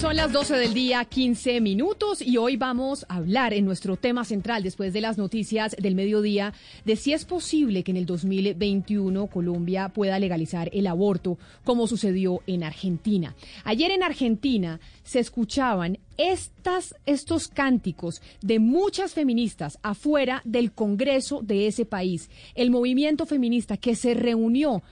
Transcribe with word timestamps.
Son 0.00 0.16
las 0.16 0.32
12 0.32 0.56
del 0.56 0.74
día, 0.74 1.04
15 1.04 1.60
minutos, 1.60 2.20
y 2.20 2.36
hoy 2.36 2.56
vamos 2.56 3.06
a 3.08 3.16
hablar 3.16 3.54
en 3.54 3.64
nuestro 3.64 3.96
tema 3.96 4.24
central, 4.24 4.62
después 4.62 4.92
de 4.92 5.00
las 5.00 5.16
noticias 5.16 5.74
del 5.78 5.94
mediodía, 5.94 6.52
de 6.84 6.96
si 6.96 7.12
es 7.12 7.24
posible 7.24 7.84
que 7.84 7.92
en 7.92 7.96
el 7.96 8.04
2021 8.04 9.28
Colombia 9.28 9.88
pueda 9.88 10.18
legalizar 10.18 10.68
el 10.72 10.88
aborto, 10.88 11.38
como 11.62 11.86
sucedió 11.86 12.42
en 12.46 12.64
Argentina. 12.64 13.34
Ayer 13.62 13.92
en 13.92 14.02
Argentina 14.02 14.80
se 15.04 15.20
escuchaban 15.20 15.98
estas, 16.18 16.94
estos 17.06 17.48
cánticos 17.48 18.20
de 18.42 18.58
muchas 18.58 19.14
feministas 19.14 19.78
afuera 19.82 20.42
del 20.44 20.72
Congreso 20.72 21.40
de 21.40 21.66
ese 21.66 21.86
país, 21.86 22.30
el 22.56 22.70
movimiento 22.70 23.26
feminista 23.26 23.76
que 23.76 23.94
se 23.94 24.14
reunió 24.14 24.82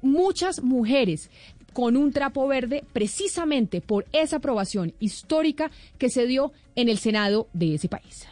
muchas 0.00 0.62
mujeres 0.62 1.30
con 1.74 1.98
un 1.98 2.12
trapo 2.12 2.48
verde 2.48 2.84
precisamente 2.94 3.82
por 3.82 4.06
esa 4.12 4.36
aprobación 4.36 4.94
histórica 5.00 5.70
que 5.98 6.08
se 6.08 6.26
dio 6.26 6.52
en 6.76 6.88
el 6.88 6.96
Senado 6.98 7.48
de 7.52 7.74
ese 7.74 7.88
país. 7.88 8.26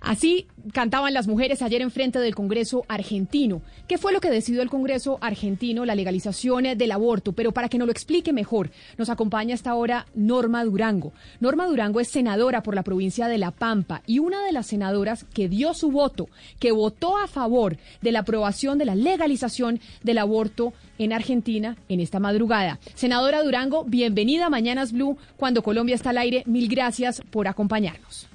Así 0.00 0.48
cantaban 0.72 1.14
las 1.14 1.28
mujeres 1.28 1.62
ayer 1.62 1.82
en 1.82 1.90
frente 1.90 2.18
del 2.18 2.34
Congreso 2.34 2.84
argentino. 2.88 3.62
¿Qué 3.88 3.98
fue 3.98 4.12
lo 4.12 4.20
que 4.20 4.30
decidió 4.30 4.62
el 4.62 4.70
Congreso 4.70 5.18
argentino? 5.20 5.84
La 5.84 5.94
legalización 5.94 6.64
del 6.76 6.92
aborto. 6.92 7.32
Pero 7.32 7.52
para 7.52 7.68
que 7.68 7.78
nos 7.78 7.86
lo 7.86 7.92
explique 7.92 8.32
mejor, 8.32 8.70
nos 8.98 9.10
acompaña 9.10 9.54
hasta 9.54 9.70
ahora 9.70 10.06
Norma 10.14 10.64
Durango. 10.64 11.12
Norma 11.40 11.66
Durango 11.66 12.00
es 12.00 12.08
senadora 12.08 12.62
por 12.62 12.74
la 12.74 12.82
provincia 12.82 13.28
de 13.28 13.38
La 13.38 13.50
Pampa 13.50 14.02
y 14.06 14.18
una 14.18 14.44
de 14.44 14.52
las 14.52 14.66
senadoras 14.68 15.24
que 15.34 15.48
dio 15.48 15.74
su 15.74 15.90
voto, 15.90 16.28
que 16.58 16.72
votó 16.72 17.18
a 17.18 17.26
favor 17.26 17.76
de 18.00 18.12
la 18.12 18.20
aprobación 18.20 18.78
de 18.78 18.84
la 18.84 18.94
legalización 18.94 19.80
del 20.02 20.18
aborto 20.18 20.72
en 20.98 21.12
Argentina 21.12 21.76
en 21.88 22.00
esta 22.00 22.20
madrugada. 22.20 22.78
Senadora 22.94 23.42
Durango, 23.42 23.84
bienvenida 23.84 24.46
a 24.46 24.50
Mañanas 24.50 24.92
Blue 24.92 25.16
cuando 25.36 25.62
Colombia 25.62 25.94
está 25.94 26.10
al 26.10 26.18
aire. 26.18 26.42
Mil 26.46 26.68
gracias 26.68 27.22
por 27.30 27.48
acompañarnos. 27.48 28.29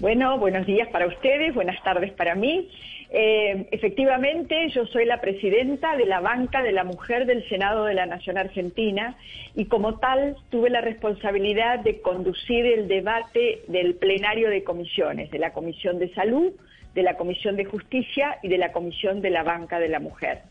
Bueno, 0.00 0.38
buenos 0.38 0.64
días 0.64 0.86
para 0.90 1.08
ustedes, 1.08 1.52
buenas 1.54 1.82
tardes 1.82 2.12
para 2.12 2.36
mí. 2.36 2.70
Eh, 3.10 3.66
efectivamente, 3.72 4.68
yo 4.68 4.86
soy 4.86 5.04
la 5.04 5.20
presidenta 5.20 5.96
de 5.96 6.06
la 6.06 6.20
banca 6.20 6.62
de 6.62 6.70
la 6.70 6.84
mujer 6.84 7.26
del 7.26 7.48
Senado 7.48 7.84
de 7.84 7.94
la 7.94 8.06
Nación 8.06 8.38
Argentina 8.38 9.16
y 9.56 9.64
como 9.64 9.98
tal 9.98 10.36
tuve 10.50 10.70
la 10.70 10.82
responsabilidad 10.82 11.80
de 11.80 12.00
conducir 12.00 12.64
el 12.64 12.86
debate 12.86 13.62
del 13.66 13.96
plenario 13.96 14.50
de 14.50 14.62
comisiones, 14.62 15.32
de 15.32 15.40
la 15.40 15.52
Comisión 15.52 15.98
de 15.98 16.14
Salud, 16.14 16.52
de 16.94 17.02
la 17.02 17.16
Comisión 17.16 17.56
de 17.56 17.64
Justicia 17.64 18.38
y 18.44 18.46
de 18.46 18.58
la 18.58 18.70
Comisión 18.70 19.20
de 19.20 19.30
la 19.30 19.42
Banca 19.42 19.80
de 19.80 19.88
la 19.88 19.98
Mujer. 19.98 20.42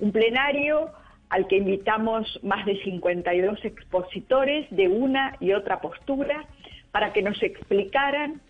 Un 0.00 0.12
plenario 0.12 0.92
al 1.28 1.46
que 1.46 1.58
invitamos 1.58 2.40
más 2.42 2.64
de 2.64 2.82
52 2.82 3.66
expositores 3.66 4.66
de 4.70 4.88
una 4.88 5.36
y 5.40 5.52
otra 5.52 5.82
postura 5.82 6.46
para 6.90 7.12
que 7.12 7.20
nos 7.20 7.42
explicaran 7.42 8.40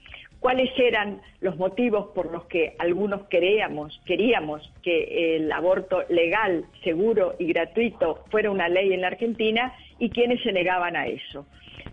cuáles 0.40 0.70
eran 0.78 1.20
los 1.40 1.56
motivos 1.56 2.08
por 2.14 2.30
los 2.32 2.44
que 2.46 2.74
algunos 2.78 3.26
queríamos, 3.28 4.00
queríamos 4.06 4.72
que 4.82 5.36
el 5.36 5.50
aborto 5.50 6.04
legal, 6.08 6.64
seguro 6.84 7.34
y 7.38 7.46
gratuito 7.46 8.24
fuera 8.30 8.50
una 8.50 8.68
ley 8.68 8.92
en 8.92 9.00
la 9.00 9.08
Argentina 9.08 9.74
y 9.98 10.10
quienes 10.10 10.42
se 10.42 10.52
negaban 10.52 10.96
a 10.96 11.06
eso. 11.06 11.46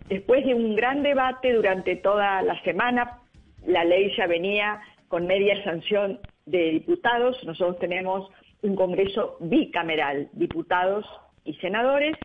Después 0.09 0.45
de 0.45 0.53
un 0.53 0.75
gran 0.75 1.01
debate 1.01 1.53
durante 1.53 1.95
toda 1.95 2.41
la 2.44 2.61
semana, 2.63 3.19
la 3.66 3.84
ley 3.84 4.11
ya 4.16 4.28
venía 4.28 4.81
con 5.07 5.25
media 5.25 5.63
sanción 5.63 6.19
de 6.45 6.72
diputados. 6.72 7.44
Nosotros 7.44 7.79
tenemos 7.79 8.29
un 8.61 8.75
Congreso 8.75 9.38
bicameral, 9.39 10.29
diputados 10.34 11.05
y 11.44 11.53
senadores. 11.55 12.16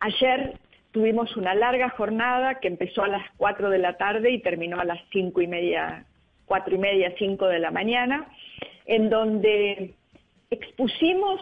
Ayer 0.00 0.58
tuvimos 0.96 1.36
una 1.36 1.54
larga 1.54 1.90
jornada 1.90 2.58
que 2.58 2.68
empezó 2.68 3.02
a 3.02 3.08
las 3.08 3.30
4 3.36 3.68
de 3.68 3.76
la 3.76 3.98
tarde 3.98 4.30
y 4.30 4.40
terminó 4.40 4.80
a 4.80 4.84
las 4.86 4.98
5 5.12 5.42
y 5.42 5.46
media, 5.46 6.06
4 6.46 6.74
y 6.74 6.78
media, 6.78 7.12
5 7.18 7.48
de 7.48 7.58
la 7.58 7.70
mañana, 7.70 8.26
en 8.86 9.10
donde 9.10 9.92
expusimos 10.48 11.38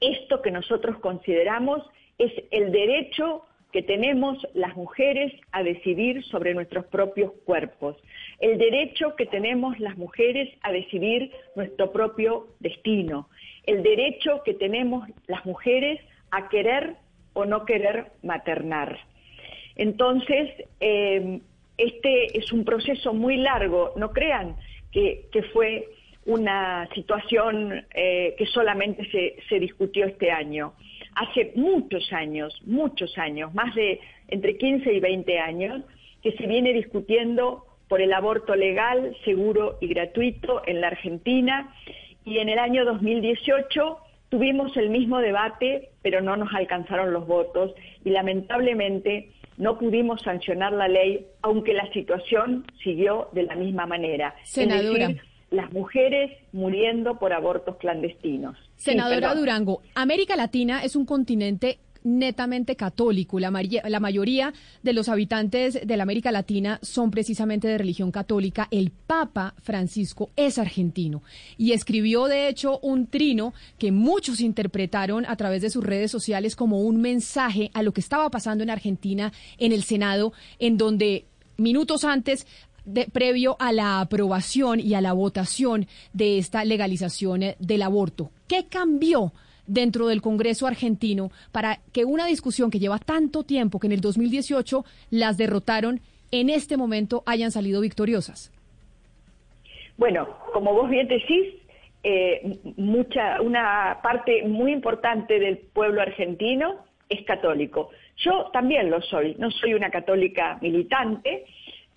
esto 0.00 0.42
que 0.42 0.50
nosotros 0.50 0.98
consideramos 0.98 1.82
es 2.18 2.30
el 2.50 2.72
derecho 2.72 3.46
que 3.72 3.80
tenemos 3.80 4.36
las 4.52 4.76
mujeres 4.76 5.32
a 5.52 5.62
decidir 5.62 6.22
sobre 6.24 6.52
nuestros 6.52 6.84
propios 6.84 7.32
cuerpos, 7.46 7.96
el 8.38 8.58
derecho 8.58 9.16
que 9.16 9.24
tenemos 9.24 9.80
las 9.80 9.96
mujeres 9.96 10.54
a 10.60 10.72
decidir 10.72 11.32
nuestro 11.54 11.90
propio 11.90 12.48
destino, 12.60 13.30
el 13.64 13.82
derecho 13.82 14.42
que 14.44 14.52
tenemos 14.52 15.08
las 15.26 15.46
mujeres 15.46 16.02
a 16.30 16.50
querer 16.50 16.96
o 17.36 17.44
no 17.44 17.66
querer 17.66 18.12
maternar. 18.22 18.98
Entonces, 19.76 20.50
eh, 20.80 21.40
este 21.76 22.38
es 22.38 22.50
un 22.50 22.64
proceso 22.64 23.12
muy 23.12 23.36
largo, 23.36 23.92
no 23.96 24.10
crean 24.10 24.56
que, 24.90 25.28
fue 25.52 25.86
una 26.24 26.88
situación 26.94 27.84
eh, 27.94 28.34
que 28.38 28.46
solamente 28.46 29.04
se, 29.10 29.36
se, 29.50 29.60
discutió 29.60 30.06
este 30.06 30.30
año. 30.30 30.72
Hace 31.14 31.52
muchos 31.54 32.10
años, 32.10 32.58
muchos 32.64 33.18
años, 33.18 33.52
más 33.52 33.74
de 33.74 34.00
entre 34.28 34.56
15 34.56 34.94
y 34.94 35.00
20 35.00 35.38
años, 35.38 35.82
que 36.22 36.32
se 36.32 36.46
viene 36.46 36.72
discutiendo 36.72 37.66
por 37.86 38.00
el 38.00 38.14
aborto 38.14 38.56
legal, 38.56 39.14
seguro 39.26 39.76
y 39.82 39.88
gratuito 39.88 40.62
en 40.66 40.80
la 40.80 40.86
Argentina. 40.86 41.74
Y 42.24 42.38
en 42.38 42.48
el 42.48 42.58
año 42.58 42.86
2018 42.86 43.98
Tuvimos 44.28 44.76
el 44.76 44.90
mismo 44.90 45.18
debate, 45.18 45.90
pero 46.02 46.20
no 46.20 46.36
nos 46.36 46.52
alcanzaron 46.52 47.12
los 47.12 47.26
votos 47.26 47.72
y 48.04 48.10
lamentablemente 48.10 49.30
no 49.56 49.78
pudimos 49.78 50.20
sancionar 50.22 50.72
la 50.72 50.88
ley, 50.88 51.26
aunque 51.42 51.72
la 51.72 51.90
situación 51.92 52.64
siguió 52.82 53.28
de 53.32 53.44
la 53.44 53.54
misma 53.54 53.86
manera. 53.86 54.34
Senadora. 54.44 55.14
las 55.50 55.72
mujeres 55.72 56.32
muriendo 56.52 57.18
por 57.18 57.32
abortos 57.32 57.76
clandestinos. 57.76 58.58
Senadora 58.74 59.34
Durango, 59.34 59.80
América 59.94 60.36
Latina 60.36 60.82
es 60.82 60.96
un 60.96 61.06
continente 61.06 61.78
netamente 62.06 62.76
católico. 62.76 63.40
La, 63.40 63.50
la, 63.50 64.00
mayoría 64.00 64.54
de 64.82 64.92
los 64.92 65.08
habitantes 65.08 65.80
de 65.84 65.96
la 65.96 66.04
América 66.04 66.30
Latina 66.30 66.78
son 66.80 67.10
precisamente 67.10 67.66
de 67.66 67.78
religión 67.78 68.12
católica. 68.12 68.68
El 68.70 68.92
Papa 68.92 69.54
Francisco 69.60 70.30
es 70.36 70.58
argentino 70.58 71.22
y 71.58 71.72
escribió, 71.72 72.26
de 72.26 72.48
hecho, 72.48 72.78
un 72.78 73.08
trino 73.08 73.54
que 73.76 73.90
muchos 73.90 74.40
interpretaron 74.40 75.26
a 75.26 75.36
través 75.36 75.62
de 75.62 75.70
sus 75.70 75.82
redes 75.82 76.12
sociales 76.12 76.54
como 76.54 76.80
un 76.82 77.00
mensaje 77.00 77.70
a 77.74 77.82
lo 77.82 77.92
que 77.92 78.00
estaba 78.00 78.30
pasando 78.30 78.62
en 78.62 78.70
Argentina 78.70 79.32
en 79.58 79.72
el 79.72 79.82
Senado, 79.82 80.32
en 80.60 80.78
donde 80.78 81.24
minutos 81.56 82.04
antes 82.04 82.46
de, 82.84 83.06
previo 83.06 83.56
a 83.58 83.72
la 83.72 84.00
aprobación 84.00 84.78
y 84.78 84.94
a 84.94 85.00
la 85.00 85.12
votación 85.12 85.88
de 86.12 86.38
esta 86.38 86.64
legalización 86.64 87.42
del 87.58 87.82
aborto. 87.82 88.30
¿Qué 88.46 88.66
cambió 88.66 89.32
dentro 89.66 90.06
del 90.06 90.22
Congreso 90.22 90.66
argentino 90.66 91.30
para 91.52 91.80
que 91.92 92.04
una 92.04 92.26
discusión 92.26 92.70
que 92.70 92.78
lleva 92.78 92.98
tanto 92.98 93.42
tiempo, 93.42 93.78
que 93.78 93.86
en 93.86 93.92
el 93.92 94.00
2018 94.00 94.84
las 95.10 95.36
derrotaron, 95.36 96.00
en 96.30 96.50
este 96.50 96.76
momento 96.76 97.22
hayan 97.26 97.50
salido 97.50 97.80
victoriosas? 97.80 98.52
Bueno, 99.96 100.28
como 100.52 100.72
vos 100.74 100.90
bien 100.90 101.08
decís, 101.08 101.54
eh, 102.02 102.58
mucha, 102.76 103.40
una 103.40 103.98
parte 104.02 104.42
muy 104.44 104.72
importante 104.72 105.38
del 105.40 105.58
pueblo 105.58 106.02
argentino 106.02 106.84
es 107.08 107.24
católico. 107.24 107.90
Yo 108.18 108.50
también 108.52 108.90
lo 108.90 109.00
soy, 109.02 109.34
no 109.38 109.50
soy 109.50 109.74
una 109.74 109.90
católica 109.90 110.58
militante, 110.60 111.46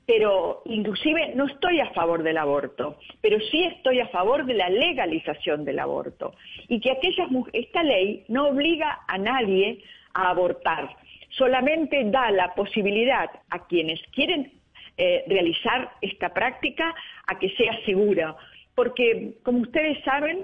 pero 0.10 0.64
inclusive 0.66 1.34
no 1.36 1.46
estoy 1.46 1.80
a 1.82 1.92
favor 1.92 2.24
del 2.24 2.40
aborto, 2.40 2.98
pero 3.22 3.40
sí 3.52 3.64
estoy 3.66 4.00
a 4.00 4.08
favor 4.08 4.44
de 4.44 4.56
la 4.56 4.68
legalización 4.68 5.66
del 5.66 5.78
aborto 5.78 6.34
y 6.68 6.80
que 6.80 6.90
aquellas 6.90 7.30
esta 7.54 7.84
ley 7.84 8.26
no 8.28 8.48
obliga 8.48 9.02
a 9.08 9.20
nadie 9.20 9.84
a 10.16 10.32
abortar, 10.32 10.98
solamente 11.38 12.04
da 12.06 12.32
la 12.32 12.56
posibilidad 12.56 13.30
a 13.52 13.68
quienes 13.68 14.02
quieren 14.12 14.52
eh, 14.98 15.26
realizar 15.28 15.92
esta 16.02 16.34
práctica 16.34 16.96
a 17.28 17.38
que 17.38 17.52
sea 17.52 17.80
segura, 17.86 18.36
porque 18.74 19.36
como 19.44 19.60
ustedes 19.60 20.04
saben, 20.04 20.44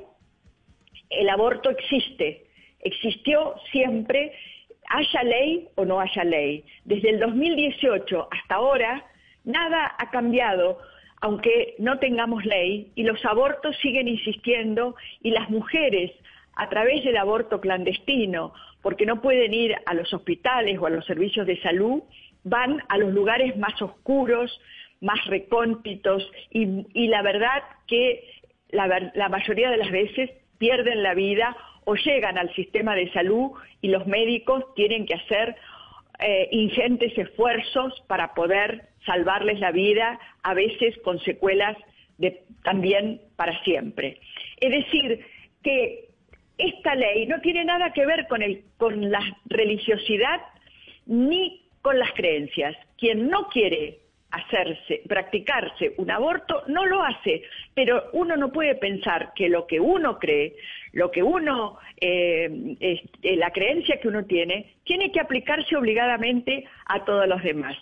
el 1.10 1.28
aborto 1.28 1.72
existe, 1.72 2.46
existió 2.82 3.56
siempre, 3.72 4.32
haya 4.90 5.24
ley 5.24 5.70
o 5.74 5.86
no 5.86 6.00
haya 6.00 6.24
ley. 6.24 6.64
Desde 6.84 7.10
el 7.10 7.20
2018 7.20 8.28
hasta 8.30 8.54
ahora, 8.54 9.04
nada 9.46 9.96
ha 9.98 10.10
cambiado, 10.10 10.80
aunque 11.22 11.76
no 11.80 12.00
tengamos 12.00 12.46
ley, 12.46 12.92
y 12.96 13.04
los 13.04 13.24
abortos 13.26 13.76
siguen 13.82 14.08
insistiendo, 14.08 14.96
y 15.22 15.32
las 15.32 15.50
mujeres, 15.50 16.12
a 16.56 16.70
través 16.70 17.04
del 17.04 17.18
aborto 17.18 17.62
clandestino, 17.62 18.54
porque 18.82 19.06
no 19.06 19.22
pueden 19.22 19.54
ir 19.54 19.76
a 19.86 19.94
los 19.94 20.14
hospitales 20.14 20.78
o 20.80 20.86
a 20.86 20.90
los 20.90 21.06
servicios 21.06 21.48
de 21.48 21.60
salud, 21.62 22.04
van 22.44 22.84
a 22.90 22.98
los 22.98 23.12
lugares 23.12 23.58
más 23.58 23.82
oscuros, 23.82 24.62
más 25.02 25.24
recónditos 25.26 26.30
y, 26.52 27.08
la 27.08 27.22
verdad 27.22 27.64
que 27.88 28.24
la, 28.70 29.30
mayoría 29.30 29.70
de 29.70 29.78
las 29.78 29.92
veces 29.92 30.32
pierden 30.58 31.04
la 31.04 31.14
vida 31.14 31.56
o 31.86 31.96
llegan 31.96 32.38
al 32.38 32.54
sistema 32.56 32.96
de 32.96 33.12
salud 33.12 33.52
y 33.82 33.90
los 33.90 34.08
médicos 34.08 34.64
tienen 34.76 35.06
que 35.06 35.16
hacer 35.16 35.56
eh, 36.20 36.48
ingentes 36.52 37.18
esfuerzos 37.18 38.02
para 38.08 38.34
poder 38.34 38.90
salvarles 39.06 39.60
la 39.60 39.72
vida, 39.72 40.20
a 40.44 40.54
veces 40.54 40.98
con 41.04 41.20
secuelas 41.20 41.78
de, 42.18 42.44
también 42.64 43.22
para 43.36 43.62
siempre. 43.64 44.20
Es 44.58 44.72
decir, 44.72 45.26
que 45.64 46.10
esta 46.58 46.96
ley 46.96 47.28
no 47.28 47.42
tiene 47.42 47.66
nada 47.66 47.92
que 47.92 48.06
ver 48.06 48.28
con, 48.28 48.42
el, 48.42 48.64
con 48.78 49.12
la 49.12 49.22
religiosidad 49.46 50.42
ni 51.06 51.66
con 51.82 52.00
las 52.00 52.12
creencias. 52.14 52.76
Quien 52.98 53.30
no 53.30 53.48
quiere 53.50 54.00
hacerse, 54.32 55.02
practicarse 55.08 55.94
un 55.98 56.12
aborto, 56.12 56.64
no 56.68 56.86
lo 56.86 57.04
hace, 57.04 57.44
pero 57.74 58.10
uno 58.14 58.36
no 58.36 58.52
puede 58.52 58.76
pensar 58.76 59.32
que 59.34 59.48
lo 59.48 59.66
que 59.66 59.80
uno 59.80 60.20
cree, 60.20 60.56
lo 60.92 61.10
que 61.10 61.24
uno, 61.24 61.78
eh, 62.02 63.00
la 63.22 63.52
creencia 63.52 64.00
que 64.00 64.08
uno 64.08 64.26
tiene, 64.26 64.74
tiene 64.84 65.12
que 65.12 65.22
aplicarse 65.22 65.76
obligadamente 65.78 66.66
a 66.86 67.06
todos 67.06 67.28
los 67.28 67.42
demás. 67.44 67.78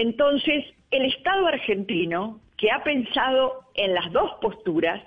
Entonces, 0.00 0.64
el 0.90 1.04
Estado 1.04 1.46
argentino, 1.46 2.40
que 2.56 2.70
ha 2.70 2.82
pensado 2.82 3.66
en 3.74 3.92
las 3.92 4.10
dos 4.12 4.32
posturas, 4.40 4.98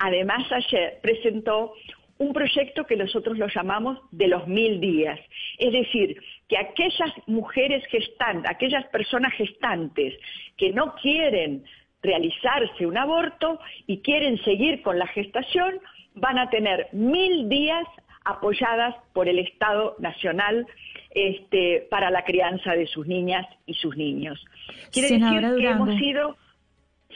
además 0.00 0.42
ayer 0.50 0.98
presentó 1.00 1.72
un 2.18 2.32
proyecto 2.32 2.84
que 2.84 2.96
nosotros 2.96 3.38
lo 3.38 3.46
llamamos 3.46 4.00
de 4.10 4.26
los 4.26 4.48
mil 4.48 4.80
días. 4.80 5.20
Es 5.56 5.72
decir, 5.72 6.20
que 6.48 6.58
aquellas 6.58 7.12
mujeres 7.28 7.86
gestantes, 7.86 8.50
aquellas 8.50 8.84
personas 8.86 9.32
gestantes 9.34 10.14
que 10.56 10.72
no 10.72 10.96
quieren 10.96 11.62
realizarse 12.02 12.86
un 12.86 12.98
aborto 12.98 13.60
y 13.86 13.98
quieren 13.98 14.36
seguir 14.42 14.82
con 14.82 14.98
la 14.98 15.06
gestación, 15.06 15.78
van 16.14 16.38
a 16.40 16.50
tener 16.50 16.88
mil 16.90 17.48
días 17.48 17.86
apoyadas 18.24 18.96
por 19.12 19.28
el 19.28 19.38
Estado 19.38 19.94
Nacional 20.00 20.66
este, 21.10 21.86
para 21.90 22.10
la 22.10 22.24
crianza 22.24 22.72
de 22.72 22.86
sus 22.86 23.06
niñas 23.06 23.46
y 23.66 23.74
sus 23.74 23.96
niños. 23.96 24.44
Quiere 24.92 25.18
decir 25.18 25.56
que 25.56 25.68
hemos 25.68 25.98
sido, 25.98 26.36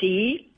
sí. 0.01 0.54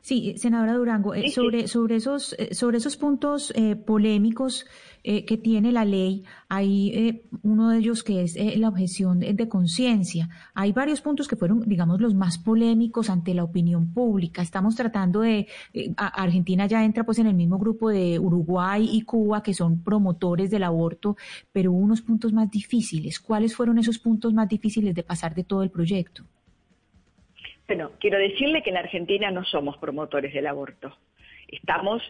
Sí, 0.00 0.34
senadora 0.38 0.74
Durango, 0.74 1.14
eh, 1.14 1.30
sobre, 1.30 1.68
sobre, 1.68 1.96
esos, 1.96 2.34
eh, 2.38 2.54
sobre 2.54 2.78
esos 2.78 2.96
puntos 2.96 3.52
eh, 3.54 3.76
polémicos 3.76 4.66
que 5.04 5.38
tiene 5.38 5.72
la 5.72 5.86
ley, 5.86 6.24
hay 6.50 7.22
uno 7.42 7.70
de 7.70 7.78
ellos 7.78 8.02
que 8.02 8.22
es 8.22 8.36
la 8.58 8.68
objeción 8.68 9.20
de, 9.20 9.48
conciencia. 9.48 10.28
Hay 10.52 10.72
varios 10.72 11.00
puntos 11.00 11.26
que 11.26 11.36
fueron, 11.36 11.66
digamos, 11.66 11.98
los 11.98 12.14
más 12.14 12.36
polémicos 12.36 13.08
ante 13.08 13.32
la 13.32 13.42
opinión 13.42 13.94
pública. 13.94 14.42
Estamos 14.42 14.74
tratando 14.74 15.20
de, 15.20 15.46
Argentina 15.96 16.66
ya 16.66 16.84
entra 16.84 17.04
pues 17.04 17.18
en 17.20 17.26
el 17.26 17.34
mismo 17.34 17.58
grupo 17.58 17.88
de 17.88 18.18
Uruguay 18.18 18.86
y 18.92 19.00
Cuba, 19.02 19.42
que 19.42 19.54
son 19.54 19.82
promotores 19.82 20.50
del 20.50 20.64
aborto, 20.64 21.16
pero 21.52 21.72
hubo 21.72 21.78
unos 21.78 22.02
puntos 22.02 22.34
más 22.34 22.50
difíciles. 22.50 23.18
¿Cuáles 23.18 23.56
fueron 23.56 23.78
esos 23.78 23.98
puntos 23.98 24.34
más 24.34 24.46
difíciles 24.46 24.94
de 24.94 25.04
pasar 25.04 25.34
de 25.34 25.44
todo 25.44 25.62
el 25.62 25.70
proyecto? 25.70 26.24
Bueno, 27.68 27.90
quiero 28.00 28.18
decirle 28.18 28.62
que 28.62 28.70
en 28.70 28.78
Argentina 28.78 29.30
no 29.30 29.44
somos 29.44 29.76
promotores 29.76 30.32
del 30.32 30.46
aborto. 30.46 30.96
Estamos 31.48 32.02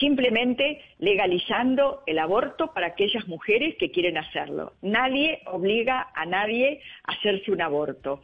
simplemente 0.00 0.80
legalizando 0.98 2.02
el 2.06 2.18
aborto 2.18 2.72
para 2.72 2.88
aquellas 2.88 3.28
mujeres 3.28 3.76
que 3.76 3.90
quieren 3.90 4.16
hacerlo. 4.16 4.72
Nadie 4.80 5.42
obliga 5.44 6.08
a 6.14 6.24
nadie 6.24 6.80
a 7.04 7.12
hacerse 7.12 7.52
un 7.52 7.60
aborto. 7.60 8.22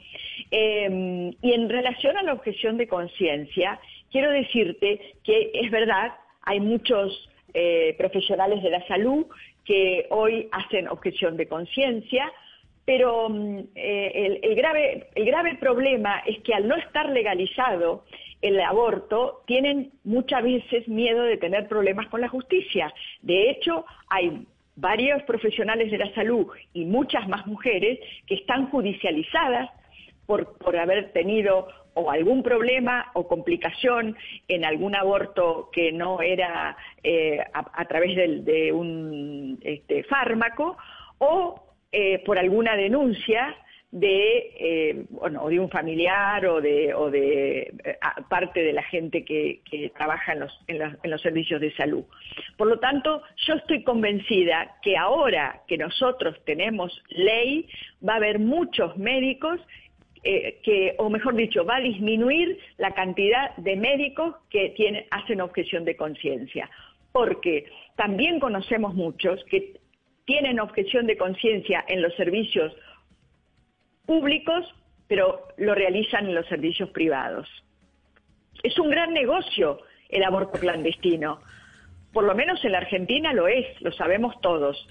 Em, 0.50 1.34
y 1.42 1.52
en 1.52 1.68
relación 1.68 2.16
a 2.16 2.22
la 2.22 2.32
objeción 2.32 2.78
de 2.78 2.88
conciencia, 2.88 3.78
quiero 4.10 4.30
decirte 4.30 5.16
que 5.22 5.50
es 5.52 5.70
verdad, 5.70 6.14
hay 6.42 6.60
muchos 6.60 7.28
eh, 7.52 7.94
profesionales 7.98 8.62
de 8.62 8.70
la 8.70 8.84
salud 8.88 9.26
que 9.66 10.06
hoy 10.10 10.48
hacen 10.50 10.88
objeción 10.88 11.36
de 11.36 11.46
conciencia, 11.46 12.32
pero 12.84 13.28
mm, 13.28 13.58
eh, 13.74 14.40
el, 14.42 14.54
grave, 14.54 15.08
el 15.14 15.24
grave 15.24 15.56
problema 15.56 16.22
es 16.26 16.40
que 16.40 16.54
al 16.54 16.68
no 16.68 16.76
estar 16.76 17.08
legalizado 17.10 18.04
el 18.42 18.60
aborto, 18.60 19.42
tienen 19.46 19.92
muchas 20.04 20.42
veces 20.42 20.86
miedo 20.86 21.22
de 21.22 21.38
tener 21.38 21.66
problemas 21.66 22.08
con 22.08 22.20
la 22.20 22.28
justicia. 22.28 22.92
De 23.22 23.50
hecho, 23.50 23.86
hay 24.08 24.46
varios 24.76 25.22
profesionales 25.22 25.90
de 25.90 25.98
la 25.98 26.12
salud 26.14 26.48
y 26.74 26.84
muchas 26.84 27.26
más 27.26 27.46
mujeres 27.46 27.98
que 28.26 28.34
están 28.34 28.68
judicializadas 28.68 29.70
por, 30.26 30.58
por 30.58 30.76
haber 30.76 31.12
tenido 31.12 31.68
o 31.94 32.10
algún 32.10 32.42
problema 32.42 33.10
o 33.14 33.26
complicación 33.26 34.16
en 34.48 34.64
algún 34.64 34.94
aborto 34.94 35.70
que 35.72 35.92
no 35.92 36.20
era 36.20 36.76
eh, 37.02 37.38
a, 37.52 37.84
través 37.86 38.44
de, 38.44 38.72
un 38.72 39.58
este, 39.62 40.02
fármaco 40.04 40.76
o 41.18 41.63
eh, 41.96 42.18
por 42.26 42.40
alguna 42.40 42.74
denuncia 42.74 43.54
de, 43.92 44.50
eh, 44.58 45.06
de 45.48 45.60
un 45.60 45.70
familiar 45.70 46.44
o 46.44 46.60
de, 46.60 46.88
eh, 46.88 47.98
parte 48.28 48.64
de 48.64 48.72
la 48.72 48.82
gente 48.82 49.24
que, 49.24 49.60
trabaja 49.96 50.32
en 50.32 50.40
los, 50.40 51.22
servicios 51.22 51.60
de 51.60 51.72
salud. 51.76 52.02
Por 52.56 52.66
lo 52.66 52.80
tanto, 52.80 53.22
yo 53.46 53.54
estoy 53.54 53.84
convencida 53.84 54.74
que 54.82 54.96
ahora 54.96 55.62
que 55.68 55.78
nosotros 55.78 56.34
tenemos 56.44 57.00
ley, 57.10 57.68
va 58.06 58.14
a 58.14 58.16
haber 58.16 58.40
muchos 58.40 58.96
médicos 58.96 59.60
que, 60.24 60.96
o 60.98 61.10
mejor 61.10 61.36
dicho, 61.36 61.64
va 61.64 61.76
a 61.76 61.80
disminuir 61.80 62.58
la 62.76 62.92
cantidad 62.92 63.54
de 63.58 63.76
médicos 63.76 64.34
que 64.50 65.06
hacen 65.12 65.40
objeción 65.40 65.84
de 65.84 65.94
conciencia. 65.94 66.68
Porque 67.12 67.66
también 67.94 68.40
conocemos 68.40 68.94
muchos 68.94 69.44
que 69.44 69.83
tienen 70.24 70.60
objeción 70.60 71.06
de 71.06 71.16
conciencia 71.16 71.84
en 71.88 72.02
los 72.02 72.14
servicios 72.14 72.74
públicos, 74.06 74.64
pero 75.06 75.48
lo 75.56 75.74
realizan 75.74 76.26
en 76.26 76.34
los 76.34 76.46
servicios 76.46 76.90
privados. 76.90 77.48
Es 78.62 78.78
un 78.78 78.90
gran 78.90 79.12
negocio 79.12 79.80
el 80.08 80.22
aborto 80.22 80.58
clandestino. 80.58 81.40
Por 82.12 82.24
lo 82.24 82.34
menos 82.34 82.64
en 82.64 82.72
la 82.72 82.78
Argentina 82.78 83.32
lo 83.32 83.48
es, 83.48 83.66
lo 83.80 83.92
sabemos 83.92 84.40
todos. 84.40 84.88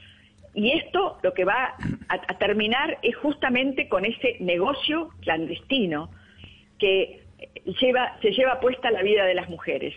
Y 0.54 0.72
esto 0.72 1.18
lo 1.24 1.34
que 1.34 1.46
va 1.46 1.76
a, 2.10 2.38
terminar 2.38 3.00
es 3.02 3.16
justamente 3.16 3.90
con 3.90 4.06
ese 4.06 4.38
negocio 4.40 5.10
clandestino 5.22 6.12
que 6.78 7.24
lleva, 7.82 8.20
se 8.22 8.32
lleva 8.32 8.60
puesta 8.60 8.92
la 8.92 9.02
vida 9.02 9.26
de 9.26 9.34
las 9.34 9.50
mujeres. 9.50 9.96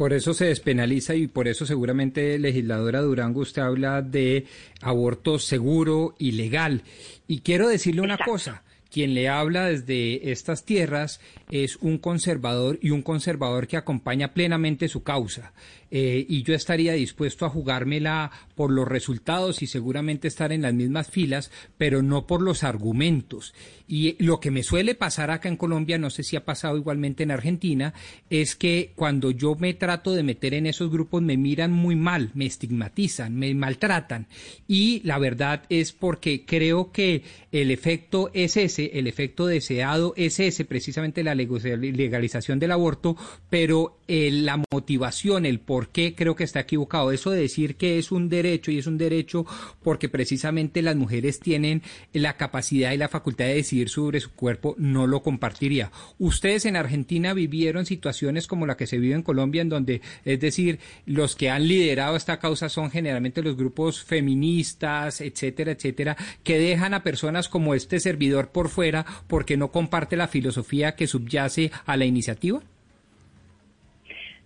Por 0.00 0.14
eso 0.14 0.32
se 0.32 0.46
despenaliza 0.46 1.14
y 1.14 1.26
por 1.26 1.46
eso 1.46 1.66
seguramente, 1.66 2.38
legisladora 2.38 3.02
Durango, 3.02 3.40
usted 3.40 3.60
habla 3.60 4.00
de 4.00 4.46
aborto 4.80 5.38
seguro 5.38 6.14
y 6.18 6.32
legal. 6.32 6.84
Y 7.28 7.40
quiero 7.40 7.68
decirle 7.68 8.00
una 8.00 8.16
cosa. 8.16 8.62
Quien 8.90 9.12
le 9.12 9.28
habla 9.28 9.66
desde 9.66 10.32
estas 10.32 10.64
tierras 10.64 11.20
es 11.50 11.76
un 11.82 11.98
conservador 11.98 12.78
y 12.80 12.92
un 12.92 13.02
conservador 13.02 13.68
que 13.68 13.76
acompaña 13.76 14.32
plenamente 14.32 14.88
su 14.88 15.02
causa. 15.02 15.52
Eh, 15.90 16.24
y 16.28 16.42
yo 16.42 16.54
estaría 16.54 16.92
dispuesto 16.92 17.46
a 17.46 17.50
jugármela 17.50 18.30
por 18.54 18.70
los 18.70 18.86
resultados 18.86 19.62
y 19.62 19.66
seguramente 19.66 20.28
estar 20.28 20.52
en 20.52 20.62
las 20.62 20.74
mismas 20.74 21.10
filas, 21.10 21.50
pero 21.78 22.02
no 22.02 22.26
por 22.26 22.42
los 22.42 22.62
argumentos. 22.62 23.54
Y 23.88 24.22
lo 24.22 24.38
que 24.38 24.52
me 24.52 24.62
suele 24.62 24.94
pasar 24.94 25.30
acá 25.30 25.48
en 25.48 25.56
Colombia, 25.56 25.98
no 25.98 26.10
sé 26.10 26.22
si 26.22 26.36
ha 26.36 26.44
pasado 26.44 26.76
igualmente 26.76 27.24
en 27.24 27.32
Argentina, 27.32 27.92
es 28.28 28.54
que 28.54 28.92
cuando 28.94 29.32
yo 29.32 29.56
me 29.56 29.74
trato 29.74 30.12
de 30.12 30.22
meter 30.22 30.54
en 30.54 30.66
esos 30.66 30.90
grupos 30.90 31.22
me 31.22 31.36
miran 31.36 31.72
muy 31.72 31.96
mal, 31.96 32.30
me 32.34 32.46
estigmatizan, 32.46 33.34
me 33.34 33.52
maltratan. 33.54 34.26
Y 34.68 35.00
la 35.04 35.18
verdad 35.18 35.64
es 35.70 35.92
porque 35.92 36.44
creo 36.44 36.92
que 36.92 37.24
el 37.50 37.72
efecto 37.72 38.30
es 38.32 38.56
ese, 38.56 38.92
el 38.94 39.08
efecto 39.08 39.46
deseado 39.46 40.14
es 40.16 40.38
ese, 40.38 40.64
precisamente 40.64 41.24
la 41.24 41.34
legalización 41.34 42.60
del 42.60 42.72
aborto, 42.72 43.16
pero 43.48 43.96
la 44.06 44.62
motivación, 44.70 45.46
el 45.46 45.58
por 45.58 45.79
qué 45.88 46.14
creo 46.14 46.36
que 46.36 46.44
está 46.44 46.60
equivocado. 46.60 47.12
Eso 47.12 47.30
de 47.30 47.40
decir 47.40 47.76
que 47.76 47.98
es 47.98 48.12
un 48.12 48.28
derecho 48.28 48.70
y 48.70 48.78
es 48.78 48.86
un 48.86 48.98
derecho 48.98 49.46
porque 49.82 50.08
precisamente 50.08 50.82
las 50.82 50.96
mujeres 50.96 51.40
tienen 51.40 51.82
la 52.12 52.36
capacidad 52.36 52.92
y 52.92 52.96
la 52.96 53.08
facultad 53.08 53.46
de 53.46 53.54
decidir 53.54 53.88
sobre 53.88 54.20
su 54.20 54.32
cuerpo, 54.32 54.74
no 54.78 55.06
lo 55.06 55.22
compartiría. 55.22 55.90
Ustedes 56.18 56.66
en 56.66 56.76
Argentina 56.76 57.34
vivieron 57.34 57.86
situaciones 57.86 58.46
como 58.46 58.66
la 58.66 58.76
que 58.76 58.86
se 58.86 58.98
vive 58.98 59.14
en 59.14 59.22
Colombia, 59.22 59.62
en 59.62 59.68
donde, 59.68 60.00
es 60.24 60.40
decir, 60.40 60.78
los 61.06 61.36
que 61.36 61.50
han 61.50 61.66
liderado 61.66 62.16
esta 62.16 62.38
causa 62.38 62.68
son 62.68 62.90
generalmente 62.90 63.42
los 63.42 63.56
grupos 63.56 64.02
feministas, 64.02 65.20
etcétera, 65.20 65.72
etcétera, 65.72 66.16
que 66.42 66.58
dejan 66.58 66.94
a 66.94 67.02
personas 67.02 67.48
como 67.48 67.74
este 67.74 68.00
servidor 68.00 68.50
por 68.50 68.68
fuera 68.68 69.06
porque 69.26 69.56
no 69.56 69.70
comparte 69.70 70.16
la 70.16 70.28
filosofía 70.28 70.94
que 70.94 71.06
subyace 71.06 71.70
a 71.86 71.96
la 71.96 72.04
iniciativa. 72.04 72.60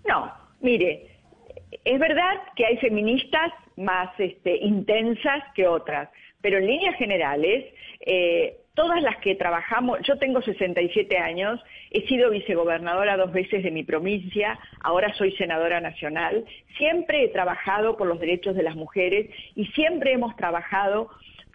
No, 0.06 0.30
mire, 0.60 1.13
es 1.84 1.98
verdad 1.98 2.42
que 2.56 2.66
hay 2.66 2.76
feministas 2.78 3.52
más 3.76 4.10
este, 4.18 4.56
intensas 4.56 5.42
que 5.54 5.66
otras, 5.66 6.08
pero 6.40 6.58
en 6.58 6.66
líneas 6.66 6.96
generales, 6.96 7.64
eh, 8.00 8.58
todas 8.74 9.02
las 9.02 9.16
que 9.18 9.34
trabajamos, 9.34 10.00
yo 10.02 10.18
tengo 10.18 10.42
67 10.42 11.16
años, 11.16 11.60
he 11.90 12.06
sido 12.06 12.30
vicegobernadora 12.30 13.16
dos 13.16 13.32
veces 13.32 13.62
de 13.62 13.70
mi 13.70 13.84
provincia, 13.84 14.58
ahora 14.80 15.14
soy 15.14 15.32
senadora 15.36 15.80
nacional, 15.80 16.44
siempre 16.76 17.24
he 17.24 17.28
trabajado 17.28 17.96
por 17.96 18.06
los 18.06 18.20
derechos 18.20 18.56
de 18.56 18.62
las 18.62 18.76
mujeres 18.76 19.30
y 19.54 19.66
siempre 19.68 20.12
hemos 20.12 20.36
trabajado 20.36 21.10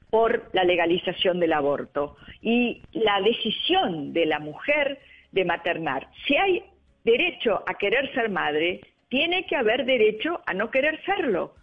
por 0.10 0.50
la 0.54 0.64
legalización 0.64 1.40
del 1.40 1.54
aborto. 1.54 2.16
Y 2.42 2.82
la 2.94 3.22
decisión 3.22 4.14
de 4.14 4.26
la 4.26 4.40
mujer 4.40 5.00
de 5.32 5.46
maternar, 5.46 6.08
si 6.26 6.36
hay 6.36 6.64
derecho 7.04 7.64
a 7.68 7.76
querer 7.76 8.12
ser 8.14 8.30
madre, 8.30 8.82
tiene 9.10 9.46
que 9.46 9.56
haber 9.56 9.86
derecho 9.86 10.42
a 10.46 10.54
no 10.54 10.72
querer 10.72 11.04
serlo. 11.04 11.56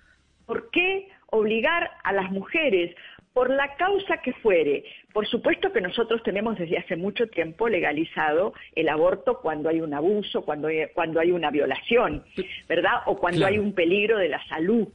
¿Por 0.45 0.71
qué 0.71 1.09
obligar 1.31 1.91
a 2.05 2.13
las 2.13 2.31
mujeres, 2.31 2.95
por 3.33 3.51
la 3.51 3.75
causa 3.77 4.19
que 4.19 4.33
fuere? 4.35 4.85
Por 5.13 5.27
supuesto 5.27 5.73
que 5.73 5.81
nosotros 5.81 6.23
tenemos 6.23 6.59
desde 6.59 6.79
hace 6.79 6.97
mucho 6.97 7.29
tiempo 7.29 7.69
legalizado 7.69 8.53
el 8.75 8.89
aborto 8.89 9.41
cuando 9.41 9.69
hay 9.69 9.81
un 9.81 9.95
abuso, 9.95 10.45
cuando 10.45 10.69
hay, 10.69 10.89
cuando 10.95 11.21
hay 11.21 11.31
una 11.33 11.51
violación, 11.51 12.25
¿verdad? 12.69 13.03
O 13.07 13.17
cuando 13.17 13.47
hay 13.47 13.59
un 13.59 13.73
peligro 13.73 14.19
de 14.19 14.29
la 14.29 14.45
salud. 14.49 14.89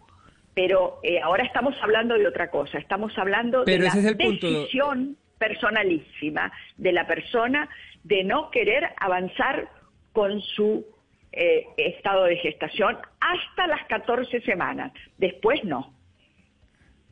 Pero 0.54 1.00
eh, 1.04 1.22
ahora 1.22 1.46
estamos 1.46 1.76
hablando 1.82 2.16
de 2.16 2.28
otra 2.28 2.52
cosa, 2.52 2.78
estamos 2.78 3.18
hablando 3.18 3.64
de 3.64 3.80
la 3.80 3.94
decisión 3.94 5.18
personalísima 5.38 6.52
de 6.78 6.92
la 6.92 7.08
persona 7.08 7.70
de 8.04 8.24
no 8.26 8.52
querer 8.52 8.90
avanzar 8.98 9.70
con 10.12 10.42
su 10.42 10.86
eh, 11.32 11.66
estado 11.78 12.26
de 12.26 12.38
gestación 12.38 12.98
hasta 13.20 13.68
las 13.68 13.86
14 13.88 14.42
semanas. 14.42 14.92
Después 15.18 15.64
no. 15.64 15.94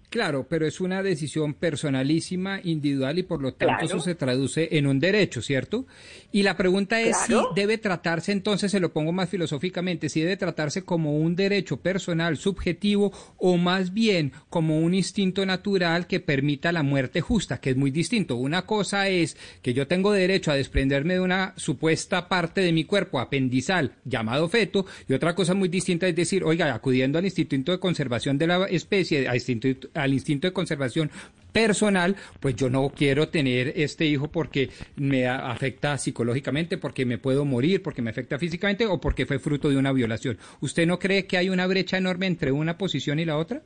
Claro, 0.09 0.47
pero 0.49 0.65
es 0.65 0.81
una 0.81 1.03
decisión 1.03 1.53
personalísima, 1.53 2.59
individual 2.63 3.19
y 3.19 3.23
por 3.23 3.43
lo 3.43 3.53
tanto 3.53 3.85
eso 3.85 3.99
se 3.99 4.15
traduce 4.15 4.69
en 4.71 4.87
un 4.87 4.99
derecho, 4.99 5.39
¿cierto? 5.43 5.85
Y 6.31 6.41
la 6.41 6.57
pregunta 6.57 6.99
es 6.99 7.15
si 7.27 7.35
debe 7.55 7.77
tratarse, 7.77 8.31
entonces 8.31 8.71
se 8.71 8.79
lo 8.79 8.91
pongo 8.91 9.11
más 9.11 9.29
filosóficamente, 9.29 10.09
si 10.09 10.21
debe 10.21 10.35
tratarse 10.35 10.83
como 10.83 11.15
un 11.15 11.35
derecho 11.35 11.77
personal, 11.77 12.37
subjetivo 12.37 13.13
o 13.37 13.57
más 13.57 13.93
bien 13.93 14.31
como 14.49 14.79
un 14.79 14.95
instinto 14.95 15.45
natural 15.45 16.07
que 16.07 16.19
permita 16.19 16.71
la 16.71 16.81
muerte 16.81 17.21
justa, 17.21 17.59
que 17.59 17.69
es 17.69 17.77
muy 17.77 17.91
distinto. 17.91 18.35
Una 18.35 18.63
cosa 18.63 19.09
es 19.09 19.37
que 19.61 19.75
yo 19.75 19.85
tengo 19.85 20.11
derecho 20.11 20.51
a 20.51 20.55
desprenderme 20.55 21.15
de 21.15 21.19
una 21.19 21.53
supuesta 21.55 22.27
parte 22.27 22.61
de 22.61 22.73
mi 22.73 22.83
cuerpo 22.83 23.19
apendizal 23.19 23.93
llamado 24.05 24.49
feto 24.49 24.87
y 25.07 25.13
otra 25.13 25.35
cosa 25.35 25.53
muy 25.53 25.69
distinta 25.69 26.07
es 26.07 26.15
decir, 26.15 26.43
oiga, 26.43 26.73
acudiendo 26.73 27.19
al 27.19 27.25
Instituto 27.25 27.71
de 27.71 27.79
Conservación 27.79 28.39
de 28.39 28.47
la 28.47 28.65
Especie, 28.65 29.27
al 29.27 29.35
Instituto 29.35 29.89
al 29.99 30.13
instinto 30.13 30.47
de 30.47 30.53
conservación 30.53 31.11
personal, 31.51 32.15
pues 32.39 32.55
yo 32.55 32.69
no 32.69 32.89
quiero 32.89 33.29
tener 33.29 33.73
este 33.75 34.05
hijo 34.05 34.29
porque 34.31 34.69
me 34.95 35.27
afecta 35.27 35.97
psicológicamente, 35.97 36.77
porque 36.77 37.05
me 37.05 37.17
puedo 37.17 37.45
morir, 37.45 37.81
porque 37.81 38.01
me 38.01 38.11
afecta 38.11 38.37
físicamente 38.37 38.85
o 38.85 38.99
porque 38.99 39.25
fue 39.25 39.39
fruto 39.39 39.69
de 39.69 39.77
una 39.77 39.91
violación. 39.91 40.37
¿Usted 40.61 40.85
no 40.85 40.99
cree 40.99 41.25
que 41.25 41.37
hay 41.37 41.49
una 41.49 41.67
brecha 41.67 41.97
enorme 41.97 42.27
entre 42.27 42.51
una 42.51 42.77
posición 42.77 43.19
y 43.19 43.25
la 43.25 43.37
otra? 43.37 43.61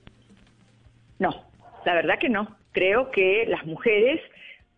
No, 1.20 1.46
la 1.86 1.94
verdad 1.94 2.20
que 2.20 2.30
no. 2.30 2.56
Creo 2.72 3.12
que 3.12 3.46
las 3.48 3.66
mujeres, 3.66 4.20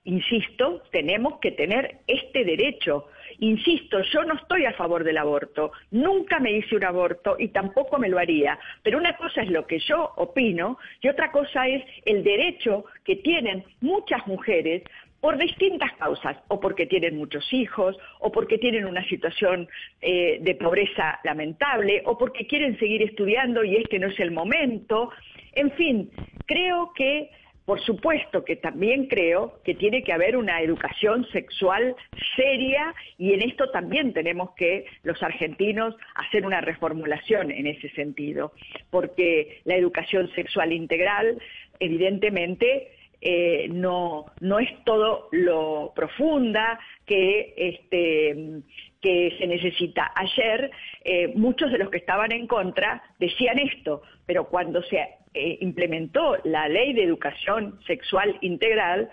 insisto, 0.03 0.81
tenemos 0.91 1.39
que 1.39 1.51
tener 1.51 1.99
este 2.07 2.43
derecho 2.43 3.07
Insisto, 3.39 4.01
yo 4.13 4.23
no 4.23 4.35
estoy 4.35 4.65
a 4.65 4.73
favor 4.73 5.03
del 5.03 5.17
aborto, 5.17 5.71
nunca 5.91 6.39
me 6.39 6.51
hice 6.51 6.75
un 6.75 6.83
aborto 6.83 7.35
y 7.37 7.49
tampoco 7.49 7.97
me 7.97 8.09
lo 8.09 8.17
haría, 8.17 8.57
pero 8.81 8.97
una 8.97 9.17
cosa 9.17 9.41
es 9.41 9.49
lo 9.49 9.67
que 9.67 9.79
yo 9.79 10.13
opino 10.15 10.77
y 11.01 11.09
otra 11.09 11.31
cosa 11.31 11.67
es 11.67 11.83
el 12.05 12.23
derecho 12.23 12.85
que 13.03 13.17
tienen 13.17 13.63
muchas 13.81 14.25
mujeres 14.27 14.83
por 15.25 15.37
distintas 15.39 15.91
causas, 15.93 16.37
o 16.49 16.59
porque 16.59 16.85
tienen 16.85 17.17
muchos 17.17 17.51
hijos, 17.51 17.97
o 18.19 18.31
porque 18.31 18.59
tienen 18.59 18.85
una 18.85 19.03
situación 19.07 19.67
eh, 19.99 20.37
de 20.39 20.53
pobreza 20.53 21.19
lamentable, 21.23 22.03
o 22.05 22.15
porque 22.15 22.45
quieren 22.45 22.77
seguir 22.77 23.01
estudiando 23.01 23.63
y 23.63 23.77
este 23.77 23.97
no 23.97 24.07
es 24.07 24.19
el 24.19 24.29
momento. 24.29 25.09
En 25.53 25.71
fin, 25.71 26.11
creo 26.45 26.91
que 26.93 27.31
por 27.65 27.81
supuesto 27.81 28.45
que 28.45 28.55
también 28.55 29.07
creo 29.07 29.59
que 29.63 29.73
tiene 29.73 30.03
que 30.03 30.13
haber 30.13 30.37
una 30.37 30.61
educación 30.61 31.27
sexual 31.31 31.95
seria 32.35 32.93
y 33.17 33.33
en 33.33 33.41
esto 33.41 33.69
también 33.71 34.13
tenemos 34.13 34.51
que 34.55 34.85
los 35.03 35.21
argentinos 35.23 35.95
hacer 36.13 36.45
una 36.45 36.61
reformulación 36.61 37.51
en 37.51 37.67
ese 37.67 37.89
sentido, 37.89 38.53
porque 38.91 39.61
la 39.65 39.75
educación 39.75 40.31
sexual 40.35 40.71
integral 40.73 41.41
evidentemente 41.79 42.91
eh, 43.21 43.67
no, 43.71 44.25
no 44.39 44.59
es 44.59 44.69
todo 44.83 45.29
lo 45.31 45.93
profunda 45.95 46.79
que, 47.07 47.53
este, 47.57 48.61
se 49.01 49.47
necesita. 49.47 50.11
Ayer 50.15 50.71
eh, 51.03 51.27
muchos 51.35 51.71
de 51.71 51.77
los 51.77 51.89
que 51.89 51.97
estaban 51.97 52.31
en 52.31 52.47
contra 52.47 53.03
decían 53.19 53.59
esto, 53.59 54.01
pero 54.25 54.45
cuando 54.45 54.81
se 54.83 54.99
eh, 55.35 55.57
implementó 55.61 56.37
la 56.43 56.67
ley 56.69 56.93
de 56.93 57.03
educación 57.03 57.79
sexual 57.85 58.37
integral, 58.41 59.09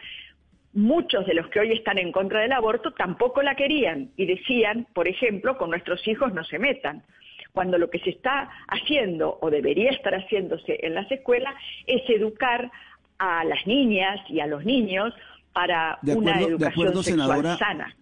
muchos 0.73 1.27
de 1.27 1.35
los 1.35 1.49
que 1.49 1.61
hoy 1.61 1.73
están 1.73 1.99
en 1.99 2.13
contra 2.13 2.41
del 2.41 2.53
aborto 2.53 2.93
tampoco 2.93 3.43
la 3.43 3.57
querían 3.57 4.11
y 4.17 4.27
decían, 4.27 4.87
por 4.95 5.09
ejemplo, 5.09 5.59
con 5.59 5.71
nuestros 5.71 6.07
hijos 6.07 6.33
no 6.33 6.45
se 6.45 6.59
metan. 6.59 7.03
Cuando 7.53 7.77
lo 7.77 7.91
que 7.91 7.99
se 7.99 8.11
está 8.11 8.49
haciendo 8.69 9.39
o 9.43 9.51
debería 9.51 9.91
estar 9.91 10.15
haciéndose 10.15 10.79
en 10.83 10.95
las 10.95 11.11
escuelas 11.11 11.55
es 11.87 12.03
educar 12.09 12.71
a 13.19 13.45
las 13.45 13.67
niñas 13.67 14.21
y 14.31 14.41
a 14.41 14.47
los 14.47 14.65
niños 14.65 15.13
para 15.53 15.99
una 16.03 16.41
educación 16.41 17.03
sexual 17.03 17.59
sana. 17.59 17.95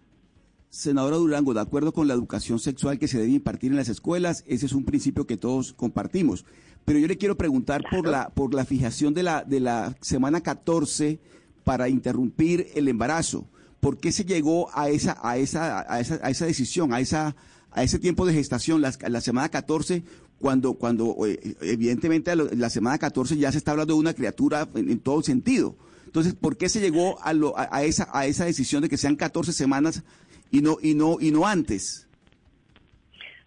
Senadora 0.69 1.17
Durango, 1.17 1.53
de 1.53 1.59
acuerdo 1.59 1.91
con 1.91 2.07
la 2.07 2.13
educación 2.13 2.57
sexual 2.57 2.97
que 2.97 3.09
se 3.09 3.19
debe 3.19 3.31
impartir 3.33 3.71
en 3.71 3.77
las 3.77 3.89
escuelas, 3.89 4.45
ese 4.47 4.67
es 4.67 4.71
un 4.71 4.85
principio 4.85 5.27
que 5.27 5.35
todos 5.35 5.73
compartimos. 5.73 6.45
Pero 6.85 6.99
yo 6.99 7.07
le 7.07 7.17
quiero 7.17 7.37
preguntar 7.37 7.83
por 7.89 8.07
la 8.07 8.29
por 8.29 8.53
la 8.53 8.65
fijación 8.65 9.13
de 9.13 9.23
la 9.23 9.43
de 9.43 9.59
la 9.59 9.95
semana 10.01 10.41
14 10.41 11.19
para 11.63 11.89
interrumpir 11.89 12.67
el 12.75 12.87
embarazo. 12.87 13.47
¿Por 13.79 13.97
qué 13.97 14.11
se 14.11 14.25
llegó 14.25 14.69
a 14.73 14.89
esa 14.89 15.17
a 15.21 15.37
esa 15.37 15.85
a 15.91 15.99
esa, 15.99 16.19
a 16.21 16.29
esa 16.29 16.45
decisión, 16.45 16.93
a 16.93 16.99
esa 16.99 17.35
a 17.71 17.83
ese 17.83 17.99
tiempo 17.99 18.25
de 18.25 18.33
gestación, 18.33 18.81
la, 18.81 18.93
la 19.07 19.21
semana 19.21 19.49
14, 19.49 20.03
cuando 20.39 20.73
cuando 20.73 21.15
eh, 21.25 21.55
evidentemente 21.61 22.35
la 22.35 22.69
semana 22.69 22.97
14 22.97 23.37
ya 23.37 23.51
se 23.51 23.57
está 23.57 23.71
hablando 23.71 23.93
de 23.93 23.99
una 23.99 24.13
criatura 24.13 24.67
en, 24.75 24.99
todo 24.99 25.21
sentido? 25.23 25.75
Entonces, 26.05 26.33
¿por 26.33 26.57
qué 26.57 26.67
se 26.67 26.81
llegó 26.81 27.21
a, 27.23 27.31
lo, 27.33 27.57
a, 27.57 27.83
esa 27.83 28.09
a 28.11 28.25
esa 28.25 28.45
decisión 28.45 28.81
de 28.81 28.89
que 28.89 28.97
sean 28.97 29.15
14 29.15 29.53
semanas 29.53 30.03
y 30.51 30.61
no, 30.61 30.77
y 30.81 30.93
no, 30.93 31.17
y 31.21 31.31
no 31.31 31.47
antes? 31.47 32.07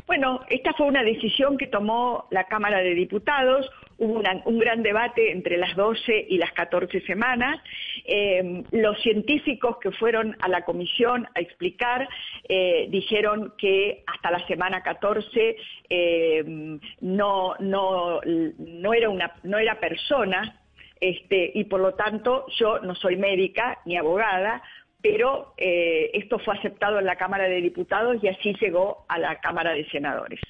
Bueno, 0.06 0.40
esta 0.50 0.74
fue 0.74 0.86
una 0.86 1.02
decisión 1.02 1.56
que 1.56 1.66
tomó 1.66 2.26
la 2.30 2.44
Cámara 2.44 2.80
de 2.80 2.94
Diputados. 2.94 3.70
hubo 3.96 4.22
un 4.44 4.58
gran 4.58 4.82
debate 4.82 5.32
entre 5.32 5.56
las 5.56 5.74
12 5.76 6.26
y 6.28 6.36
las 6.36 6.52
14 6.52 7.00
semanas. 7.02 7.60
Eh, 8.04 8.62
los 8.72 9.00
científicos 9.00 9.78
que 9.78 9.92
fueron 9.92 10.36
a 10.40 10.48
la 10.48 10.62
comisión 10.62 11.26
a 11.34 11.40
explicar 11.40 12.06
eh, 12.48 12.86
dijeron 12.90 13.54
que 13.56 14.04
hasta 14.06 14.30
la 14.30 14.46
semana 14.46 14.82
14 14.82 15.56
no, 17.00 17.54
no, 17.60 18.20
no, 18.58 18.94
era 18.94 19.08
una, 19.08 19.32
no 19.42 19.58
era 19.58 19.80
persona 19.80 20.60
este, 21.00 21.50
y 21.54 21.64
por 21.64 21.80
lo 21.80 21.94
tanto 21.94 22.46
yo 22.58 22.78
no 22.78 22.94
soy 22.94 23.16
médica 23.16 23.80
ni 23.84 23.96
abogada, 23.96 24.62
pero 25.04 25.52
eh, 25.58 26.10
esto 26.14 26.38
fue 26.38 26.56
aceptado 26.56 26.98
en 26.98 27.04
la 27.04 27.16
Cámara 27.16 27.44
de 27.44 27.60
Diputados 27.60 28.16
y 28.22 28.28
así 28.28 28.54
llegó 28.58 29.04
a 29.06 29.18
la 29.18 29.38
Cámara 29.38 29.74
de 29.74 29.84
Senadores. 29.90 30.40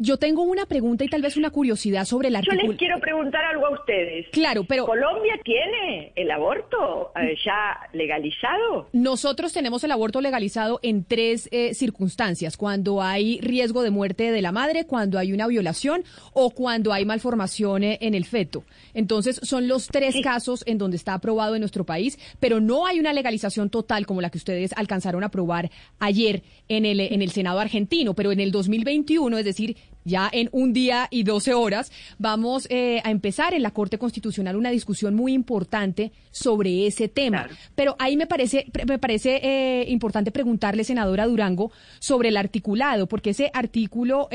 Yo 0.00 0.16
tengo 0.16 0.42
una 0.42 0.64
pregunta 0.66 1.02
y 1.02 1.08
tal 1.08 1.22
vez 1.22 1.36
una 1.36 1.50
curiosidad 1.50 2.04
sobre 2.04 2.28
el 2.28 2.36
artículo. 2.36 2.62
Yo 2.62 2.68
les 2.68 2.78
quiero 2.78 3.00
preguntar 3.00 3.44
algo 3.44 3.66
a 3.66 3.70
ustedes. 3.70 4.28
Claro, 4.30 4.62
pero... 4.62 4.86
¿Colombia 4.86 5.34
tiene 5.42 6.12
el 6.14 6.30
aborto 6.30 7.10
eh, 7.16 7.36
ya 7.44 7.80
legalizado? 7.92 8.88
Nosotros 8.92 9.52
tenemos 9.52 9.82
el 9.82 9.90
aborto 9.90 10.20
legalizado 10.20 10.78
en 10.84 11.02
tres 11.02 11.48
eh, 11.50 11.74
circunstancias. 11.74 12.56
Cuando 12.56 13.02
hay 13.02 13.40
riesgo 13.40 13.82
de 13.82 13.90
muerte 13.90 14.30
de 14.30 14.40
la 14.40 14.52
madre, 14.52 14.86
cuando 14.86 15.18
hay 15.18 15.32
una 15.32 15.48
violación 15.48 16.04
o 16.32 16.50
cuando 16.50 16.92
hay 16.92 17.04
malformación 17.04 17.82
eh, 17.82 17.98
en 18.00 18.14
el 18.14 18.24
feto. 18.24 18.62
Entonces, 18.94 19.40
son 19.42 19.66
los 19.66 19.88
tres 19.88 20.14
casos 20.22 20.62
en 20.68 20.78
donde 20.78 20.96
está 20.96 21.14
aprobado 21.14 21.56
en 21.56 21.60
nuestro 21.60 21.82
país, 21.82 22.20
pero 22.38 22.60
no 22.60 22.86
hay 22.86 23.00
una 23.00 23.12
legalización 23.12 23.68
total 23.68 24.06
como 24.06 24.20
la 24.20 24.30
que 24.30 24.38
ustedes 24.38 24.72
alcanzaron 24.76 25.24
a 25.24 25.26
aprobar 25.26 25.72
ayer 25.98 26.44
en 26.68 26.86
el, 26.86 27.00
en 27.00 27.20
el 27.20 27.32
Senado 27.32 27.58
argentino. 27.58 28.14
Pero 28.14 28.30
en 28.30 28.38
el 28.38 28.52
2021, 28.52 29.38
es 29.38 29.44
decir, 29.44 29.76
ya 30.08 30.28
en 30.32 30.48
un 30.50 30.72
día 30.72 31.06
y 31.10 31.22
doce 31.22 31.54
horas, 31.54 31.92
vamos 32.18 32.66
eh, 32.70 33.00
a 33.04 33.10
empezar 33.10 33.54
en 33.54 33.62
la 33.62 33.70
Corte 33.70 33.98
Constitucional 33.98 34.56
una 34.56 34.70
discusión 34.70 35.14
muy 35.14 35.32
importante 35.32 36.10
sobre 36.32 36.86
ese 36.86 37.08
tema. 37.08 37.46
Pero 37.76 37.94
ahí 37.98 38.16
me 38.16 38.26
parece, 38.26 38.66
me 38.86 38.98
parece 38.98 39.40
eh, 39.42 39.84
importante 39.88 40.32
preguntarle, 40.32 40.82
senadora 40.82 41.26
Durango, 41.26 41.70
sobre 42.00 42.30
el 42.30 42.36
articulado, 42.36 43.06
porque 43.06 43.30
ese 43.30 43.50
artículo 43.54 44.28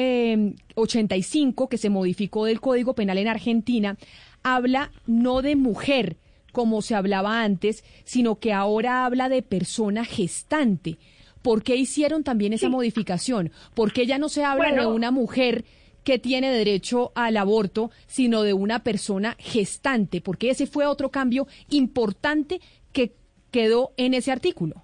85 0.75 1.63
eh, 1.63 1.67
que 1.69 1.77
se 1.77 1.89
modificó 1.89 2.45
del 2.45 2.61
Código 2.61 2.93
Penal 2.93 3.17
en 3.17 3.27
Argentina 3.27 3.97
habla 4.43 4.91
no 5.07 5.41
de 5.41 5.55
mujer, 5.55 6.17
como 6.51 6.81
se 6.81 6.95
hablaba 6.95 7.41
antes, 7.43 7.83
sino 8.03 8.39
que 8.39 8.53
ahora 8.53 9.05
habla 9.05 9.27
de 9.27 9.41
persona 9.41 10.05
gestante. 10.05 10.97
¿Por 11.43 11.61
qué 11.61 11.75
hicieron 11.75 12.23
también 12.23 12.53
esa 12.53 12.69
modificación? 12.69 13.51
¿Por 13.75 13.91
qué 13.91 14.05
ya 14.07 14.17
no 14.17 14.29
se 14.29 14.43
habla 14.43 14.71
de 14.71 14.87
una 14.87 15.11
mujer 15.11 15.65
que 16.03 16.17
tiene 16.17 16.51
derecho 16.51 17.11
al 17.15 17.37
aborto, 17.37 17.91
sino 18.07 18.43
de 18.43 18.53
una 18.53 18.83
persona 18.83 19.35
gestante? 19.37 20.21
Porque 20.21 20.49
ese 20.49 20.65
fue 20.67 20.85
otro 20.85 21.09
cambio 21.09 21.45
importante 21.69 22.61
que 22.93 23.11
quedó 23.51 23.91
en 23.97 24.13
ese 24.13 24.31
artículo. 24.31 24.83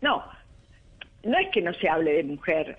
No, 0.00 0.24
no 1.24 1.38
es 1.38 1.48
que 1.52 1.60
no 1.60 1.74
se 1.74 1.88
hable 1.88 2.12
de 2.12 2.22
mujer. 2.22 2.76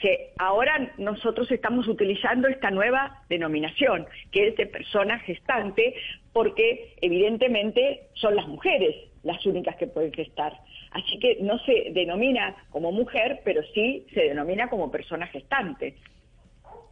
Se, 0.00 0.32
ahora 0.38 0.94
nosotros 0.96 1.50
estamos 1.52 1.86
utilizando 1.86 2.48
esta 2.48 2.70
nueva 2.70 3.22
denominación, 3.28 4.06
que 4.32 4.48
es 4.48 4.56
de 4.56 4.64
persona 4.64 5.18
gestante, 5.18 5.94
porque 6.32 6.96
evidentemente 7.02 8.08
son 8.14 8.34
las 8.36 8.48
mujeres 8.48 8.96
las 9.22 9.44
únicas 9.44 9.76
que 9.76 9.86
pueden 9.86 10.12
gestar. 10.12 10.54
Así 10.90 11.18
que 11.18 11.38
no 11.40 11.58
se 11.60 11.90
denomina 11.92 12.56
como 12.70 12.90
mujer, 12.92 13.40
pero 13.44 13.62
sí 13.74 14.06
se 14.12 14.22
denomina 14.22 14.68
como 14.68 14.90
persona 14.90 15.26
gestante. 15.28 15.96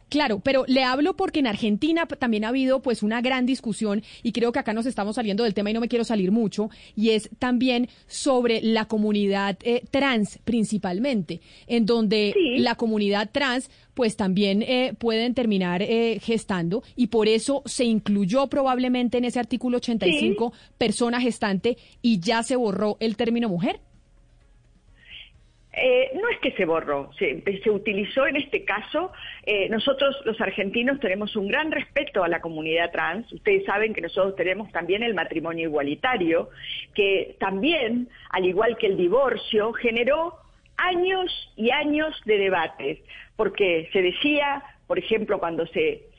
Claro, 0.09 0.39
pero 0.39 0.65
le 0.67 0.83
hablo 0.83 1.15
porque 1.15 1.39
en 1.39 1.47
Argentina 1.47 2.07
también 2.07 2.43
ha 2.43 2.49
habido 2.49 2.81
pues 2.81 3.03
una 3.03 3.21
gran 3.21 3.45
discusión 3.45 4.01
y 4.23 4.31
creo 4.31 4.51
que 4.51 4.59
acá 4.59 4.73
nos 4.73 4.87
estamos 4.87 5.15
saliendo 5.15 5.43
del 5.43 5.53
tema 5.53 5.69
y 5.69 5.73
no 5.73 5.81
me 5.81 5.87
quiero 5.87 6.03
salir 6.03 6.31
mucho 6.31 6.69
y 6.95 7.11
es 7.11 7.29
también 7.37 7.89
sobre 8.07 8.59
la 8.61 8.85
comunidad 8.85 9.57
eh, 9.61 9.83
trans 9.91 10.39
principalmente, 10.43 11.41
en 11.67 11.85
donde 11.85 12.33
la 12.57 12.73
comunidad 12.73 13.29
trans 13.31 13.69
pues 13.93 14.15
también 14.15 14.63
eh, 14.63 14.95
pueden 14.97 15.35
terminar 15.35 15.83
eh, 15.83 16.19
gestando 16.23 16.81
y 16.95 17.07
por 17.07 17.27
eso 17.27 17.61
se 17.65 17.85
incluyó 17.85 18.47
probablemente 18.47 19.19
en 19.19 19.25
ese 19.25 19.39
artículo 19.39 19.77
85 19.77 20.53
persona 20.79 21.21
gestante 21.21 21.77
y 22.01 22.19
ya 22.19 22.41
se 22.41 22.55
borró 22.55 22.97
el 22.99 23.15
término 23.15 23.47
mujer. 23.47 23.79
Eh, 25.81 26.11
no 26.15 26.27
es 26.29 26.39
que 26.39 26.51
se 26.51 26.65
borró, 26.65 27.11
se, 27.17 27.41
utilizó 27.69 28.27
en 28.27 28.35
este 28.35 28.65
caso. 28.65 29.11
Eh, 29.45 29.69
nosotros 29.69 30.15
los 30.25 30.39
argentinos 30.41 30.99
tenemos 30.99 31.35
un 31.35 31.47
gran 31.47 31.71
respeto 31.71 32.23
a 32.23 32.27
la 32.27 32.41
comunidad 32.41 32.91
trans. 32.91 33.31
Ustedes 33.31 33.63
saben 33.65 33.93
que 33.93 34.01
nosotros 34.01 34.35
tenemos 34.35 34.71
también 34.71 35.03
el 35.03 35.13
matrimonio 35.13 35.69
igualitario, 35.69 36.49
que 36.93 37.35
también, 37.39 38.09
al 38.31 38.45
igual 38.45 38.77
que 38.77 38.87
el 38.87 38.97
divorcio, 38.97 39.71
generó 39.73 40.35
años 40.75 41.31
y 41.55 41.71
años 41.71 42.19
de 42.25 42.37
debates, 42.37 42.99
porque 43.35 43.89
se 43.93 44.01
decía, 44.01 44.63
por 44.89 44.97
ejemplo, 44.97 45.37
cuando 45.37 45.67
se 45.67 46.09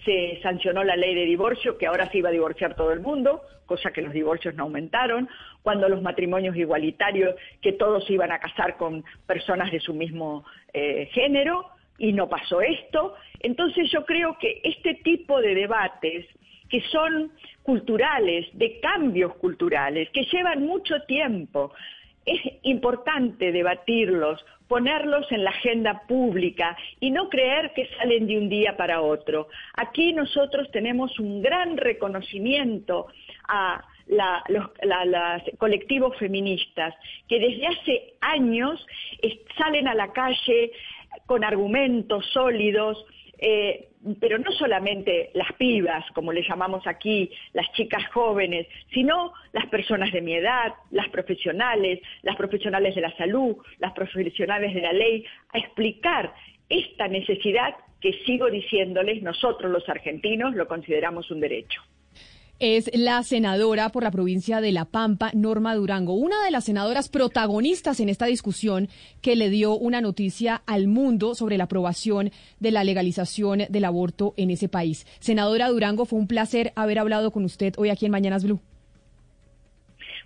sancionó 0.45 0.85
la 0.85 0.95
ley 0.95 1.13
de 1.13 1.25
divorcio, 1.25 1.77
que 1.77 1.89
ahora 1.89 2.09
se 2.09 2.19
iba 2.19 2.29
a 2.29 2.33
divorciar 2.33 2.77
todo 2.77 2.93
el 2.93 3.01
mundo, 3.01 3.43
cosa 3.67 3.91
que 3.91 4.01
los 4.01 4.13
divorcios 4.13 4.55
no 4.55 4.63
aumentaron, 4.63 5.29
cuando 5.65 5.89
los 5.89 6.01
matrimonios 6.03 6.55
igualitarios, 6.55 7.35
que 7.61 7.73
todos 7.73 8.09
iban 8.09 8.31
a 8.31 8.39
casar 8.39 8.77
con 8.77 9.03
personas 9.27 9.73
de 9.73 9.81
su 9.81 9.93
mismo 9.93 10.45
eh, 10.73 11.09
género, 11.11 11.67
y 11.99 12.13
no 12.13 12.29
pasó 12.29 12.61
esto. 12.61 13.17
Entonces 13.41 13.91
yo 13.91 14.05
creo 14.05 14.39
que 14.39 14.61
este 14.63 14.95
tipo 15.03 15.41
de 15.41 15.57
debates, 15.57 16.27
que 16.69 16.81
son 16.93 17.33
culturales, 17.65 18.47
de 18.53 18.79
cambios 18.79 19.35
culturales, 19.39 20.11
que 20.11 20.27
llevan 20.27 20.65
mucho 20.65 21.03
tiempo, 21.09 21.73
es 22.25 22.41
importante 22.63 23.51
debatirlos, 23.51 24.45
ponerlos 24.71 25.27
en 25.33 25.43
la 25.43 25.51
agenda 25.51 26.03
pública 26.07 26.77
y 27.01 27.11
no 27.11 27.29
creer 27.29 27.73
que 27.75 27.89
salen 27.99 28.29
de 28.29 28.39
un 28.39 28.49
día 28.49 28.77
para 28.77 29.01
otro. 29.03 29.49
Aquí 29.75 30.13
nosotros 30.13 30.71
tenemos 30.71 31.19
un 31.19 31.43
gran 31.43 31.77
reconocimiento 31.77 33.09
a 33.49 33.85
los 34.49 34.69
colectivos 35.59 36.17
feministas 36.19 36.95
que 37.29 37.41
desde 37.41 37.67
hace 37.67 38.15
años 38.21 38.87
salen 39.59 39.89
a 39.89 39.95
la 39.97 40.13
calle 40.13 40.71
con 41.27 41.43
argumentos 41.43 42.25
sólidos, 42.33 43.05
eh, 43.41 43.89
pero 44.21 44.39
no 44.39 44.51
solamente 44.53 45.31
las 45.35 45.53
pibas, 45.55 46.05
como 46.13 46.33
le 46.33 46.43
llamamos 46.43 46.87
aquí, 46.87 47.31
las 47.53 47.71
chicas 47.73 48.07
jóvenes, 48.13 48.67
sino 48.93 49.33
las 49.53 49.67
personas 49.67 50.13
de 50.13 50.21
mi 50.21 50.35
edad, 50.35 50.75
las 50.91 51.09
profesionales, 51.09 52.01
las 52.23 52.37
profesionales 52.37 52.95
de 52.95 53.01
la 53.01 53.17
salud, 53.17 53.57
las 53.79 53.93
profesionales 53.93 54.75
de 54.75 54.81
la 54.81 54.93
ley, 54.93 55.25
a 55.53 55.59
explicar 55.59 56.35
esta 56.69 57.09
necesidad 57.09 57.75
que 58.01 58.13
sigo 58.25 58.51
diciéndoles, 58.51 59.23
nosotros 59.23 59.71
los 59.71 59.89
argentinos 59.89 60.55
lo 60.55 60.67
consideramos 60.67 61.31
un 61.31 61.41
derecho 61.41 61.83
es 62.61 62.91
la 62.93 63.23
senadora 63.23 63.89
por 63.89 64.03
la 64.03 64.11
provincia 64.11 64.61
de 64.61 64.71
La 64.71 64.85
Pampa, 64.85 65.31
Norma 65.35 65.75
Durango, 65.75 66.13
una 66.13 66.45
de 66.45 66.51
las 66.51 66.65
senadoras 66.65 67.09
protagonistas 67.09 68.01
en 68.01 68.11
esta 68.11 68.27
discusión 68.27 68.89
que 69.23 69.35
le 69.35 69.49
dio 69.49 69.77
una 69.77 70.03
noticia 70.03 70.63
al 70.67 70.87
mundo 70.87 71.35
sobre 71.35 71.57
la 71.57 71.65
aprobación 71.65 72.31
de 72.61 72.71
la 72.71 72.85
legalización 72.85 73.63
del 73.71 73.85
aborto 73.87 74.35
en 74.37 74.51
ese 74.51 74.69
país. 74.69 75.07
Senadora 75.21 75.69
Durango, 75.69 76.05
fue 76.05 76.19
un 76.19 76.27
placer 76.27 76.73
haber 76.77 76.99
hablado 76.99 77.31
con 77.31 77.45
usted 77.45 77.73
hoy 77.79 77.89
aquí 77.89 78.05
en 78.05 78.13
Mañanas 78.13 78.45
Blue. 78.45 78.61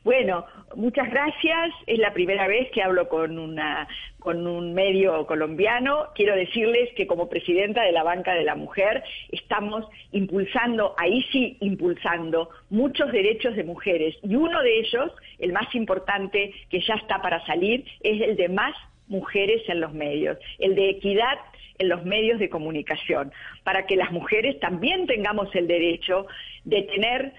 Bueno, 0.04 0.44
muchas 0.76 1.10
gracias. 1.10 1.72
Es 1.86 1.98
la 1.98 2.12
primera 2.12 2.46
vez 2.46 2.70
que 2.72 2.82
hablo 2.82 3.08
con, 3.08 3.38
una, 3.38 3.88
con 4.18 4.46
un 4.46 4.74
medio 4.74 5.26
colombiano. 5.26 6.08
Quiero 6.14 6.36
decirles 6.36 6.90
que 6.94 7.06
como 7.06 7.30
presidenta 7.30 7.82
de 7.82 7.92
la 7.92 8.02
Banca 8.02 8.34
de 8.34 8.44
la 8.44 8.54
Mujer 8.54 9.02
estamos 9.32 9.86
impulsando, 10.12 10.94
ahí 10.98 11.22
sí 11.32 11.56
impulsando, 11.60 12.50
muchos 12.68 13.10
derechos 13.12 13.56
de 13.56 13.64
mujeres. 13.64 14.14
Y 14.22 14.36
uno 14.36 14.62
de 14.62 14.80
ellos, 14.80 15.10
el 15.38 15.54
más 15.54 15.74
importante 15.74 16.52
que 16.68 16.80
ya 16.82 16.96
está 16.96 17.22
para 17.22 17.44
salir, 17.46 17.86
es 18.02 18.20
el 18.20 18.36
de 18.36 18.50
más 18.50 18.74
mujeres 19.08 19.62
en 19.68 19.80
los 19.80 19.94
medios, 19.94 20.36
el 20.58 20.74
de 20.74 20.90
equidad 20.90 21.38
en 21.78 21.88
los 21.88 22.04
medios 22.04 22.38
de 22.38 22.50
comunicación, 22.50 23.32
para 23.64 23.86
que 23.86 23.96
las 23.96 24.12
mujeres 24.12 24.60
también 24.60 25.06
tengamos 25.06 25.52
el 25.54 25.66
derecho 25.66 26.26
de 26.64 26.82
tener 26.82 27.32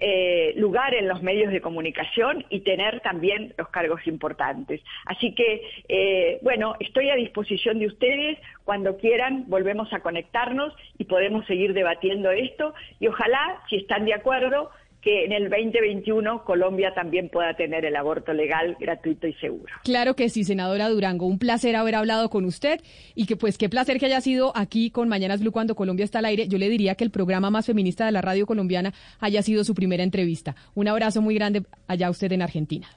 eh, 0.00 0.54
lugar 0.56 0.94
en 0.94 1.08
los 1.08 1.22
medios 1.22 1.52
de 1.52 1.60
comunicación 1.60 2.44
y 2.48 2.60
tener 2.60 3.00
también 3.00 3.54
los 3.58 3.68
cargos 3.68 4.06
importantes. 4.06 4.80
Así 5.04 5.34
que, 5.34 5.62
eh, 5.88 6.38
bueno, 6.42 6.74
estoy 6.80 7.10
a 7.10 7.16
disposición 7.16 7.78
de 7.78 7.86
ustedes. 7.86 8.38
Cuando 8.64 8.96
quieran, 8.96 9.44
volvemos 9.48 9.92
a 9.92 10.00
conectarnos 10.00 10.74
y 10.98 11.04
podemos 11.04 11.46
seguir 11.46 11.74
debatiendo 11.74 12.30
esto. 12.30 12.74
Y 12.98 13.08
ojalá, 13.08 13.60
si 13.68 13.76
están 13.76 14.04
de 14.06 14.14
acuerdo, 14.14 14.70
que 15.02 15.24
en 15.24 15.32
el 15.32 15.48
2021 15.48 16.44
Colombia 16.44 16.92
también 16.94 17.28
pueda 17.28 17.54
tener 17.54 17.84
el 17.84 17.96
aborto 17.96 18.32
legal, 18.32 18.76
gratuito 18.78 19.26
y 19.26 19.34
seguro. 19.34 19.72
Claro 19.84 20.14
que 20.14 20.28
sí, 20.28 20.44
senadora 20.44 20.88
Durango, 20.88 21.26
un 21.26 21.38
placer 21.38 21.76
haber 21.76 21.94
hablado 21.94 22.30
con 22.30 22.44
usted 22.44 22.80
y 23.14 23.26
que 23.26 23.36
pues 23.36 23.58
qué 23.58 23.68
placer 23.68 23.98
que 23.98 24.06
haya 24.06 24.20
sido 24.20 24.52
aquí 24.56 24.90
con 24.90 25.08
Mañanas 25.08 25.40
Blue 25.40 25.52
cuando 25.52 25.74
Colombia 25.74 26.04
está 26.04 26.18
al 26.18 26.26
aire. 26.26 26.48
Yo 26.48 26.58
le 26.58 26.68
diría 26.68 26.94
que 26.94 27.04
el 27.04 27.10
programa 27.10 27.50
más 27.50 27.66
feminista 27.66 28.04
de 28.06 28.12
la 28.12 28.20
radio 28.20 28.46
colombiana 28.46 28.92
haya 29.20 29.42
sido 29.42 29.64
su 29.64 29.74
primera 29.74 30.02
entrevista. 30.02 30.54
Un 30.74 30.88
abrazo 30.88 31.22
muy 31.22 31.34
grande 31.34 31.62
allá 31.86 32.10
usted 32.10 32.32
en 32.32 32.42
Argentina. 32.42 32.88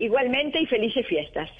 Igualmente 0.00 0.60
y 0.60 0.66
felices 0.66 1.04
fiestas. 1.08 1.50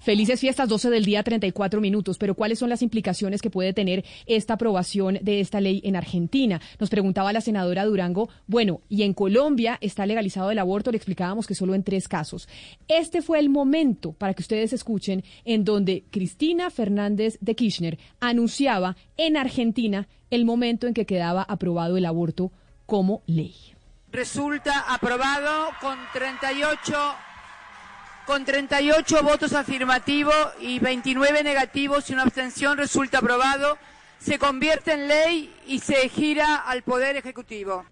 Felices 0.00 0.38
fiestas, 0.38 0.68
12 0.68 0.88
del 0.90 1.04
día, 1.04 1.24
34 1.24 1.80
minutos. 1.80 2.16
Pero 2.16 2.36
¿cuáles 2.36 2.60
son 2.60 2.70
las 2.70 2.82
implicaciones 2.82 3.42
que 3.42 3.50
puede 3.50 3.72
tener 3.72 4.04
esta 4.26 4.54
aprobación 4.54 5.18
de 5.20 5.40
esta 5.40 5.60
ley 5.60 5.80
en 5.84 5.96
Argentina? 5.96 6.60
Nos 6.78 6.90
preguntaba 6.90 7.32
la 7.32 7.40
senadora 7.40 7.84
Durango. 7.84 8.28
Bueno, 8.46 8.82
y 8.88 9.02
en 9.02 9.14
Colombia 9.14 9.78
está 9.80 10.06
legalizado 10.06 10.52
el 10.52 10.60
aborto, 10.60 10.92
le 10.92 10.96
explicábamos 10.96 11.48
que 11.48 11.56
solo 11.56 11.74
en 11.74 11.82
tres 11.82 12.06
casos. 12.06 12.48
Este 12.86 13.20
fue 13.20 13.40
el 13.40 13.48
momento, 13.48 14.12
para 14.12 14.32
que 14.32 14.42
ustedes 14.42 14.72
escuchen, 14.72 15.24
en 15.44 15.64
donde 15.64 16.04
Cristina 16.12 16.70
Fernández 16.70 17.36
de 17.40 17.56
Kirchner 17.56 17.98
anunciaba 18.20 18.96
en 19.16 19.36
Argentina 19.36 20.06
el 20.30 20.44
momento 20.44 20.86
en 20.86 20.94
que 20.94 21.06
quedaba 21.06 21.42
aprobado 21.42 21.96
el 21.96 22.06
aborto 22.06 22.52
como 22.86 23.22
ley. 23.26 23.54
Resulta 24.10 24.94
aprobado 24.94 25.70
con 25.80 25.98
38 26.12 26.94
con 28.28 28.44
38 28.44 29.22
votos 29.22 29.54
afirmativos 29.54 30.36
y 30.60 30.80
29 30.80 31.42
negativos 31.42 32.10
y 32.10 32.12
una 32.12 32.24
abstención 32.24 32.76
resulta 32.76 33.20
aprobado, 33.20 33.78
se 34.18 34.38
convierte 34.38 34.92
en 34.92 35.08
ley 35.08 35.56
y 35.66 35.78
se 35.78 36.10
gira 36.10 36.56
al 36.56 36.82
Poder 36.82 37.16
Ejecutivo. 37.16 37.86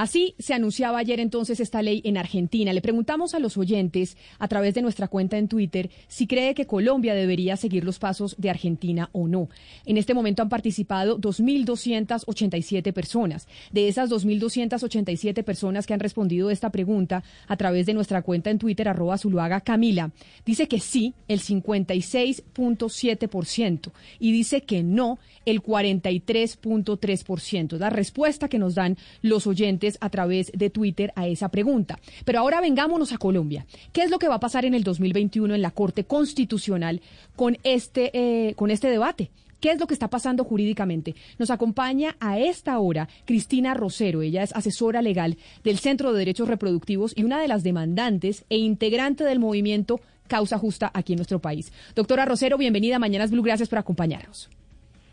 Así 0.00 0.34
se 0.38 0.54
anunciaba 0.54 0.96
ayer 0.96 1.20
entonces 1.20 1.60
esta 1.60 1.82
ley 1.82 2.00
en 2.06 2.16
Argentina. 2.16 2.72
Le 2.72 2.80
preguntamos 2.80 3.34
a 3.34 3.38
los 3.38 3.58
oyentes 3.58 4.16
a 4.38 4.48
través 4.48 4.72
de 4.72 4.80
nuestra 4.80 5.08
cuenta 5.08 5.36
en 5.36 5.46
Twitter 5.46 5.90
si 6.08 6.26
cree 6.26 6.54
que 6.54 6.66
Colombia 6.66 7.14
debería 7.14 7.58
seguir 7.58 7.84
los 7.84 7.98
pasos 7.98 8.34
de 8.38 8.48
Argentina 8.48 9.10
o 9.12 9.28
no. 9.28 9.50
En 9.84 9.98
este 9.98 10.14
momento 10.14 10.40
han 10.40 10.48
participado 10.48 11.20
2.287 11.20 12.94
personas. 12.94 13.46
De 13.72 13.88
esas 13.88 14.08
2.287 14.08 15.44
personas 15.44 15.86
que 15.86 15.92
han 15.92 16.00
respondido 16.00 16.48
esta 16.48 16.70
pregunta 16.70 17.22
a 17.46 17.58
través 17.58 17.84
de 17.84 17.92
nuestra 17.92 18.22
cuenta 18.22 18.48
en 18.48 18.58
Twitter, 18.58 18.88
arroba 18.88 19.18
Zuluaga 19.18 19.60
Camila, 19.60 20.12
dice 20.46 20.66
que 20.66 20.80
sí, 20.80 21.12
el 21.28 21.42
56.7% 21.42 23.92
y 24.18 24.32
dice 24.32 24.62
que 24.62 24.82
no, 24.82 25.18
el 25.44 25.62
43.3%. 25.62 27.76
La 27.76 27.90
respuesta 27.90 28.48
que 28.48 28.58
nos 28.58 28.74
dan 28.74 28.96
los 29.20 29.46
oyentes 29.46 29.89
a 30.00 30.10
través 30.10 30.50
de 30.52 30.70
Twitter 30.70 31.12
a 31.16 31.26
esa 31.26 31.48
pregunta. 31.48 31.98
Pero 32.24 32.40
ahora 32.40 32.60
vengámonos 32.60 33.12
a 33.12 33.18
Colombia. 33.18 33.66
¿Qué 33.92 34.02
es 34.02 34.10
lo 34.10 34.18
que 34.18 34.28
va 34.28 34.36
a 34.36 34.40
pasar 34.40 34.64
en 34.64 34.74
el 34.74 34.84
2021 34.84 35.54
en 35.54 35.62
la 35.62 35.70
Corte 35.70 36.04
Constitucional 36.04 37.00
con 37.36 37.58
este, 37.62 38.10
eh, 38.14 38.54
con 38.54 38.70
este 38.70 38.90
debate? 38.90 39.30
¿Qué 39.60 39.70
es 39.70 39.78
lo 39.78 39.86
que 39.86 39.94
está 39.94 40.08
pasando 40.08 40.42
jurídicamente? 40.42 41.14
Nos 41.38 41.50
acompaña 41.50 42.16
a 42.18 42.38
esta 42.38 42.78
hora 42.78 43.08
Cristina 43.26 43.74
Rosero. 43.74 44.22
Ella 44.22 44.42
es 44.42 44.54
asesora 44.56 45.02
legal 45.02 45.36
del 45.62 45.78
Centro 45.78 46.12
de 46.12 46.18
Derechos 46.20 46.48
Reproductivos 46.48 47.12
y 47.14 47.24
una 47.24 47.40
de 47.40 47.48
las 47.48 47.62
demandantes 47.62 48.44
e 48.48 48.56
integrante 48.56 49.22
del 49.24 49.38
movimiento 49.38 50.00
Causa 50.28 50.58
Justa 50.58 50.90
aquí 50.94 51.12
en 51.12 51.18
nuestro 51.18 51.40
país. 51.40 51.72
Doctora 51.94 52.24
Rosero, 52.24 52.56
bienvenida 52.56 52.96
a 52.96 53.00
Mañanas 53.00 53.30
Blue. 53.30 53.42
Gracias 53.42 53.68
por 53.68 53.78
acompañarnos. 53.78 54.48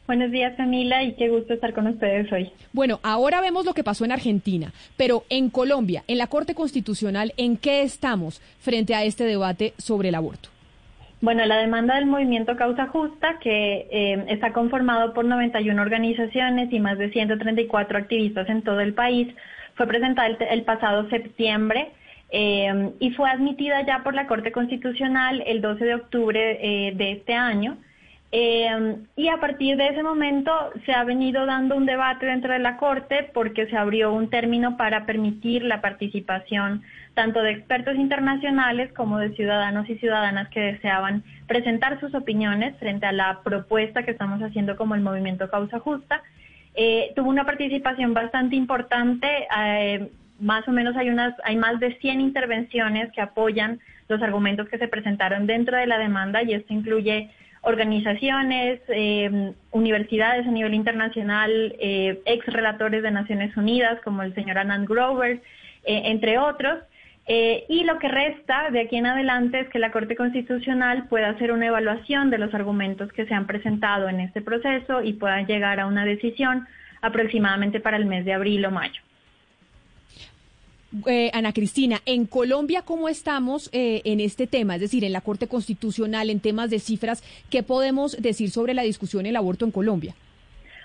Buenos 0.08 0.32
días, 0.32 0.54
Camila, 0.56 1.04
y 1.04 1.16
qué 1.16 1.28
gusto 1.28 1.54
estar 1.54 1.74
con 1.74 1.86
ustedes 1.86 2.32
hoy. 2.32 2.50
Bueno, 2.72 3.02
ahora 3.04 3.42
vemos 3.42 3.66
lo 3.66 3.74
que 3.74 3.84
pasó 3.84 4.06
en 4.06 4.14
Argentina, 4.14 4.72
pero 4.96 5.26
en 5.30 5.50
Colombia, 5.50 6.04
en 6.08 6.18
la 6.18 6.28
Corte 6.28 6.56
Constitucional, 6.56 7.34
¿en 7.36 7.58
qué 7.58 7.82
estamos 7.82 8.42
frente 8.62 8.96
a 8.96 9.04
este 9.04 9.26
debate 9.26 9.74
sobre 9.78 10.08
el 10.08 10.16
aborto? 10.16 10.48
Bueno, 11.20 11.46
la 11.46 11.58
demanda 11.58 11.96
del 11.96 12.06
movimiento 12.06 12.56
Causa 12.56 12.88
Justa, 12.88 13.38
que 13.40 13.88
eh, 13.92 14.26
está 14.30 14.54
conformado 14.54 15.14
por 15.14 15.26
91 15.26 15.82
organizaciones 15.82 16.72
y 16.72 16.80
más 16.80 16.98
de 16.98 17.12
134 17.12 17.98
activistas 17.98 18.48
en 18.48 18.62
todo 18.62 18.80
el 18.80 18.94
país, 18.94 19.28
fue 19.76 19.88
presentada 19.88 20.30
el, 20.30 20.64
pasado 20.64 21.10
septiembre 21.10 21.90
eh, 22.32 22.92
y 23.02 23.12
fue 23.12 23.30
admitida 23.30 23.86
ya 23.86 24.04
por 24.04 24.14
la 24.14 24.26
Corte 24.28 24.54
Constitucional 24.54 25.44
el 25.46 25.60
12 25.60 25.84
de 25.84 25.96
octubre 25.96 26.60
eh, 26.62 26.94
de 26.96 27.12
este 27.12 27.34
año. 27.34 27.78
Eh, 28.32 28.98
y 29.16 29.30
a 29.30 29.40
partir 29.40 29.78
de 29.78 29.88
ese 29.88 30.04
momento 30.04 30.52
se 30.86 30.92
ha 30.92 31.06
venido 31.06 31.46
dando 31.46 31.78
un 31.78 31.86
debate 31.86 32.26
dentro 32.26 32.52
de 32.52 32.60
la 32.60 32.76
Corte 32.76 33.30
porque 33.34 33.68
se 33.68 33.78
abrió 33.78 34.12
un 34.12 34.30
término 34.30 34.76
para 34.76 35.06
permitir 35.06 35.64
la 35.64 35.80
participación 35.80 36.84
tanto 37.14 37.42
de 37.42 37.52
expertos 37.52 37.96
internacionales 37.96 38.92
como 38.94 39.18
de 39.18 39.34
ciudadanos 39.36 39.90
y 39.90 39.98
ciudadanas 39.98 40.50
que 40.50 40.60
deseaban 40.60 41.24
presentar 41.48 42.00
sus 42.02 42.14
opiniones 42.14 42.78
frente 42.78 43.06
a 43.06 43.14
la 43.14 43.40
propuesta 43.44 44.04
que 44.04 44.12
estamos 44.12 44.42
haciendo 44.42 44.76
como 44.76 44.94
el 44.94 45.02
movimiento 45.02 45.50
Causa 45.50 45.80
Justa. 45.80 46.22
Eh, 46.76 47.14
tuvo 47.16 47.30
una 47.30 47.46
participación 47.46 48.14
bastante 48.14 48.56
importante. 48.58 49.48
Eh, 49.58 50.12
más 50.40 50.68
o 50.68 50.72
menos 50.72 50.96
hay, 50.98 51.10
unas, 51.10 51.34
hay 51.44 51.56
más 51.56 51.80
de 51.80 51.98
100 51.98 52.22
intervenciones 52.22 53.12
que 53.14 53.22
apoyan 53.22 53.80
los 54.10 54.22
argumentos 54.22 54.68
que 54.70 54.78
se 54.78 54.88
presentaron 54.88 55.48
dentro 55.48 55.78
de 55.78 55.88
la 55.88 55.98
demanda 55.98 56.44
y 56.44 56.54
esto 56.54 56.74
incluye 56.74 57.32
organizaciones, 57.68 58.80
eh, 58.88 59.52
universidades 59.72 60.48
a 60.48 60.52
nivel 60.52 60.74
internacional, 60.74 61.76
eh, 61.80 62.22
ex 62.26 62.46
relatores 62.48 63.04
de 63.04 63.12
Naciones 63.12 63.56
Unidas 63.58 64.00
como 64.06 64.24
el 64.24 64.34
señor 64.36 64.58
Anand 64.58 64.88
Grover, 64.88 65.42
eh, 65.84 66.02
entre 66.06 66.40
otros. 66.40 66.80
y 67.30 67.84
lo 67.84 68.00
que 68.00 68.08
resta 68.08 68.70
de 68.72 68.80
aquí 68.80 68.96
en 68.96 69.06
adelante 69.06 69.60
es 69.60 69.68
que 69.68 69.80
la 69.80 69.92
Corte 69.92 70.16
Constitucional 70.16 71.10
pueda 71.10 71.28
hacer 71.28 71.52
una 71.52 71.68
evaluación 71.68 72.30
de 72.30 72.38
los 72.38 72.54
argumentos 72.54 73.12
que 73.12 73.26
se 73.26 73.34
han 73.34 73.46
presentado 73.46 74.08
en 74.08 74.22
este 74.22 74.42
proceso 74.42 75.04
y 75.04 75.12
pueda 75.12 75.42
llegar 75.42 75.82
a 75.82 75.88
una 75.88 76.06
decisión 76.06 76.66
aproximadamente 77.02 77.82
para 77.82 77.98
el 77.98 78.06
mes 78.06 78.24
de 78.24 78.32
abril 78.32 78.66
o 78.66 78.72
mayo. 78.72 79.02
Eh, 81.06 81.32
Ana 81.34 81.52
Cristina, 81.52 82.02
en 82.06 82.26
Colombia, 82.26 82.82
¿cómo 82.82 83.10
estamos 83.10 83.70
eh, 83.74 84.02
en 84.06 84.22
este 84.22 84.48
tema? 84.48 84.76
Es 84.76 84.82
decir, 84.82 85.04
en 85.04 85.12
la 85.12 85.22
Corte 85.22 85.48
Constitucional, 85.48 86.30
en 86.30 86.40
temas 86.40 86.70
de 86.70 86.80
cifras, 86.80 87.24
¿qué 87.50 87.62
podemos 87.62 88.16
decir 88.22 88.52
sobre 88.52 88.74
la 88.74 88.84
discusión 88.84 89.24
del 89.24 89.36
aborto 89.36 89.66
en 89.66 89.72
Colombia? 89.72 90.16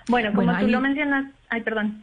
Bueno, 0.09 0.33
como 0.33 0.57
tú 0.59 0.67
lo 0.67 0.81
mencionas, 0.81 1.31
ay, 1.49 1.61
perdón. 1.61 2.01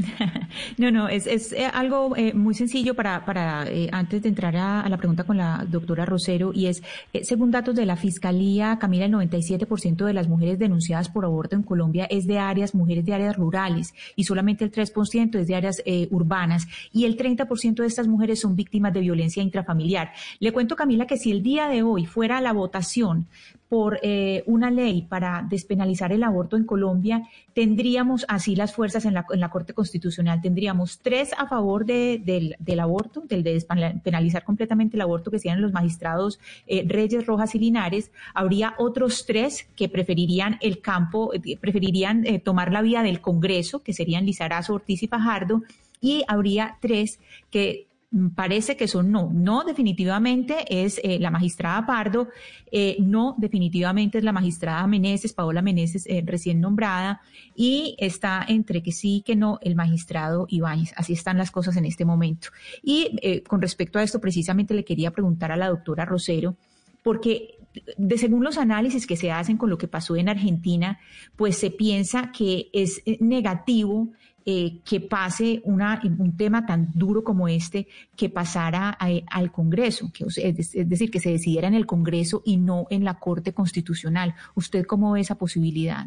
No, 0.78 0.90
no, 0.90 1.08
es, 1.08 1.26
es 1.26 1.52
eh, 1.52 1.66
algo 1.66 2.16
eh, 2.16 2.32
muy 2.34 2.54
sencillo 2.54 2.94
para, 2.94 3.24
para 3.24 3.66
eh, 3.68 3.88
antes 3.92 4.22
de 4.22 4.28
entrar 4.28 4.56
a, 4.56 4.88
la 4.88 4.96
pregunta 4.96 5.24
con 5.24 5.36
la 5.36 5.64
doctora 5.68 6.04
Rosero, 6.04 6.52
y 6.54 6.66
es, 6.66 6.82
según 7.22 7.50
datos 7.50 7.74
de 7.74 7.86
la 7.86 7.96
Fiscalía, 7.96 8.78
Camila, 8.78 9.04
el 9.06 9.12
97% 9.12 10.04
de 10.04 10.12
las 10.12 10.28
mujeres 10.28 10.58
denunciadas 10.58 11.08
por 11.08 11.24
aborto 11.24 11.56
en 11.56 11.62
Colombia 11.62 12.06
es 12.10 12.26
de 12.26 12.38
áreas, 12.38 12.74
mujeres 12.74 13.04
de 13.04 13.14
áreas 13.14 13.36
rurales, 13.36 13.94
y 14.16 14.24
solamente 14.24 14.64
el 14.64 14.72
3% 14.72 15.38
es 15.38 15.46
de 15.46 15.54
áreas 15.54 15.82
urbanas, 16.10 16.66
y 16.92 17.04
el 17.04 17.16
30% 17.16 17.74
de 17.74 17.86
estas 17.86 18.08
mujeres 18.08 18.40
son 18.40 18.56
víctimas 18.56 18.92
de 18.92 19.00
violencia 19.00 19.42
intrafamiliar. 19.42 20.12
Le 20.38 20.52
cuento, 20.52 20.76
Camila, 20.76 21.06
que 21.06 21.16
si 21.16 21.30
el 21.30 21.42
día 21.42 21.68
de 21.68 21.82
hoy 21.82 22.06
fuera 22.06 22.40
la 22.40 22.52
votación 22.52 23.26
por 23.70 24.00
eh, 24.02 24.42
una 24.46 24.68
ley 24.68 25.02
para 25.02 25.46
despenalizar 25.48 26.12
el 26.12 26.24
aborto 26.24 26.56
en 26.56 26.64
Colombia, 26.64 27.22
tendríamos 27.54 28.26
así 28.28 28.56
las 28.56 28.74
fuerzas 28.74 29.04
en 29.04 29.14
la, 29.14 29.24
en 29.30 29.38
la 29.38 29.48
Corte 29.48 29.74
Constitucional, 29.74 30.42
tendríamos 30.42 30.98
tres 30.98 31.30
a 31.38 31.46
favor 31.46 31.86
de, 31.86 32.20
del, 32.58 32.80
aborto, 32.80 33.22
del 33.28 33.44
de 33.44 33.52
despenalizar 33.52 34.42
completamente 34.42 34.96
el 34.96 35.02
aborto 35.02 35.30
que 35.30 35.38
sean 35.38 35.62
los 35.62 35.72
magistrados 35.72 36.40
eh, 36.66 36.84
Reyes, 36.84 37.24
Rojas 37.26 37.54
y 37.54 37.60
Linares, 37.60 38.10
habría 38.34 38.74
otros 38.76 39.24
tres 39.24 39.68
que 39.76 39.88
preferirían 39.88 40.58
el 40.62 40.80
campo, 40.80 41.32
eh, 41.32 41.56
preferirían 41.56 42.24
tomar 42.42 42.72
la 42.72 42.82
vía 42.82 43.04
del 43.04 43.20
Congreso, 43.20 43.84
que 43.84 43.92
serían 43.92 44.26
Lizarazo, 44.26 44.74
Ortiz 44.74 45.04
y 45.04 45.06
Pajardo, 45.06 45.62
y 46.00 46.24
habría 46.26 46.76
tres 46.80 47.20
que 47.52 47.86
parece 48.34 48.76
que 48.76 48.88
son 48.88 49.10
no. 49.10 49.30
No 49.32 49.62
definitivamente 49.64 50.64
es 50.68 51.00
eh, 51.04 51.18
la 51.20 51.30
magistrada 51.30 51.86
Pardo, 51.86 52.28
eh, 52.72 52.96
no 52.98 53.36
definitivamente 53.38 54.18
es 54.18 54.24
la 54.24 54.32
magistrada 54.32 54.86
Meneses, 54.86 55.32
Paola 55.32 55.62
Meneses, 55.62 56.06
eh, 56.06 56.22
recién 56.24 56.60
nombrada, 56.60 57.20
y 57.54 57.96
está 57.98 58.44
entre 58.48 58.82
que 58.82 58.92
sí 58.92 59.22
que 59.24 59.36
no 59.36 59.58
el 59.62 59.76
magistrado 59.76 60.46
Ibáñez. 60.48 60.92
Así 60.96 61.12
están 61.12 61.38
las 61.38 61.50
cosas 61.50 61.76
en 61.76 61.84
este 61.84 62.04
momento. 62.04 62.48
Y 62.82 63.42
con 63.46 63.62
respecto 63.62 63.98
a 63.98 64.02
esto, 64.02 64.20
precisamente 64.20 64.74
le 64.74 64.84
quería 64.84 65.12
preguntar 65.12 65.52
a 65.52 65.56
la 65.56 65.68
doctora 65.68 66.04
Rosero, 66.04 66.56
porque 67.02 67.58
de 67.96 68.18
según 68.18 68.42
los 68.42 68.58
análisis 68.58 69.06
que 69.06 69.16
se 69.16 69.30
hacen 69.30 69.56
con 69.56 69.70
lo 69.70 69.78
que 69.78 69.86
pasó 69.86 70.16
en 70.16 70.28
Argentina, 70.28 70.98
pues 71.36 71.56
se 71.56 71.70
piensa 71.70 72.32
que 72.32 72.68
es 72.72 73.02
negativo 73.20 74.10
eh, 74.46 74.78
que 74.88 75.00
pase 75.00 75.60
una, 75.64 76.00
un 76.04 76.36
tema 76.36 76.64
tan 76.66 76.88
duro 76.94 77.22
como 77.22 77.48
este, 77.48 77.86
que 78.16 78.28
pasara 78.28 78.90
al 78.90 79.52
Congreso, 79.52 80.10
que, 80.12 80.24
es, 80.24 80.88
decir, 80.88 81.10
que 81.10 81.20
se 81.20 81.30
decidiera 81.30 81.68
en 81.68 81.74
el 81.74 81.86
Congreso 81.86 82.42
y 82.44 82.56
no 82.56 82.86
en 82.90 83.04
la 83.04 83.14
Corte 83.14 83.52
Constitucional. 83.52 84.34
¿Usted 84.54 84.86
cómo 84.86 85.12
ve 85.12 85.20
esa 85.20 85.36
posibilidad? 85.36 86.06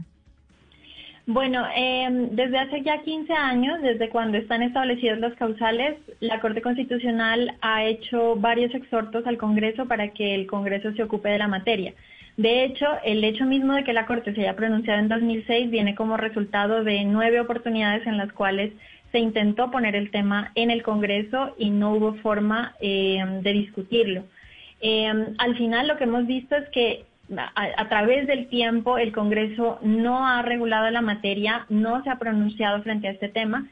Bueno, 1.26 1.66
eh, 1.74 2.28
desde 2.32 2.58
hace 2.58 2.82
ya 2.82 3.02
15 3.02 3.32
años, 3.32 3.82
desde 3.82 4.10
cuando 4.10 4.38
están 4.38 4.62
establecidos 4.62 5.20
los 5.20 5.34
causales, 5.36 5.96
la 6.20 6.42
Corte 6.42 6.62
Constitucional 6.62 7.56
ha 7.62 7.86
hecho 7.86 8.36
varios 8.36 8.76
exhortos 8.76 9.26
al 9.26 9.38
Congreso 9.38 9.86
para 9.86 10.10
que 10.10 10.36
el 10.36 10.48
Congreso 10.48 10.92
se 10.94 11.04
ocupe 11.04 11.30
de 11.30 11.38
la 11.38 11.48
materia. 11.48 11.94
De 12.38 12.64
hecho, 12.64 12.86
el 13.04 13.24
hecho 13.24 13.46
mismo 13.46 13.74
de 13.74 13.84
que 13.84 13.94
la 13.94 14.06
Corte 14.06 14.34
se 14.34 14.42
haya 14.42 14.56
pronunciado 14.56 15.00
en 15.00 15.08
2006 15.08 15.70
viene 15.70 15.94
como 15.94 16.18
resultado 16.18 16.84
de 16.84 17.04
nueve 17.06 17.40
oportunidades 17.40 18.08
en 18.08 18.18
las 18.18 18.32
cuales 18.34 18.74
se 19.12 19.20
intentó 19.20 19.70
poner 19.70 19.96
el 19.96 20.10
tema 20.10 20.52
en 20.56 20.72
el 20.72 20.82
Congreso 20.82 21.56
y 21.60 21.70
no 21.70 21.94
hubo 21.94 22.16
forma 22.16 22.76
eh, 22.82 23.24
de 23.42 23.54
discutirlo. 23.54 24.24
Eh, 24.82 25.12
al 25.38 25.56
final 25.56 25.88
lo 25.88 25.98
que 25.98 26.06
hemos 26.06 26.26
visto 26.26 26.56
es 26.56 26.68
que 26.70 27.06
a, 27.38 27.90
través 27.90 28.28
del 28.28 28.48
tiempo 28.48 28.98
el 28.98 29.12
Congreso 29.12 29.80
no 29.82 30.28
ha 30.28 30.42
regulado 30.42 30.90
la 30.92 31.02
materia, 31.02 31.66
no 31.70 32.04
se 32.04 32.10
ha 32.10 32.20
pronunciado 32.20 32.82
frente 32.84 33.08
a 33.08 33.12
este 33.12 33.30
tema 33.30 33.68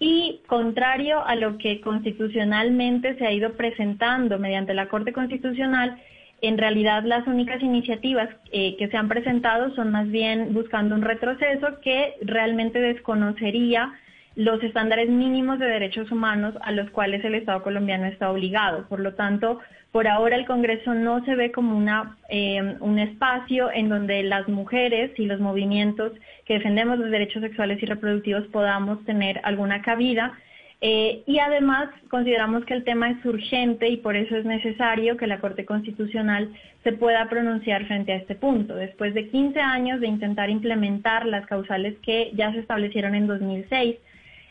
y 0.00 0.40
contrario 0.46 1.24
a 1.24 1.34
lo 1.36 1.58
que 1.58 1.80
constitucionalmente 1.80 3.16
se 3.16 3.26
ha 3.26 3.32
ido 3.32 3.52
presentando 3.54 4.38
mediante 4.38 4.74
la 4.74 4.88
Corte 4.88 5.12
Constitucional, 5.12 5.98
en 6.40 6.58
realidad 6.58 7.02
las 7.04 7.26
únicas 7.26 7.62
iniciativas 7.62 8.28
eh, 8.52 8.76
que 8.76 8.88
se 8.88 8.96
han 8.96 9.08
presentado 9.08 9.74
son 9.74 9.90
más 9.90 10.08
bien 10.08 10.54
buscando 10.54 10.94
un 10.94 11.02
retroceso 11.02 11.80
que 11.82 12.14
realmente 12.22 12.80
desconocería 12.80 13.92
los 14.36 14.62
estándares 14.62 15.08
mínimos 15.08 15.58
de 15.58 15.66
derechos 15.66 16.12
humanos 16.12 16.54
a 16.62 16.70
los 16.70 16.88
cuales 16.90 17.24
el 17.24 17.34
Estado 17.34 17.62
colombiano 17.64 18.06
está 18.06 18.30
obligado. 18.30 18.86
Por 18.88 19.00
lo 19.00 19.14
tanto, 19.14 19.58
por 19.90 20.06
ahora 20.06 20.36
el 20.36 20.46
Congreso 20.46 20.94
no 20.94 21.24
se 21.24 21.34
ve 21.34 21.50
como 21.50 21.76
una, 21.76 22.16
eh, 22.28 22.76
un 22.78 23.00
espacio 23.00 23.72
en 23.72 23.88
donde 23.88 24.22
las 24.22 24.46
mujeres 24.46 25.10
y 25.18 25.26
los 25.26 25.40
movimientos 25.40 26.12
que 26.44 26.54
defendemos 26.54 27.00
los 27.00 27.10
derechos 27.10 27.42
sexuales 27.42 27.82
y 27.82 27.86
reproductivos 27.86 28.46
podamos 28.52 29.04
tener 29.06 29.40
alguna 29.42 29.82
cabida. 29.82 30.38
Eh, 30.80 31.24
y 31.26 31.40
además 31.40 31.88
consideramos 32.08 32.64
que 32.64 32.74
el 32.74 32.84
tema 32.84 33.10
es 33.10 33.24
urgente 33.24 33.88
y 33.88 33.96
por 33.96 34.14
eso 34.14 34.36
es 34.36 34.44
necesario 34.44 35.16
que 35.16 35.26
la 35.26 35.40
Corte 35.40 35.64
Constitucional 35.64 36.52
se 36.84 36.92
pueda 36.92 37.28
pronunciar 37.28 37.86
frente 37.86 38.12
a 38.12 38.16
este 38.16 38.36
punto. 38.36 38.76
Después 38.76 39.12
de 39.12 39.28
15 39.28 39.60
años 39.60 40.00
de 40.00 40.06
intentar 40.06 40.50
implementar 40.50 41.26
las 41.26 41.46
causales 41.46 41.96
que 42.02 42.30
ya 42.34 42.52
se 42.52 42.60
establecieron 42.60 43.16
en 43.16 43.26
2006, 43.26 43.96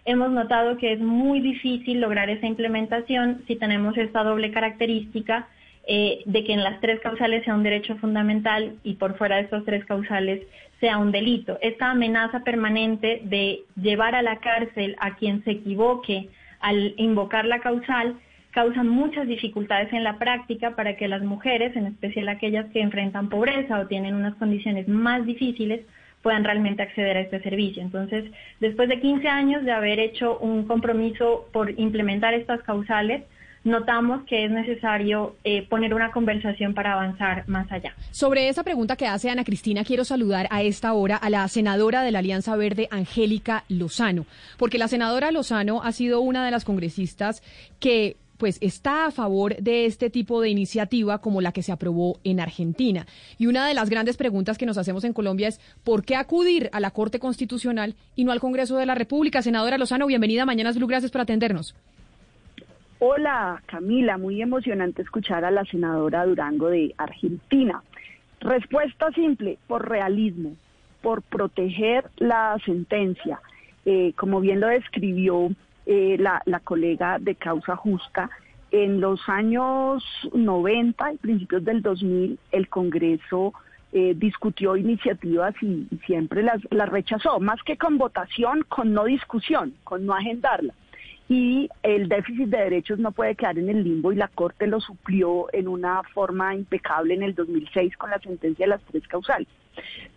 hemos 0.03 0.31
notado 0.31 0.77
que 0.77 0.91
es 0.91 0.99
muy 0.99 1.39
difícil 1.39 2.01
lograr 2.01 2.29
esa 2.29 2.45
implementación 2.45 3.43
si 3.47 3.55
tenemos 3.55 3.97
esta 3.97 4.23
doble 4.23 4.51
característica 4.51 5.47
eh, 5.89 6.23
de 6.25 6.43
que 6.43 6.51
en 6.51 6.63
las 6.63 6.81
tres 6.81 6.99
causales 6.99 7.45
sea 7.45 7.55
un 7.55 7.63
derecho 7.63 7.95
fundamental 7.97 8.75
y 8.83 8.95
por 8.95 9.17
fuera 9.17 9.37
de 9.37 9.43
estos 9.43 9.63
tres 9.63 9.85
causales 9.85 10.41
sea 10.79 10.97
un 10.97 11.11
delito. 11.11 11.57
Esta 11.61 11.91
amenaza 11.91 12.41
permanente 12.41 13.21
de 13.23 13.63
llevar 13.81 14.15
a 14.15 14.21
la 14.21 14.37
cárcel 14.37 14.95
a 14.99 15.15
quien 15.15 15.43
se 15.43 15.51
equivoque 15.51 16.29
al 16.59 16.93
invocar 16.97 17.45
la 17.45 17.59
causal 17.59 18.15
causa 18.51 18.83
muchas 18.83 19.27
dificultades 19.27 19.93
en 19.93 20.03
la 20.03 20.17
práctica 20.17 20.75
para 20.75 20.95
que 20.95 21.07
las 21.07 21.21
mujeres, 21.21 21.75
en 21.75 21.85
especial 21.85 22.27
aquellas 22.29 22.65
que 22.71 22.81
enfrentan 22.81 23.29
pobreza 23.29 23.79
o 23.79 23.87
tienen 23.87 24.15
unas 24.15 24.35
condiciones 24.35 24.87
más 24.87 25.25
difíciles, 25.25 25.81
puedan 26.23 26.43
realmente 26.43 26.81
acceder 26.81 27.17
a 27.17 27.21
este 27.21 27.39
servicio. 27.41 27.81
Entonces, 27.81 28.25
después 28.59 28.89
de 28.89 28.99
15 28.99 29.27
años 29.27 29.63
de 29.63 29.71
haber 29.71 29.99
hecho 29.99 30.39
un 30.39 30.65
compromiso 30.65 31.47
por 31.53 31.69
implementar 31.79 32.33
estas 32.33 32.61
causales, 32.63 33.23
notamos 33.63 34.23
que 34.25 34.45
es 34.45 34.51
necesario 34.51 35.35
eh, 35.43 35.67
poner 35.67 35.93
una 35.93 36.11
conversación 36.11 36.73
para 36.73 36.93
avanzar 36.93 37.47
más 37.47 37.71
allá. 37.71 37.93
Sobre 38.11 38.49
esa 38.49 38.63
pregunta 38.63 38.95
que 38.95 39.07
hace 39.07 39.29
Ana 39.29 39.43
Cristina, 39.43 39.83
quiero 39.83 40.05
saludar 40.05 40.47
a 40.49 40.63
esta 40.63 40.93
hora 40.93 41.17
a 41.17 41.29
la 41.29 41.47
senadora 41.47 42.03
de 42.03 42.11
la 42.11 42.19
Alianza 42.19 42.55
Verde, 42.55 42.87
Angélica 42.91 43.63
Lozano, 43.69 44.25
porque 44.57 44.77
la 44.77 44.87
senadora 44.87 45.31
Lozano 45.31 45.83
ha 45.83 45.91
sido 45.91 46.21
una 46.21 46.45
de 46.45 46.51
las 46.51 46.65
congresistas 46.65 47.43
que 47.79 48.15
pues 48.37 48.57
está 48.61 49.07
a 49.07 49.11
favor 49.11 49.55
de 49.57 49.85
este 49.85 50.09
tipo 50.09 50.41
de 50.41 50.49
iniciativa 50.49 51.19
como 51.19 51.41
la 51.41 51.51
que 51.51 51.63
se 51.63 51.71
aprobó 51.71 52.19
en 52.23 52.39
Argentina. 52.39 53.07
Y 53.37 53.47
una 53.47 53.67
de 53.67 53.73
las 53.73 53.89
grandes 53.89 54.15
preguntas 54.15 54.57
que 54.57 54.65
nos 54.65 54.77
hacemos 54.77 55.03
en 55.03 55.13
Colombia 55.13 55.47
es 55.47 55.59
¿por 55.83 56.05
qué 56.05 56.15
acudir 56.15 56.69
a 56.71 56.79
la 56.79 56.91
Corte 56.91 57.19
Constitucional 57.19 57.95
y 58.15 58.23
no 58.23 58.31
al 58.31 58.39
Congreso 58.39 58.77
de 58.77 58.85
la 58.85 58.95
República? 58.95 59.41
Senadora 59.41 59.77
Lozano, 59.77 60.07
bienvenida 60.07 60.43
a 60.43 60.45
Mañanas 60.45 60.77
Blue, 60.77 60.87
gracias 60.87 61.11
por 61.11 61.21
atendernos. 61.21 61.75
Hola 62.99 63.61
Camila, 63.67 64.17
muy 64.17 64.41
emocionante 64.41 65.03
escuchar 65.03 65.45
a 65.45 65.51
la 65.51 65.63
senadora 65.65 66.25
Durango 66.25 66.69
de 66.69 66.95
Argentina. 66.97 67.83
Respuesta 68.39 69.11
simple, 69.11 69.59
por 69.67 69.87
realismo, 69.87 70.55
por 71.03 71.21
proteger 71.21 72.09
la 72.15 72.57
sentencia. 72.65 73.39
Eh, 73.85 74.13
como 74.15 74.41
bien 74.41 74.59
lo 74.59 74.67
describió 74.69 75.51
eh, 75.85 76.17
la, 76.17 76.41
colega 76.63 77.19
de 77.19 77.35
Causa 77.35 77.75
Justa. 77.75 78.31
En 78.71 78.99
los 78.99 79.21
años 79.29 80.03
90 80.33 81.13
y 81.13 81.17
principios 81.17 81.63
del 81.65 81.83
2000, 81.83 82.39
el 82.51 82.67
Congreso 82.67 83.53
eh, 83.93 84.15
discutió 84.15 84.75
iniciativas 84.75 85.53
y, 85.61 85.87
siempre 86.07 86.41
las, 86.41 86.89
rechazó, 86.89 87.39
más 87.39 87.61
que 87.61 87.77
con 87.77 87.99
votación, 87.99 88.63
con 88.67 88.91
no 88.91 89.03
discusión, 89.03 89.75
con 89.83 90.03
no 90.07 90.15
agendarla 90.15 90.73
y 91.29 91.69
el 91.83 92.07
déficit 92.07 92.47
de 92.47 92.57
derechos 92.57 92.99
no 92.99 93.11
puede 93.11 93.35
quedar 93.35 93.57
en 93.59 93.69
el 93.69 93.83
limbo 93.83 94.11
y 94.11 94.15
la 94.15 94.29
Corte 94.29 94.65
lo 94.65 94.79
suplió 94.79 95.47
en 95.51 95.67
una 95.67 96.01
forma 96.13 96.55
impecable 96.55 97.13
en 97.13 97.23
el 97.23 97.35
2006 97.35 97.97
con 97.97 98.09
la 98.09 98.19
sentencia 98.19 98.65
de 98.65 98.69
las 98.69 98.81
tres 98.83 99.05
causales. 99.07 99.47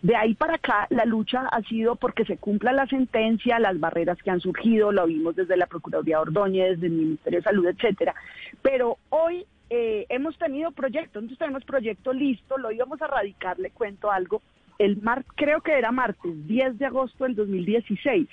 De 0.01 0.15
ahí 0.15 0.33
para 0.33 0.55
acá 0.55 0.87
la 0.89 1.05
lucha 1.05 1.47
ha 1.51 1.61
sido 1.63 1.95
porque 1.95 2.25
se 2.25 2.37
cumpla 2.37 2.71
la 2.71 2.87
sentencia, 2.87 3.59
las 3.59 3.79
barreras 3.79 4.17
que 4.23 4.31
han 4.31 4.39
surgido, 4.39 4.91
lo 4.91 5.05
vimos 5.05 5.35
desde 5.35 5.57
la 5.57 5.67
Procuraduría 5.67 6.21
Ordóñez, 6.21 6.79
desde 6.79 6.87
el 6.87 6.93
Ministerio 6.93 7.39
de 7.39 7.43
Salud, 7.43 7.67
etcétera. 7.67 8.15
Pero 8.61 8.97
hoy 9.09 9.45
eh, 9.69 10.05
hemos 10.09 10.37
tenido 10.37 10.71
proyecto, 10.71 11.19
entonces 11.19 11.37
tenemos 11.37 11.65
proyecto 11.65 12.13
listo, 12.13 12.57
lo 12.57 12.71
íbamos 12.71 13.01
a 13.01 13.07
radicar, 13.07 13.59
le 13.59 13.69
cuento 13.71 14.11
algo, 14.11 14.41
el 14.79 14.97
mar, 15.01 15.25
creo 15.35 15.61
que 15.61 15.77
era 15.77 15.91
martes 15.91 16.47
10 16.47 16.79
de 16.79 16.85
agosto 16.85 17.25
del 17.25 17.35
2016 17.35 18.27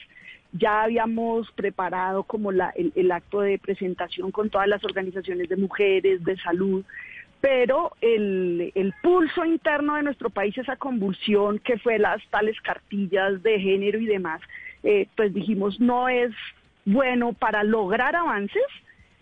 ya 0.53 0.83
habíamos 0.83 1.51
preparado 1.53 2.23
como 2.23 2.53
la, 2.53 2.73
el, 2.75 3.13
acto 3.13 3.41
de 3.41 3.59
presentación 3.59 4.31
con 4.31 4.51
todas 4.51 4.69
las 4.69 4.83
organizaciones 4.85 5.49
de 5.49 5.57
mujeres, 5.57 6.25
de 6.25 6.37
salud, 6.39 6.85
pero 7.41 7.93
el, 8.01 8.73
el, 8.75 8.95
pulso 9.03 9.45
interno 9.45 9.95
de 9.95 10.03
nuestro 10.03 10.31
país, 10.31 10.57
esa 10.59 10.77
convulsión 10.77 11.59
que 11.59 11.79
fue 11.79 11.99
las 11.99 12.27
tales 12.31 12.61
cartillas 12.63 13.43
de 13.43 13.61
género 13.61 13.99
y 13.99 14.07
demás, 14.07 14.41
eh, 14.83 15.07
pues 15.17 15.35
dijimos 15.35 15.79
no 15.81 16.09
es 16.09 16.33
bueno 16.85 17.33
para 17.33 17.63
lograr 17.63 18.17
avances. 18.17 18.63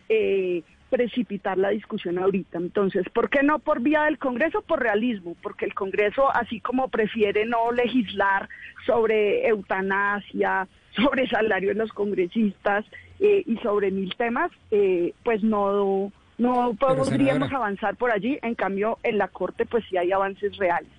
Eh, 0.08 0.62
precipitar 0.90 1.58
la 1.58 1.70
discusión 1.70 2.18
ahorita. 2.18 2.58
Entonces, 2.58 3.08
¿por 3.12 3.28
qué 3.28 3.42
no 3.42 3.58
por 3.58 3.80
vía 3.80 4.04
del 4.04 4.18
Congreso? 4.18 4.62
Por 4.62 4.80
realismo, 4.80 5.36
porque 5.42 5.64
el 5.64 5.74
Congreso, 5.74 6.30
así 6.30 6.60
como 6.60 6.88
prefiere 6.88 7.44
no 7.46 7.72
legislar 7.72 8.48
sobre 8.86 9.46
eutanasia, 9.48 10.68
sobre 10.94 11.28
salario 11.28 11.70
de 11.70 11.74
los 11.74 11.92
congresistas 11.92 12.84
eh, 13.20 13.42
y 13.46 13.56
sobre 13.58 13.90
mil 13.90 14.14
temas, 14.16 14.50
eh, 14.70 15.12
pues 15.24 15.42
no, 15.42 16.12
no 16.38 16.74
podríamos 16.74 17.52
avanzar 17.52 17.96
por 17.96 18.10
allí. 18.10 18.38
En 18.42 18.54
cambio, 18.54 18.98
en 19.02 19.18
la 19.18 19.28
Corte, 19.28 19.66
pues 19.66 19.84
sí 19.88 19.96
hay 19.96 20.12
avances 20.12 20.56
reales. 20.56 20.90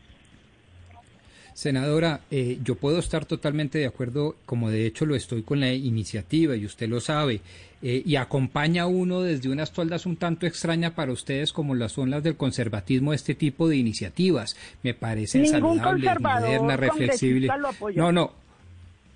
Senadora, 1.58 2.22
eh, 2.30 2.60
yo 2.64 2.76
puedo 2.76 3.00
estar 3.00 3.26
totalmente 3.26 3.80
de 3.80 3.88
acuerdo, 3.88 4.36
como 4.46 4.70
de 4.70 4.86
hecho 4.86 5.08
lo 5.08 5.16
estoy 5.16 5.42
con 5.42 5.60
la 5.60 5.74
iniciativa 5.74 6.56
y 6.56 6.68
usted 6.68 6.88
lo 6.88 7.02
sabe, 7.02 7.42
y 7.82 8.16
acompaña 8.16 8.84
a 8.84 8.88
uno 8.88 9.22
desde 9.22 9.50
unas 9.50 9.72
toldas 9.72 10.06
un 10.06 10.18
tanto 10.18 10.46
extraña 10.46 10.94
para 10.94 11.12
ustedes 11.12 11.54
como 11.54 11.74
las 11.74 11.94
son 11.94 12.12
las 12.12 12.22
del 12.22 12.36
conservatismo 12.38 13.12
este 13.12 13.34
tipo 13.34 13.68
de 13.68 13.78
iniciativas. 13.78 14.56
Me 14.84 14.94
parecen 14.94 15.48
saludables, 15.48 16.20
modernas, 16.20 16.80
reflexibles. 16.80 17.52
No, 17.96 18.12
no, 18.12 18.34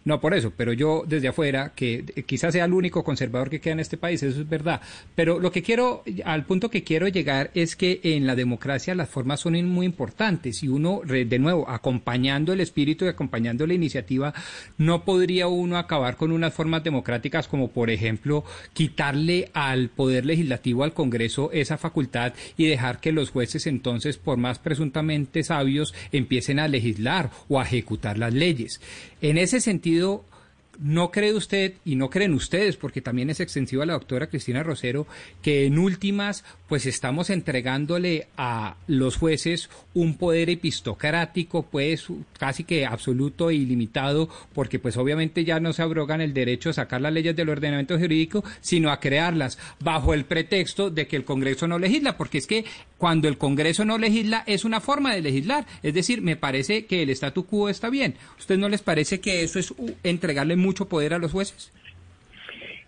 no, 0.04 0.20
por 0.20 0.34
eso, 0.34 0.52
pero 0.56 0.74
yo 0.74 1.04
desde 1.08 1.28
afuera, 1.28 1.74
que 1.76 2.04
quizás 2.26 2.54
sea 2.54 2.66
el 2.66 2.74
único 2.74 3.04
conservador 3.04 3.50
que 3.50 3.62
queda 3.62 3.74
en 3.74 3.80
este 3.80 3.98
país, 3.98 4.24
eso 4.24 4.42
es 4.42 4.50
verdad. 4.50 4.82
Pero 5.16 5.40
lo 5.40 5.52
que 5.52 5.62
quiero, 5.62 6.04
al 6.26 6.46
punto 6.46 6.70
que 6.70 6.84
quiero 6.84 7.08
llegar 7.08 7.52
es 7.54 7.76
que 7.76 8.00
en 8.04 8.26
la 8.26 8.36
democracia 8.36 8.96
las 8.96 9.10
formas 9.10 9.40
son 9.40 9.52
muy 9.66 9.86
importantes 9.86 10.64
y 10.64 10.68
uno, 10.70 11.02
de 11.06 11.40
nuevo, 11.40 11.70
acompañando 11.70 12.54
el 12.54 12.62
espíritu 12.62 13.06
y 13.06 13.10
acompañando 13.10 13.68
la 13.68 13.74
iniciativa, 13.74 14.34
no 14.78 15.04
podría 15.06 15.48
uno 15.48 15.78
acabar 15.78 16.16
con 16.16 16.32
unas 16.32 16.54
formas 16.54 16.84
democráticas 16.84 17.48
como, 17.48 17.70
por 17.70 17.90
ejemplo, 17.90 18.44
quitarle 18.74 19.52
al 19.54 19.90
Poder 19.90 20.26
Legislativo, 20.26 20.84
al 20.84 20.94
Congreso, 20.94 21.52
esa 21.52 21.78
facultad 21.78 22.34
y 22.58 22.66
dejar 22.66 23.00
que 23.00 23.12
los 23.12 23.30
jueces 23.30 23.68
entonces, 23.68 24.18
por 24.18 24.38
más 24.38 24.58
presuntamente 24.58 25.44
sabios, 25.44 25.94
empiecen 26.12 26.60
a 26.60 26.68
legislar 26.68 27.30
o 27.50 27.60
a 27.60 27.64
ejecutar 27.64 28.18
las 28.18 28.34
leyes. 28.34 28.82
En 29.22 29.38
ese 29.38 29.62
sentido, 29.62 30.26
¿no 30.82 31.12
cree 31.12 31.34
usted 31.34 31.74
y 31.86 31.96
no 31.96 32.10
creen 32.10 32.34
ustedes, 32.34 32.76
porque 32.76 33.02
también 33.02 33.30
es 33.30 33.40
extensiva 33.40 33.86
la 33.86 33.94
doctora 33.94 34.28
Cristina 34.28 34.64
Rosero, 34.64 35.08
que 35.42 35.66
en 35.66 35.78
últimas 35.78 36.44
pues 36.68 36.86
estamos 36.86 37.30
entregándole 37.30 38.28
a 38.38 38.78
los 38.88 39.18
jueces 39.18 39.70
un 39.94 40.18
poder 40.18 40.50
epistocrático 40.50 41.64
pues 41.64 42.08
casi 42.38 42.64
que 42.64 42.86
absoluto 42.86 43.50
e 43.50 43.56
ilimitado, 43.56 44.30
porque 44.54 44.80
pues 44.80 44.98
obviamente 44.98 45.44
ya 45.46 45.60
no 45.60 45.74
se 45.74 45.82
abrogan 45.82 46.22
el 46.22 46.34
derecho 46.34 46.70
a 46.70 46.74
sacar 46.74 47.02
las 47.02 47.14
leyes 47.14 47.36
del 47.36 47.50
ordenamiento 47.50 48.00
jurídico, 48.00 48.44
sino 48.62 48.90
a 48.90 49.00
crearlas 49.00 49.60
bajo 49.80 50.14
el 50.14 50.26
pretexto 50.26 50.90
de 50.90 51.08
que 51.08 51.16
el 51.16 51.26
Congreso 51.26 51.68
no 51.68 51.78
legisla, 51.78 52.18
porque 52.18 52.40
es 52.40 52.48
que 52.48 52.66
cuando 52.98 53.28
el 53.28 53.38
Congreso 53.38 53.86
no 53.86 53.98
legisla 53.98 54.44
es 54.48 54.64
una 54.64 54.80
forma 54.80 55.14
de 55.14 55.22
legislar, 55.22 55.66
es 55.84 55.94
decir, 55.94 56.22
me 56.22 56.36
parece 56.36 56.86
que 56.86 57.04
el 57.04 57.10
statu 57.12 57.46
quo 57.46 57.70
está 57.70 57.90
bien. 57.90 58.16
¿Usted 58.40 58.58
no 58.58 58.70
les 58.70 58.82
parece 58.82 59.20
que 59.20 59.44
eso 59.44 59.60
es 59.60 59.74
entregarle 60.04 60.56
mucho 60.72 60.88
poder 60.88 61.14
a 61.14 61.20
los 61.20 61.34
jueces? 61.34 61.74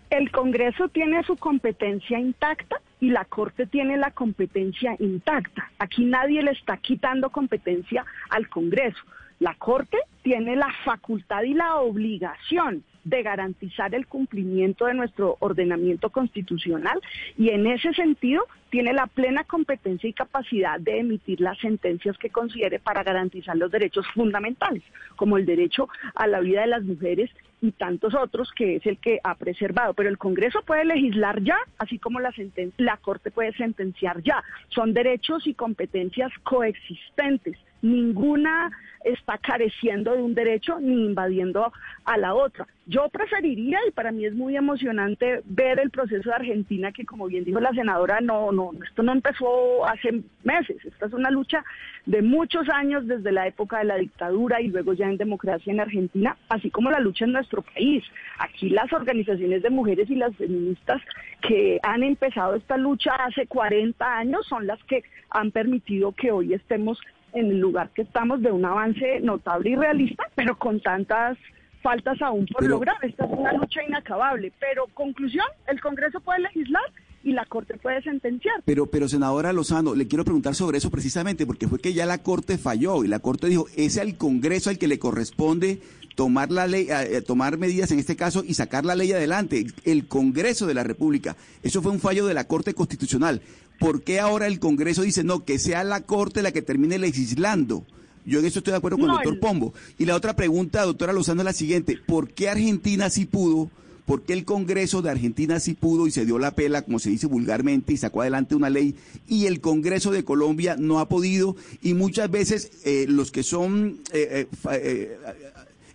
El 0.08 0.30
Congreso 0.30 0.88
tiene 0.88 1.22
su 1.24 1.36
competencia 1.36 2.18
intacta 2.18 2.80
y 2.98 3.10
la 3.10 3.26
Corte 3.26 3.66
tiene 3.66 3.98
la 3.98 4.10
competencia 4.10 4.96
intacta. 4.98 5.70
Aquí 5.78 6.04
nadie 6.06 6.42
le 6.42 6.52
está 6.52 6.78
quitando 6.78 7.28
competencia 7.28 8.06
al 8.30 8.48
Congreso. 8.48 9.02
La 9.38 9.54
Corte 9.54 9.98
tiene 10.22 10.56
la 10.56 10.72
facultad 10.84 11.42
y 11.42 11.52
la 11.52 11.76
obligación 11.76 12.84
de 13.04 13.22
garantizar 13.22 13.94
el 13.94 14.06
cumplimiento 14.06 14.86
de 14.86 14.94
nuestro 14.94 15.36
ordenamiento 15.40 16.08
constitucional 16.08 16.98
y 17.36 17.50
en 17.50 17.66
ese 17.66 17.92
sentido 17.92 18.46
tiene 18.70 18.94
la 18.94 19.06
plena 19.06 19.44
competencia 19.44 20.08
y 20.08 20.14
capacidad 20.14 20.80
de 20.80 21.00
emitir 21.00 21.40
las 21.40 21.58
sentencias 21.58 22.16
que 22.16 22.30
considere 22.30 22.78
para 22.78 23.02
garantizar 23.02 23.56
los 23.56 23.70
derechos 23.70 24.06
fundamentales, 24.14 24.82
como 25.16 25.36
el 25.36 25.44
derecho 25.44 25.88
a 26.14 26.26
la 26.26 26.40
vida 26.40 26.62
de 26.62 26.68
las 26.68 26.82
mujeres 26.82 27.30
y 27.64 27.72
tantos 27.72 28.14
otros 28.14 28.52
que 28.54 28.76
es 28.76 28.86
el 28.86 28.98
que 28.98 29.20
ha 29.24 29.34
preservado. 29.34 29.94
Pero 29.94 30.08
el 30.08 30.18
Congreso 30.18 30.60
puede 30.62 30.84
legislar 30.84 31.42
ya, 31.42 31.56
así 31.78 31.98
como 31.98 32.20
la, 32.20 32.32
la 32.76 32.96
Corte 32.98 33.30
puede 33.30 33.52
sentenciar 33.54 34.22
ya. 34.22 34.42
Son 34.68 34.92
derechos 34.92 35.46
y 35.46 35.54
competencias 35.54 36.30
coexistentes. 36.42 37.56
Ninguna 37.84 38.70
está 39.04 39.36
careciendo 39.36 40.16
de 40.16 40.22
un 40.22 40.34
derecho 40.34 40.80
ni 40.80 41.04
invadiendo 41.04 41.70
a 42.04 42.16
la 42.16 42.34
otra. 42.34 42.66
Yo 42.86 43.08
preferiría, 43.08 43.78
y 43.86 43.90
para 43.92 44.10
mí 44.10 44.24
es 44.24 44.34
muy 44.34 44.56
emocionante 44.56 45.42
ver 45.44 45.78
el 45.78 45.90
proceso 45.90 46.30
de 46.30 46.34
Argentina, 46.34 46.92
que 46.92 47.04
como 47.04 47.26
bien 47.26 47.44
dijo 47.44 47.60
la 47.60 47.72
senadora, 47.72 48.20
no, 48.20 48.52
no, 48.52 48.70
esto 48.86 49.02
no 49.02 49.12
empezó 49.12 49.86
hace 49.86 50.22
meses, 50.42 50.84
esta 50.84 51.06
es 51.06 51.12
una 51.12 51.30
lucha 51.30 51.64
de 52.06 52.22
muchos 52.22 52.68
años 52.68 53.06
desde 53.06 53.32
la 53.32 53.46
época 53.46 53.78
de 53.78 53.84
la 53.84 53.96
dictadura 53.96 54.60
y 54.60 54.68
luego 54.68 54.92
ya 54.92 55.06
en 55.06 55.16
democracia 55.16 55.72
en 55.72 55.80
Argentina, 55.80 56.36
así 56.48 56.70
como 56.70 56.90
la 56.90 57.00
lucha 57.00 57.24
en 57.24 57.32
nuestro 57.32 57.62
país. 57.62 58.04
Aquí 58.38 58.70
las 58.70 58.92
organizaciones 58.92 59.62
de 59.62 59.70
mujeres 59.70 60.10
y 60.10 60.16
las 60.16 60.34
feministas 60.36 61.00
que 61.46 61.78
han 61.82 62.02
empezado 62.02 62.54
esta 62.54 62.76
lucha 62.76 63.14
hace 63.14 63.46
40 63.46 64.18
años 64.18 64.46
son 64.46 64.66
las 64.66 64.82
que 64.84 65.04
han 65.30 65.50
permitido 65.50 66.12
que 66.12 66.30
hoy 66.30 66.54
estemos 66.54 66.98
en 67.34 67.50
el 67.50 67.58
lugar 67.58 67.90
que 67.90 68.02
estamos 68.02 68.40
de 68.42 68.50
un 68.50 68.64
avance 68.64 69.20
notable 69.20 69.70
y 69.70 69.76
realista, 69.76 70.24
pero 70.34 70.56
con 70.58 70.80
tantas 70.80 71.36
faltas 71.82 72.20
aún 72.22 72.46
por 72.46 72.64
lograr. 72.66 72.96
Esta 73.02 73.26
es 73.26 73.30
una 73.32 73.52
lucha 73.52 73.82
inacabable. 73.86 74.52
Pero 74.58 74.86
conclusión, 74.94 75.44
el 75.68 75.80
Congreso 75.80 76.20
puede 76.20 76.40
legislar 76.40 76.82
y 77.22 77.32
la 77.32 77.44
Corte 77.46 77.76
puede 77.76 78.02
sentenciar. 78.02 78.62
Pero, 78.64 78.86
pero 78.86 79.08
senadora 79.08 79.52
Lozano, 79.52 79.94
le 79.94 80.06
quiero 80.06 80.24
preguntar 80.24 80.54
sobre 80.54 80.78
eso 80.78 80.90
precisamente, 80.90 81.46
porque 81.46 81.68
fue 81.68 81.78
que 81.78 81.92
ya 81.92 82.06
la 82.06 82.18
Corte 82.18 82.58
falló 82.58 83.04
y 83.04 83.08
la 83.08 83.18
Corte 83.18 83.48
dijo, 83.48 83.66
es 83.76 83.98
al 83.98 84.16
Congreso 84.16 84.70
al 84.70 84.78
que 84.78 84.88
le 84.88 84.98
corresponde 84.98 85.80
tomar 86.14 86.52
la 86.52 86.66
ley, 86.66 86.86
eh, 86.90 87.22
tomar 87.22 87.58
medidas 87.58 87.90
en 87.90 87.98
este 87.98 88.16
caso 88.16 88.44
y 88.46 88.54
sacar 88.54 88.84
la 88.84 88.94
ley 88.94 89.12
adelante, 89.12 89.66
el 89.84 90.06
Congreso 90.06 90.66
de 90.66 90.74
la 90.74 90.84
República. 90.84 91.36
Eso 91.62 91.82
fue 91.82 91.92
un 91.92 92.00
fallo 92.00 92.26
de 92.26 92.34
la 92.34 92.46
Corte 92.46 92.74
Constitucional. 92.74 93.42
¿Por 93.78 94.02
qué 94.02 94.20
ahora 94.20 94.46
el 94.46 94.58
Congreso 94.58 95.02
dice 95.02 95.24
no, 95.24 95.44
que 95.44 95.58
sea 95.58 95.84
la 95.84 96.02
Corte 96.02 96.42
la 96.42 96.52
que 96.52 96.62
termine 96.62 96.98
legislando? 96.98 97.84
Yo 98.26 98.40
en 98.40 98.46
eso 98.46 98.60
estoy 98.60 98.72
de 98.72 98.78
acuerdo 98.78 98.98
con 98.98 99.10
el 99.10 99.16
doctor 99.16 99.38
Pombo. 99.38 99.74
Y 99.98 100.06
la 100.06 100.16
otra 100.16 100.34
pregunta, 100.34 100.84
doctora 100.84 101.12
Lozano, 101.12 101.42
es 101.42 101.44
la 101.44 101.52
siguiente. 101.52 101.98
¿Por 102.06 102.30
qué 102.30 102.48
Argentina 102.48 103.10
sí 103.10 103.26
pudo? 103.26 103.70
¿Por 104.06 104.22
qué 104.22 104.34
el 104.34 104.44
Congreso 104.44 105.02
de 105.02 105.10
Argentina 105.10 105.60
sí 105.60 105.74
pudo 105.74 106.06
y 106.06 106.10
se 106.10 106.26
dio 106.26 106.38
la 106.38 106.54
pela, 106.54 106.82
como 106.82 106.98
se 106.98 107.10
dice 107.10 107.26
vulgarmente, 107.26 107.92
y 107.92 107.96
sacó 107.96 108.20
adelante 108.20 108.54
una 108.54 108.68
ley, 108.68 108.94
y 109.28 109.46
el 109.46 109.60
Congreso 109.60 110.10
de 110.10 110.24
Colombia 110.24 110.76
no 110.78 111.00
ha 111.00 111.08
podido? 111.08 111.56
Y 111.82 111.94
muchas 111.94 112.30
veces 112.30 112.70
eh, 112.84 113.06
los 113.08 113.30
que 113.30 113.42
son 113.42 114.00
eh, 114.12 114.46
eh, 114.72 115.18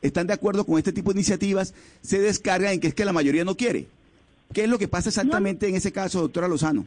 están 0.01 0.27
de 0.27 0.33
acuerdo 0.33 0.65
con 0.65 0.77
este 0.77 0.93
tipo 0.93 1.11
de 1.11 1.19
iniciativas 1.19 1.73
se 2.01 2.19
descargan 2.19 2.73
en 2.73 2.79
que 2.79 2.87
es 2.87 2.93
que 2.93 3.05
la 3.05 3.13
mayoría 3.13 3.45
no 3.45 3.55
quiere. 3.55 3.87
¿Qué 4.53 4.63
es 4.63 4.69
lo 4.69 4.79
que 4.79 4.87
pasa 4.87 5.09
exactamente 5.09 5.67
en 5.67 5.75
ese 5.75 5.91
caso, 5.91 6.21
doctora 6.21 6.47
Lozano? 6.47 6.85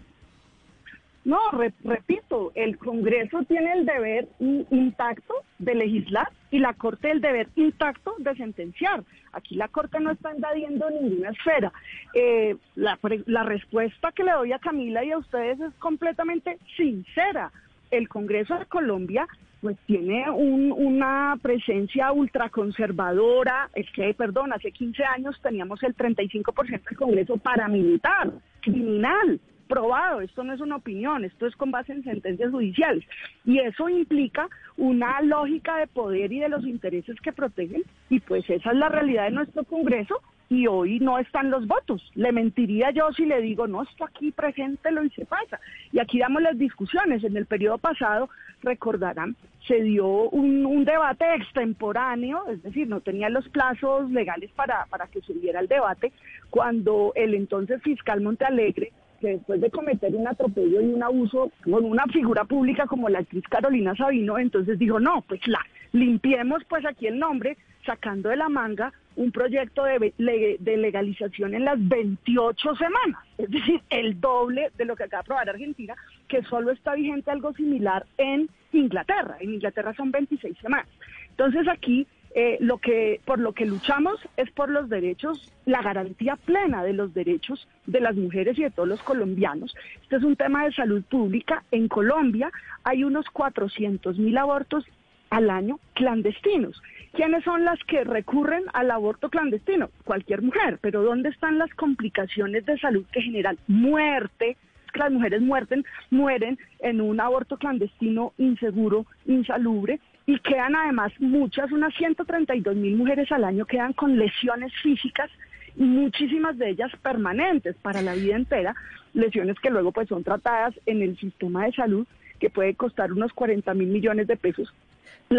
No, 1.24 1.38
repito, 1.84 2.50
el 2.56 2.78
Congreso 2.78 3.44
tiene 3.44 3.72
el 3.74 3.86
deber 3.86 4.28
intacto 4.40 5.34
de 5.58 5.76
legislar 5.76 6.28
y 6.50 6.58
la 6.58 6.74
Corte 6.74 7.12
el 7.12 7.20
deber 7.20 7.48
intacto 7.54 8.14
de 8.18 8.34
sentenciar. 8.34 9.04
Aquí 9.32 9.54
la 9.54 9.68
Corte 9.68 10.00
no 10.00 10.10
está 10.10 10.34
invadiendo 10.34 10.90
ninguna 10.90 11.30
esfera. 11.30 11.72
Eh, 12.14 12.56
la, 12.74 12.98
la 13.26 13.44
respuesta 13.44 14.10
que 14.10 14.24
le 14.24 14.32
doy 14.32 14.52
a 14.52 14.58
Camila 14.58 15.04
y 15.04 15.12
a 15.12 15.18
ustedes 15.18 15.60
es 15.60 15.72
completamente 15.74 16.58
sincera. 16.76 17.52
El 17.92 18.08
Congreso 18.08 18.58
de 18.58 18.66
Colombia 18.66 19.28
pues 19.60 19.78
tiene 19.86 20.28
una 20.28 21.38
presencia 21.40 22.10
ultraconservadora, 22.10 23.70
es 23.76 23.86
que, 23.92 24.12
perdón, 24.12 24.52
hace 24.52 24.72
15 24.72 25.04
años 25.04 25.40
teníamos 25.40 25.80
el 25.84 25.96
35% 25.96 26.82
del 26.82 26.98
Congreso 26.98 27.36
paramilitar, 27.36 28.32
criminal, 28.60 29.40
probado, 29.72 30.20
esto 30.20 30.44
no 30.44 30.52
es 30.52 30.60
una 30.60 30.76
opinión, 30.76 31.24
esto 31.24 31.46
es 31.46 31.56
con 31.56 31.70
base 31.70 31.92
en 31.92 32.04
sentencias 32.04 32.50
judiciales. 32.50 33.04
Y 33.46 33.58
eso 33.58 33.88
implica 33.88 34.48
una 34.76 35.22
lógica 35.22 35.78
de 35.78 35.86
poder 35.86 36.30
y 36.30 36.40
de 36.40 36.50
los 36.50 36.64
intereses 36.66 37.18
que 37.22 37.32
protegen, 37.32 37.82
y 38.10 38.20
pues 38.20 38.48
esa 38.50 38.70
es 38.70 38.76
la 38.76 38.90
realidad 38.90 39.24
de 39.24 39.30
nuestro 39.30 39.64
Congreso, 39.64 40.20
y 40.50 40.66
hoy 40.66 41.00
no 41.00 41.18
están 41.18 41.50
los 41.50 41.66
votos. 41.66 42.02
Le 42.14 42.30
mentiría 42.30 42.90
yo 42.90 43.10
si 43.12 43.24
le 43.24 43.40
digo, 43.40 43.66
no, 43.66 43.82
esto 43.84 44.04
aquí 44.04 44.30
preséntelo 44.32 45.02
y 45.02 45.08
se 45.10 45.24
pasa. 45.24 45.58
Y 45.92 45.98
aquí 45.98 46.18
damos 46.18 46.42
las 46.42 46.58
discusiones. 46.58 47.24
En 47.24 47.38
el 47.38 47.46
periodo 47.46 47.78
pasado, 47.78 48.28
recordarán, 48.62 49.34
se 49.66 49.80
dio 49.82 50.06
un, 50.06 50.84
debate 50.84 51.24
extemporáneo, 51.36 52.44
es 52.50 52.62
decir, 52.62 52.86
no 52.86 53.00
tenía 53.00 53.30
los 53.30 53.48
plazos 53.48 54.10
legales 54.10 54.50
para, 54.54 54.84
para 54.90 55.06
que 55.06 55.22
se 55.22 55.32
el 55.32 55.68
debate, 55.68 56.12
cuando 56.50 57.12
el 57.14 57.34
entonces 57.34 57.80
fiscal 57.82 58.20
Montealegre 58.20 58.92
que 59.22 59.28
después 59.28 59.60
de 59.60 59.70
cometer 59.70 60.14
un 60.14 60.26
atropello 60.26 60.80
y 60.80 60.92
un 60.92 61.02
abuso 61.02 61.52
con 61.62 61.84
una 61.84 62.04
figura 62.06 62.44
pública 62.44 62.86
como 62.86 63.08
la 63.08 63.20
actriz 63.20 63.44
Carolina 63.48 63.94
Sabino, 63.94 64.36
entonces 64.36 64.78
dijo, 64.78 64.98
no, 64.98 65.22
pues 65.22 65.40
la 65.46 65.60
limpiemos 65.92 66.62
pues 66.68 66.84
aquí 66.84 67.06
el 67.06 67.18
nombre, 67.18 67.56
sacando 67.86 68.30
de 68.30 68.36
la 68.36 68.48
manga 68.48 68.92
un 69.14 69.30
proyecto 69.30 69.84
de, 69.84 70.12
de 70.58 70.76
legalización 70.76 71.54
en 71.54 71.64
las 71.64 71.76
28 71.88 72.74
semanas, 72.76 73.22
es 73.38 73.50
decir, 73.50 73.80
el 73.90 74.20
doble 74.20 74.70
de 74.76 74.86
lo 74.86 74.96
que 74.96 75.04
acaba 75.04 75.20
de 75.20 75.24
aprobar 75.24 75.50
Argentina, 75.50 75.94
que 76.28 76.42
solo 76.44 76.70
está 76.72 76.94
vigente 76.94 77.30
algo 77.30 77.52
similar 77.52 78.06
en 78.16 78.48
Inglaterra. 78.72 79.36
En 79.38 79.54
Inglaterra 79.54 79.94
son 79.94 80.10
26 80.10 80.56
semanas. 80.58 80.88
Entonces 81.30 81.68
aquí 81.68 82.06
eh, 82.34 82.56
lo 82.60 82.78
que, 82.78 83.20
por 83.24 83.38
lo 83.38 83.52
que 83.52 83.66
luchamos 83.66 84.18
es 84.36 84.50
por 84.52 84.70
los 84.70 84.88
derechos, 84.88 85.52
la 85.66 85.82
garantía 85.82 86.36
plena 86.36 86.82
de 86.82 86.94
los 86.94 87.12
derechos 87.12 87.68
de 87.86 88.00
las 88.00 88.16
mujeres 88.16 88.58
y 88.58 88.62
de 88.62 88.70
todos 88.70 88.88
los 88.88 89.02
colombianos. 89.02 89.74
Este 90.02 90.16
es 90.16 90.22
un 90.22 90.36
tema 90.36 90.64
de 90.64 90.72
salud 90.72 91.02
pública. 91.04 91.62
En 91.70 91.88
Colombia 91.88 92.50
hay 92.84 93.04
unos 93.04 93.26
400 93.30 94.18
mil 94.18 94.38
abortos 94.38 94.84
al 95.28 95.50
año 95.50 95.78
clandestinos. 95.94 96.80
¿Quiénes 97.12 97.44
son 97.44 97.64
las 97.64 97.78
que 97.84 98.04
recurren 98.04 98.64
al 98.72 98.90
aborto 98.90 99.28
clandestino? 99.28 99.90
Cualquier 100.04 100.40
mujer, 100.40 100.78
pero 100.80 101.02
¿dónde 101.02 101.28
están 101.28 101.58
las 101.58 101.72
complicaciones 101.74 102.64
de 102.64 102.78
salud 102.78 103.04
que 103.12 103.20
generan 103.20 103.58
muerte? 103.66 104.56
Las 104.94 105.10
mujeres 105.10 105.42
muerten, 105.42 105.84
mueren 106.10 106.58
en 106.80 107.00
un 107.00 107.20
aborto 107.20 107.58
clandestino 107.58 108.32
inseguro, 108.38 109.06
insalubre, 109.26 110.00
y 110.26 110.38
quedan 110.38 110.76
además 110.76 111.12
muchas, 111.18 111.72
unas 111.72 111.94
132 111.94 112.76
mil 112.76 112.96
mujeres 112.96 113.30
al 113.32 113.44
año 113.44 113.64
quedan 113.66 113.92
con 113.92 114.18
lesiones 114.18 114.72
físicas 114.82 115.30
y 115.76 115.82
muchísimas 115.82 116.58
de 116.58 116.70
ellas 116.70 116.92
permanentes 117.02 117.76
para 117.82 118.02
la 118.02 118.14
vida 118.14 118.36
entera, 118.36 118.74
lesiones 119.14 119.58
que 119.60 119.70
luego 119.70 119.92
pues 119.92 120.08
son 120.08 120.22
tratadas 120.22 120.74
en 120.86 121.02
el 121.02 121.18
sistema 121.18 121.64
de 121.64 121.72
salud 121.72 122.06
que 122.38 122.50
puede 122.50 122.74
costar 122.74 123.12
unos 123.12 123.32
40 123.32 123.72
mil 123.74 123.88
millones 123.88 124.26
de 124.26 124.36
pesos. 124.36 124.72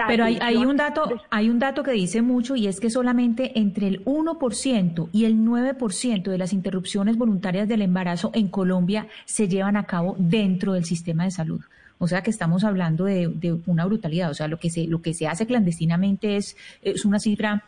Pero 0.07 0.23
hay, 0.23 0.39
hay, 0.41 0.57
un 0.57 0.75
dato, 0.75 1.21
hay 1.29 1.49
un 1.49 1.59
dato 1.59 1.83
que 1.83 1.91
dice 1.91 2.21
mucho 2.21 2.55
y 2.55 2.67
es 2.67 2.79
que 2.79 2.89
solamente 2.89 3.59
entre 3.59 3.87
el 3.87 4.03
1% 4.05 5.09
y 5.11 5.25
el 5.25 5.35
9% 5.37 6.23
de 6.23 6.37
las 6.37 6.53
interrupciones 6.53 7.17
voluntarias 7.17 7.67
del 7.67 7.81
embarazo 7.81 8.31
en 8.33 8.47
Colombia 8.47 9.07
se 9.25 9.47
llevan 9.47 9.77
a 9.77 9.83
cabo 9.83 10.15
dentro 10.17 10.73
del 10.73 10.85
sistema 10.85 11.25
de 11.25 11.31
salud. 11.31 11.61
O 11.97 12.07
sea 12.07 12.21
que 12.21 12.31
estamos 12.31 12.63
hablando 12.63 13.05
de, 13.05 13.59
una 13.65 13.85
brutalidad. 13.85 14.31
O 14.31 14.33
sea, 14.33 14.47
lo 14.47 14.59
que 14.59 14.69
se, 14.69 14.87
lo 14.87 15.01
que 15.01 15.13
se 15.13 15.27
hace 15.27 15.45
clandestinamente 15.45 16.37
es, 16.37 16.57
es 16.81 17.05
una 17.05 17.19
cifra 17.19 17.63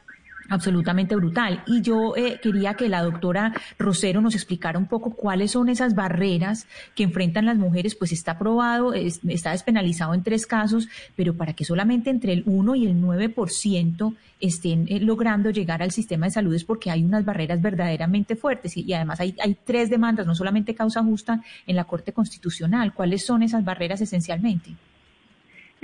absolutamente 0.49 1.15
brutal. 1.15 1.63
Y 1.67 1.81
yo 1.81 2.15
eh, 2.15 2.39
quería 2.41 2.75
que 2.75 2.89
la 2.89 3.03
doctora 3.03 3.53
Rosero 3.77 4.21
nos 4.21 4.35
explicara 4.35 4.77
un 4.77 4.87
poco 4.87 5.11
cuáles 5.11 5.51
son 5.51 5.69
esas 5.69 5.95
barreras 5.95 6.67
que 6.95 7.03
enfrentan 7.03 7.45
las 7.45 7.57
mujeres, 7.57 7.95
pues 7.95 8.11
está 8.11 8.33
aprobado, 8.33 8.93
está 8.93 9.51
despenalizado 9.51 10.13
en 10.13 10.23
tres 10.23 10.45
casos, 10.45 10.87
pero 11.15 11.35
para 11.35 11.53
que 11.53 11.65
solamente 11.65 12.09
entre 12.09 12.33
el 12.33 12.43
1 12.45 12.75
y 12.75 12.85
el 12.87 12.95
9% 13.01 14.15
estén 14.39 14.85
eh, 14.89 14.99
logrando 14.99 15.49
llegar 15.49 15.81
al 15.81 15.91
sistema 15.91 16.25
de 16.27 16.31
salud 16.31 16.53
es 16.53 16.63
porque 16.63 16.91
hay 16.91 17.03
unas 17.03 17.25
barreras 17.25 17.61
verdaderamente 17.61 18.35
fuertes 18.35 18.75
y, 18.77 18.93
además 18.93 19.19
hay, 19.19 19.35
hay 19.41 19.57
tres 19.63 19.89
demandas, 19.89 20.27
no 20.27 20.35
solamente 20.35 20.75
causa 20.75 21.03
justa 21.03 21.41
en 21.65 21.75
la 21.75 21.85
Corte 21.85 22.13
Constitucional. 22.13 22.93
¿Cuáles 22.93 23.25
son 23.25 23.43
esas 23.43 23.63
barreras 23.63 24.01
esencialmente? 24.01 24.75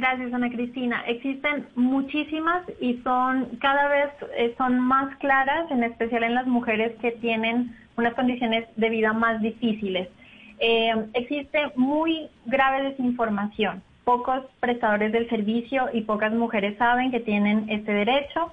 Gracias, 0.01 0.33
Ana 0.33 0.49
Cristina. 0.49 1.03
Existen 1.05 1.67
muchísimas 1.75 2.63
y 2.79 2.99
son 3.03 3.49
cada 3.61 3.87
vez 3.87 4.09
eh, 4.35 4.55
son 4.57 4.79
más 4.79 5.15
claras, 5.17 5.69
en 5.69 5.83
especial 5.83 6.23
en 6.23 6.33
las 6.33 6.47
mujeres 6.47 6.93
que 7.01 7.11
tienen 7.11 7.75
unas 7.95 8.15
condiciones 8.15 8.65
de 8.77 8.89
vida 8.89 9.13
más 9.13 9.39
difíciles. 9.43 10.09
Eh, 10.57 10.91
existe 11.13 11.59
muy 11.75 12.31
grave 12.47 12.89
desinformación. 12.89 13.83
Pocos 14.03 14.43
prestadores 14.59 15.11
del 15.11 15.29
servicio 15.29 15.87
y 15.93 16.01
pocas 16.01 16.33
mujeres 16.33 16.75
saben 16.79 17.11
que 17.11 17.19
tienen 17.19 17.69
este 17.69 17.93
derecho. 17.93 18.51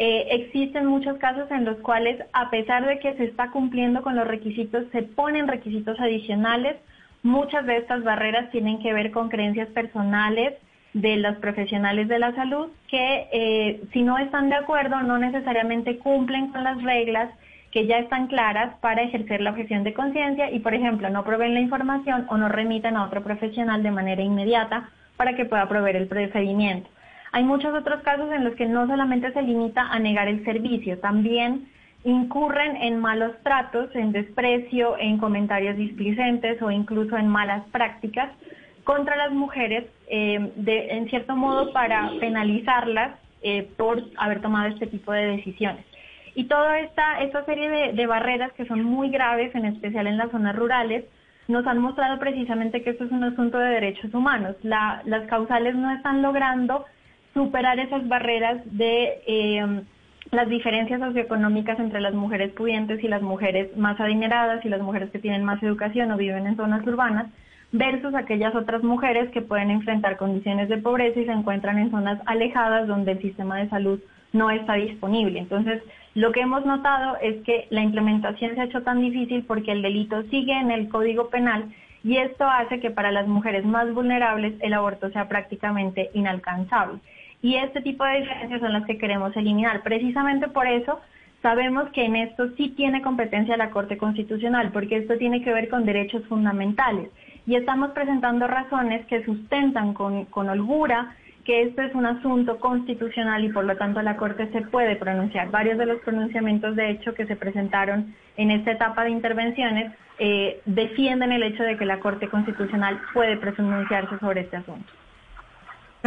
Eh, 0.00 0.26
existen 0.32 0.86
muchos 0.86 1.18
casos 1.18 1.48
en 1.52 1.66
los 1.66 1.76
cuales, 1.82 2.20
a 2.32 2.50
pesar 2.50 2.84
de 2.84 2.98
que 2.98 3.14
se 3.14 3.26
está 3.26 3.52
cumpliendo 3.52 4.02
con 4.02 4.16
los 4.16 4.26
requisitos, 4.26 4.86
se 4.90 5.02
ponen 5.02 5.46
requisitos 5.46 6.00
adicionales. 6.00 6.78
Muchas 7.22 7.64
de 7.64 7.76
estas 7.76 8.02
barreras 8.02 8.50
tienen 8.50 8.80
que 8.80 8.92
ver 8.92 9.12
con 9.12 9.28
creencias 9.28 9.68
personales, 9.68 10.54
de 10.92 11.16
los 11.16 11.36
profesionales 11.36 12.08
de 12.08 12.18
la 12.18 12.34
salud 12.34 12.68
que 12.88 13.28
eh, 13.32 13.80
si 13.92 14.02
no 14.02 14.18
están 14.18 14.48
de 14.48 14.56
acuerdo 14.56 15.00
no 15.02 15.18
necesariamente 15.18 15.98
cumplen 15.98 16.48
con 16.48 16.64
las 16.64 16.82
reglas 16.82 17.30
que 17.70 17.86
ya 17.86 17.98
están 17.98 18.26
claras 18.26 18.74
para 18.80 19.02
ejercer 19.02 19.40
la 19.40 19.50
objeción 19.50 19.84
de 19.84 19.94
conciencia 19.94 20.50
y, 20.50 20.58
por 20.58 20.74
ejemplo, 20.74 21.08
no 21.08 21.24
proveen 21.24 21.54
la 21.54 21.60
información 21.60 22.26
o 22.28 22.36
no 22.36 22.48
remiten 22.48 22.96
a 22.96 23.04
otro 23.04 23.22
profesional 23.22 23.82
de 23.82 23.92
manera 23.92 24.22
inmediata 24.22 24.90
para 25.16 25.36
que 25.36 25.44
pueda 25.44 25.68
proveer 25.68 25.96
el 25.96 26.08
procedimiento. 26.08 26.88
Hay 27.32 27.44
muchos 27.44 27.72
otros 27.72 28.02
casos 28.02 28.32
en 28.32 28.42
los 28.42 28.54
que 28.54 28.66
no 28.66 28.88
solamente 28.88 29.32
se 29.32 29.42
limita 29.42 29.82
a 29.82 30.00
negar 30.00 30.26
el 30.26 30.44
servicio, 30.44 30.98
también 30.98 31.68
incurren 32.02 32.76
en 32.76 32.98
malos 32.98 33.32
tratos, 33.44 33.94
en 33.94 34.10
desprecio, 34.10 34.96
en 34.98 35.18
comentarios 35.18 35.76
displicentes 35.76 36.60
o 36.62 36.70
incluso 36.70 37.16
en 37.16 37.28
malas 37.28 37.62
prácticas 37.70 38.30
contra 38.90 39.14
las 39.14 39.30
mujeres, 39.30 39.84
eh, 40.08 40.52
en 40.66 41.08
cierto 41.10 41.36
modo 41.36 41.72
para 41.72 42.10
penalizarlas 42.18 43.20
eh, 43.40 43.68
por 43.76 44.02
haber 44.16 44.40
tomado 44.42 44.66
este 44.66 44.88
tipo 44.88 45.12
de 45.12 45.36
decisiones. 45.36 45.84
Y 46.34 46.46
toda 46.46 46.80
esta, 46.80 47.20
esta 47.20 47.44
serie 47.44 47.92
de, 47.92 48.06
barreras 48.08 48.52
que 48.54 48.66
son 48.66 48.82
muy 48.82 49.10
graves, 49.10 49.54
en 49.54 49.64
especial 49.66 50.08
en 50.08 50.16
las 50.16 50.32
zonas 50.32 50.56
rurales, 50.56 51.04
nos 51.46 51.64
han 51.68 51.78
mostrado 51.78 52.18
precisamente 52.18 52.82
que 52.82 52.90
esto 52.90 53.04
es 53.04 53.12
un 53.12 53.22
asunto 53.22 53.58
de 53.58 53.70
derechos 53.70 54.12
humanos. 54.12 54.56
las 54.62 55.26
causales 55.28 55.76
no 55.76 55.92
están 55.92 56.20
logrando 56.20 56.84
superar 57.32 57.78
esas 57.78 58.08
barreras 58.08 58.58
de 58.76 59.22
eh, 59.24 59.82
las 60.32 60.48
diferencias 60.48 60.98
socioeconómicas 60.98 61.78
entre 61.78 62.00
las 62.00 62.14
mujeres 62.14 62.50
pudientes 62.54 63.04
y 63.04 63.06
las 63.06 63.22
mujeres 63.22 63.76
más 63.76 64.00
adineradas 64.00 64.64
y 64.64 64.68
las 64.68 64.80
mujeres 64.80 65.10
que 65.10 65.20
tienen 65.20 65.44
más 65.44 65.62
educación 65.62 66.10
o 66.10 66.16
viven 66.16 66.48
en 66.48 66.56
zonas 66.56 66.84
urbanas, 66.84 67.26
versus 67.72 68.14
aquellas 68.14 68.54
otras 68.54 68.82
mujeres 68.82 69.30
que 69.30 69.42
pueden 69.42 69.70
enfrentar 69.70 70.16
condiciones 70.16 70.68
de 70.68 70.78
pobreza 70.78 71.20
y 71.20 71.26
se 71.26 71.32
encuentran 71.32 71.78
en 71.78 71.90
zonas 71.90 72.20
alejadas 72.26 72.88
donde 72.88 73.12
el 73.12 73.22
sistema 73.22 73.58
de 73.58 73.68
salud 73.68 74.00
no 74.32 74.50
está 74.50 74.74
disponible. 74.74 75.38
Entonces, 75.38 75.82
lo 76.14 76.32
que 76.32 76.40
hemos 76.40 76.64
notado 76.66 77.16
es 77.22 77.42
que 77.44 77.66
la 77.70 77.82
implementación 77.82 78.54
se 78.54 78.60
ha 78.60 78.64
hecho 78.64 78.82
tan 78.82 79.00
difícil 79.00 79.44
porque 79.44 79.72
el 79.72 79.82
delito 79.82 80.22
sigue 80.24 80.52
en 80.52 80.70
el 80.70 80.88
Código 80.88 81.30
Penal 81.30 81.66
y 82.02 82.16
esto 82.16 82.44
hace 82.44 82.80
que 82.80 82.90
para 82.90 83.12
las 83.12 83.28
mujeres 83.28 83.64
más 83.64 83.92
vulnerables 83.92 84.54
el 84.60 84.72
aborto 84.72 85.10
sea 85.10 85.28
prácticamente 85.28 86.10
inalcanzable. 86.14 86.98
Y 87.42 87.56
este 87.56 87.80
tipo 87.82 88.04
de 88.04 88.20
diferencias 88.20 88.60
son 88.60 88.72
las 88.72 88.84
que 88.86 88.98
queremos 88.98 89.36
eliminar. 89.36 89.82
Precisamente 89.82 90.48
por 90.48 90.66
eso 90.66 91.00
sabemos 91.42 91.88
que 91.90 92.04
en 92.04 92.16
esto 92.16 92.48
sí 92.56 92.70
tiene 92.70 93.02
competencia 93.02 93.56
la 93.56 93.70
Corte 93.70 93.96
Constitucional, 93.96 94.70
porque 94.72 94.96
esto 94.96 95.16
tiene 95.16 95.42
que 95.42 95.52
ver 95.52 95.68
con 95.68 95.86
derechos 95.86 96.24
fundamentales 96.26 97.10
y 97.46 97.56
estamos 97.56 97.90
presentando 97.90 98.46
razones 98.46 99.06
que 99.06 99.24
sustentan 99.24 99.94
con, 99.94 100.26
holgura 100.32 101.16
que 101.44 101.62
esto 101.62 101.82
es 101.82 101.94
un 101.94 102.04
asunto 102.04 102.58
constitucional 102.58 103.44
y 103.44 103.48
por 103.48 103.64
lo 103.64 103.76
tanto 103.76 104.02
la 104.02 104.16
Corte 104.16 104.50
se 104.52 104.60
puede 104.62 104.96
pronunciar. 104.96 105.50
Varios 105.50 105.78
de 105.78 105.86
los 105.86 106.00
pronunciamientos, 106.02 106.76
de 106.76 106.90
hecho, 106.90 107.14
que 107.14 107.26
se 107.26 107.34
presentaron 107.34 108.14
en 108.36 108.50
esta 108.50 108.72
etapa 108.72 109.04
de 109.04 109.10
intervenciones 109.10 109.92
eh, 110.18 110.60
defienden 110.66 111.32
el 111.32 111.42
hecho 111.42 111.62
de 111.62 111.78
que 111.78 111.86
la 111.86 111.98
Corte 111.98 112.28
Constitucional 112.28 113.00
puede 113.14 113.38
pronunciarse 113.38 114.18
sobre 114.18 114.42
este 114.42 114.58
asunto. 114.58 114.99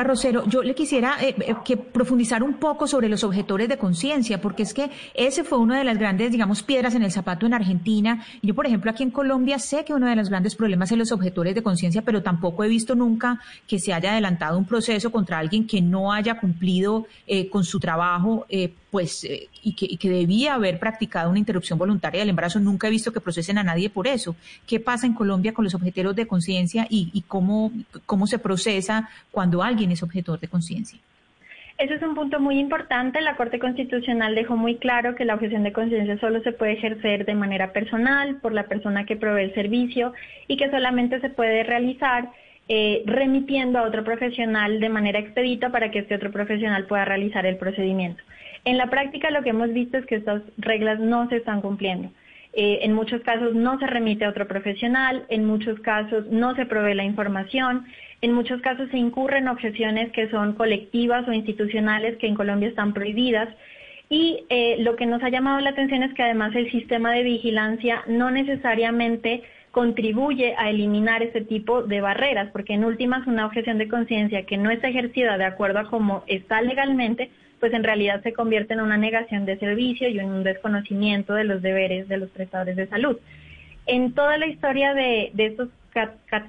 Rosero, 0.02 0.48
yo 0.48 0.64
le 0.64 0.74
quisiera 0.74 1.18
eh, 1.22 1.36
eh, 1.40 1.56
que 1.64 1.78
profundizar 1.78 2.42
un 2.42 2.56
poco 2.56 2.88
sobre 2.88 3.10
los 3.10 3.24
objetores 3.24 3.70
de 3.70 3.78
conciencia, 3.78 4.42
porque 4.42 4.64
es 4.64 4.74
que 4.74 4.90
ese 5.14 5.44
fue 5.44 5.60
una 5.60 5.78
de 5.78 5.84
las 5.84 6.00
grandes, 6.00 6.32
digamos, 6.32 6.64
piedras 6.64 6.96
en 6.96 7.04
el 7.04 7.12
zapato 7.12 7.46
en 7.46 7.54
Argentina. 7.54 8.26
Yo, 8.42 8.56
por 8.56 8.66
ejemplo, 8.66 8.90
aquí 8.90 9.04
en 9.04 9.12
Colombia 9.12 9.60
sé 9.60 9.86
que 9.86 9.94
uno 9.94 10.08
de 10.08 10.16
los 10.16 10.30
grandes 10.30 10.56
problemas 10.56 10.92
es 10.92 10.98
los 10.98 11.12
objetores 11.12 11.54
de 11.54 11.62
conciencia, 11.62 12.02
pero 12.02 12.24
tampoco 12.24 12.64
he 12.64 12.68
visto 12.68 12.96
nunca 12.96 13.40
que 13.68 13.78
se 13.78 13.94
haya 13.94 14.14
adelantado 14.14 14.58
un 14.58 14.66
proceso 14.66 15.12
contra 15.12 15.38
alguien 15.38 15.68
que 15.68 15.82
no 15.82 16.12
haya 16.12 16.40
cumplido 16.40 17.06
eh, 17.28 17.50
con 17.50 17.64
su 17.64 17.80
trabajo, 17.80 18.48
pues, 18.94 19.24
y 19.64 19.74
que, 19.74 19.88
y, 19.90 19.98
que, 19.98 20.08
debía 20.08 20.54
haber 20.54 20.78
practicado 20.78 21.32
una 21.32 21.40
interrupción 21.40 21.80
voluntaria 21.80 22.20
del 22.20 22.30
embarazo. 22.30 22.60
Nunca 22.60 22.88
he 22.88 22.92
visto 22.92 23.12
que 23.12 23.20
procesen 23.20 23.58
a 23.58 23.64
nadie 23.64 23.90
por 23.90 24.06
eso. 24.06 24.36
¿Qué 24.68 24.80
pasa 24.80 25.08
en 25.08 25.16
Colombia 25.16 25.52
con 25.52 25.66
los 25.66 25.74
objetores 25.74 26.16
de 26.16 26.28
conciencia 26.28 26.86
y, 26.92 27.10
y 27.12 27.24
cómo, 27.24 27.72
cómo 28.06 28.28
se 28.28 28.38
procesa 28.38 29.10
cuando 29.32 29.64
alguien 29.64 29.92
es 29.92 30.04
objetor 30.04 30.40
de 30.40 30.48
conciencia. 30.48 31.00
Ese 31.80 31.96
es 31.96 32.04
un 32.04 32.14
punto 32.14 32.40
muy 32.40 32.60
importante. 32.60 33.20
La 33.20 33.36
Corte 33.36 33.58
Constitucional 33.58 34.36
dejó 34.36 34.56
muy 34.56 34.76
claro 34.76 35.16
que 35.16 35.26
la 35.26 35.34
objeción 35.34 35.64
de 35.64 35.74
conciencia 35.74 36.20
solo 36.20 36.42
se 36.44 36.52
puede 36.52 36.74
ejercer 36.74 37.26
de 37.26 37.34
manera 37.34 37.74
personal 37.74 38.36
por 38.36 38.54
la 38.54 38.68
persona 38.68 39.06
que 39.06 39.16
provee 39.16 39.46
el 39.46 39.56
servicio 39.56 40.14
y 40.48 40.58
que 40.58 40.70
solamente 40.70 41.20
se 41.20 41.30
puede 41.30 41.64
realizar 41.64 42.30
eh, 42.70 43.04
remitiendo 43.06 43.80
a 43.80 43.84
otro 43.84 44.04
profesional 44.04 44.80
de 44.80 44.88
manera 44.88 45.20
expedita 45.20 45.70
para 45.70 45.92
que 45.92 46.00
este 46.00 46.16
otro 46.16 46.32
profesional 46.32 46.86
pueda 46.86 47.06
realizar 47.06 47.46
el 47.46 47.58
procedimiento. 47.58 48.24
En 48.66 48.78
la 48.78 48.90
práctica 48.90 49.30
lo 49.32 49.44
que 49.44 49.50
hemos 49.50 49.74
visto 49.74 49.98
es 49.98 50.06
que 50.06 50.16
estas 50.16 50.42
reglas 50.58 51.00
no 51.00 51.28
se 51.30 51.38
están 51.38 51.62
cumpliendo. 51.62 52.12
Eh, 52.56 52.80
en 52.84 52.94
muchos 52.94 53.22
casos 53.22 53.56
no 53.56 53.80
se 53.80 53.88
remite 53.88 54.26
a 54.26 54.30
otro 54.30 54.48
profesional, 54.48 55.26
en 55.30 55.44
muchos 55.46 55.80
casos 55.80 56.28
no 56.28 56.56
se 56.56 56.68
provee 56.68 56.94
la 56.94 57.04
información, 57.04 57.86
en 58.22 58.32
muchos 58.32 58.62
casos 58.62 58.90
se 58.92 58.98
incurren 58.98 59.48
objeciones 59.48 60.12
que 60.12 60.30
son 60.30 60.54
colectivas 60.54 61.28
o 61.28 61.34
institucionales 61.34 62.16
que 62.18 62.28
en 62.28 62.36
Colombia 62.36 62.70
están 62.70 62.94
prohibidas. 62.94 63.50
Y 64.08 64.46
eh, 64.50 64.76
lo 64.80 64.96
que 64.96 65.08
nos 65.08 65.24
ha 65.24 65.30
llamado 65.30 65.60
la 65.62 65.72
atención 65.72 66.04
es 66.04 66.14
que 66.14 66.22
además 66.22 66.56
el 66.56 66.72
sistema 66.72 67.12
de 67.12 67.24
vigilancia 67.24 68.04
no 68.08 68.30
necesariamente 68.30 69.42
contribuye 69.72 70.54
a 70.56 70.70
eliminar 70.70 71.24
este 71.24 71.42
tipo 71.42 71.82
de 71.82 72.02
barreras, 72.02 72.52
porque 72.54 72.76
en 72.76 72.86
últimas 72.86 73.26
una 73.26 73.48
objeción 73.48 73.80
de 73.80 73.88
conciencia 73.88 74.46
que 74.46 74.58
no 74.58 74.70
está 74.70 74.88
ejercida 74.90 75.40
de 75.40 75.46
acuerdo 75.46 75.80
a 75.80 75.90
cómo 75.90 76.24
está 76.28 76.62
legalmente, 76.62 77.32
pues 77.64 77.74
en 77.74 77.86
realidad 77.86 78.22
se 78.24 78.34
convierte 78.34 78.74
en 78.74 78.82
una 78.82 78.98
negación 78.98 79.46
de 79.46 79.58
servicio 79.58 80.10
y 80.10 80.20
en 80.20 80.26
un 80.26 80.44
desconocimiento 80.44 81.34
de 81.34 81.46
los 81.46 81.62
deberes 81.62 82.10
de 82.10 82.18
los 82.18 82.30
prestadores 82.30 82.76
de 82.76 82.88
salud. 82.88 83.18
En 83.86 84.12
toda 84.12 84.38
la 84.38 84.48
historia 84.48 84.94
de, 84.94 85.32
de 85.34 85.46
estos 85.46 85.70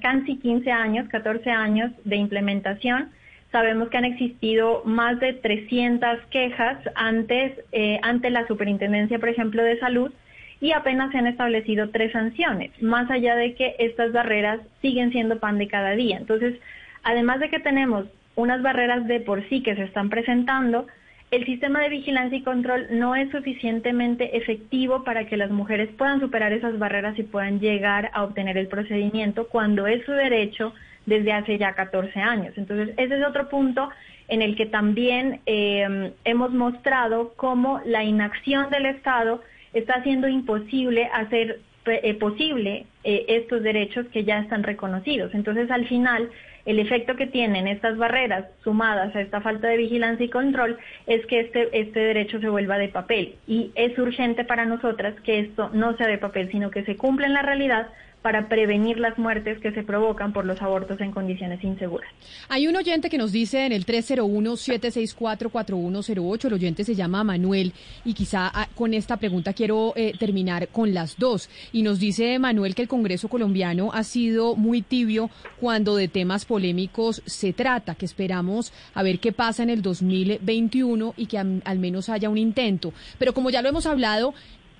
casi 0.01 0.35
15 0.37 0.69
años, 0.69 1.07
14 1.07 1.49
años 1.49 1.93
de 2.03 2.17
implementación, 2.17 3.11
sabemos 3.53 3.87
que 3.87 3.95
han 3.95 4.03
existido 4.03 4.81
más 4.83 5.17
de 5.21 5.31
300 5.31 6.19
quejas 6.31 6.79
antes, 6.95 7.61
eh, 7.71 7.97
ante 8.01 8.29
la 8.29 8.45
Superintendencia, 8.47 9.17
por 9.17 9.29
ejemplo, 9.29 9.63
de 9.63 9.79
Salud, 9.79 10.11
y 10.59 10.73
apenas 10.73 11.13
se 11.13 11.19
han 11.19 11.27
establecido 11.27 11.91
tres 11.91 12.11
sanciones, 12.11 12.71
más 12.81 13.09
allá 13.09 13.37
de 13.37 13.55
que 13.55 13.77
estas 13.79 14.11
barreras 14.11 14.59
siguen 14.81 15.13
siendo 15.13 15.39
pan 15.39 15.59
de 15.59 15.69
cada 15.69 15.91
día. 15.91 16.17
Entonces, 16.17 16.59
además 17.03 17.39
de 17.39 17.49
que 17.49 17.61
tenemos 17.61 18.05
unas 18.35 18.61
barreras 18.61 19.07
de 19.07 19.21
por 19.21 19.47
sí 19.47 19.63
que 19.63 19.75
se 19.75 19.83
están 19.83 20.09
presentando, 20.09 20.87
el 21.31 21.45
sistema 21.45 21.81
de 21.81 21.89
vigilancia 21.89 22.37
y 22.37 22.43
control 22.43 22.87
no 22.91 23.15
es 23.15 23.29
suficientemente 23.31 24.37
efectivo 24.37 25.03
para 25.03 25.25
que 25.25 25.37
las 25.37 25.51
mujeres 25.51 25.89
puedan 25.97 26.19
superar 26.19 26.53
esas 26.53 26.77
barreras 26.77 27.17
y 27.17 27.23
puedan 27.23 27.59
llegar 27.59 28.11
a 28.13 28.23
obtener 28.23 28.57
el 28.57 28.67
procedimiento 28.67 29.47
cuando 29.47 29.87
es 29.87 30.05
su 30.05 30.11
derecho 30.11 30.73
desde 31.05 31.33
hace 31.33 31.57
ya 31.57 31.73
14 31.73 32.19
años. 32.19 32.53
Entonces, 32.57 32.93
ese 32.97 33.17
es 33.17 33.25
otro 33.25 33.49
punto 33.49 33.89
en 34.27 34.41
el 34.41 34.55
que 34.55 34.65
también 34.65 35.41
eh, 35.45 36.13
hemos 36.23 36.51
mostrado 36.51 37.33
cómo 37.35 37.81
la 37.85 38.03
inacción 38.03 38.69
del 38.69 38.87
Estado 38.87 39.41
está 39.73 39.95
haciendo 39.95 40.27
imposible 40.27 41.09
hacer 41.13 41.59
posible 42.19 42.85
eh, 43.03 43.25
estos 43.27 43.61
derechos 43.63 44.05
que 44.07 44.23
ya 44.23 44.39
están 44.39 44.63
reconocidos. 44.63 45.33
Entonces, 45.33 45.69
al 45.71 45.87
final, 45.87 46.29
el 46.65 46.79
efecto 46.79 47.15
que 47.15 47.27
tienen 47.27 47.67
estas 47.67 47.97
barreras 47.97 48.45
sumadas 48.63 49.15
a 49.15 49.21
esta 49.21 49.41
falta 49.41 49.67
de 49.67 49.77
vigilancia 49.77 50.25
y 50.25 50.29
control 50.29 50.77
es 51.05 51.25
que 51.27 51.41
este, 51.41 51.69
este 51.79 51.99
derecho 51.99 52.39
se 52.39 52.49
vuelva 52.49 52.77
de 52.77 52.87
papel. 52.87 53.35
Y 53.47 53.71
es 53.75 53.97
urgente 53.99 54.43
para 54.43 54.65
nosotras 54.65 55.13
que 55.21 55.39
esto 55.39 55.69
no 55.73 55.95
sea 55.97 56.07
de 56.07 56.17
papel, 56.17 56.49
sino 56.51 56.71
que 56.71 56.83
se 56.83 56.97
cumpla 56.97 57.27
en 57.27 57.33
la 57.33 57.43
realidad 57.43 57.87
para 58.25 58.49
prevenir 58.49 58.97
las 58.97 59.17
muertes 59.19 59.59
que 59.59 59.71
se 59.71 59.83
provocan 59.83 60.33
por 60.33 60.47
los 60.47 60.59
abortos 60.59 60.99
en 60.99 61.11
condiciones 61.11 61.63
inseguras. 61.63 62.09
Hay 62.49 62.67
un 62.67 62.75
oyente 62.75 63.11
que 63.11 63.19
nos 63.19 63.31
dice 63.31 63.67
en 63.67 63.71
el 63.71 63.85
301-764-4108, 63.85 66.45
el 66.45 66.53
oyente 66.53 66.83
se 66.83 66.95
llama 66.95 67.23
Manuel 67.23 67.71
y 68.03 68.15
quizá 68.15 68.49
ah, 68.51 68.67
con 68.73 68.95
esta 68.95 69.17
pregunta 69.17 69.53
quiero 69.53 69.93
eh, 69.95 70.13
terminar 70.17 70.69
con 70.69 70.95
las 70.95 71.19
dos. 71.19 71.51
Y 71.71 71.83
nos 71.83 71.99
dice 71.99 72.39
Manuel 72.39 72.73
que 72.73 72.81
el 72.81 72.87
Congreso 72.87 73.27
colombiano 73.27 73.91
ha 73.93 74.03
sido 74.03 74.55
muy 74.55 74.81
tibio 74.81 75.29
cuando 75.59 75.95
de 75.95 76.07
temas 76.07 76.45
polémicos 76.45 77.21
se 77.27 77.53
trata, 77.53 77.93
que 77.93 78.07
esperamos 78.07 78.73
a 78.95 79.03
ver 79.03 79.19
qué 79.19 79.33
pasa 79.33 79.61
en 79.61 79.69
el 79.69 79.83
2021 79.83 81.13
y 81.15 81.27
que 81.27 81.37
al 81.37 81.77
menos 81.77 82.09
haya 82.09 82.31
un 82.31 82.39
intento. 82.39 82.91
Pero 83.19 83.35
como 83.35 83.51
ya 83.51 83.61
lo 83.61 83.69
hemos 83.69 83.85
hablado, 83.85 84.33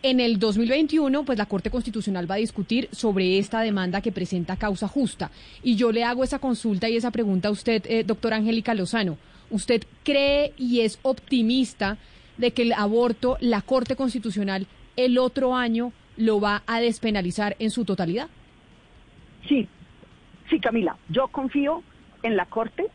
en 0.05 0.19
el 0.19 0.37
2021, 0.37 1.23
pues 1.23 1.35
la 1.35 1.47
Corte 1.47 1.71
Constitucional 1.71 2.29
va 2.29 2.35
a 2.35 2.37
discutir 2.37 2.87
sobre 2.91 3.39
esta 3.39 3.61
demanda 3.61 4.01
que 4.01 4.11
presenta 4.11 4.55
causa 4.55 4.87
justa. 4.87 5.31
Y 5.63 5.77
yo 5.77 5.91
le 5.91 6.03
hago 6.03 6.23
esa 6.23 6.37
consulta 6.37 6.87
y 6.87 6.95
esa 6.95 7.09
pregunta 7.09 7.47
a 7.47 7.51
usted, 7.51 7.83
eh, 7.87 8.03
doctora 8.03 8.35
Angélica 8.35 8.75
Lozano. 8.75 9.17
¿Usted 9.49 9.83
cree 10.03 10.53
y 10.57 10.81
es 10.81 10.99
optimista 11.01 11.97
de 12.37 12.51
que 12.51 12.61
el 12.61 12.73
aborto, 12.73 13.37
la 13.41 13.63
Corte 13.63 13.95
Constitucional, 13.95 14.67
el 14.95 15.17
otro 15.17 15.55
año 15.55 15.91
lo 16.17 16.39
va 16.39 16.61
a 16.67 16.79
despenalizar 16.81 17.55
en 17.57 17.71
su 17.71 17.83
totalidad? 17.83 18.27
Sí, 19.49 19.67
sí, 20.51 20.59
Camila. 20.59 20.97
Yo 21.09 21.29
confío 21.29 21.81
en 22.21 22.37
la 22.37 22.45
Corte 22.45 22.91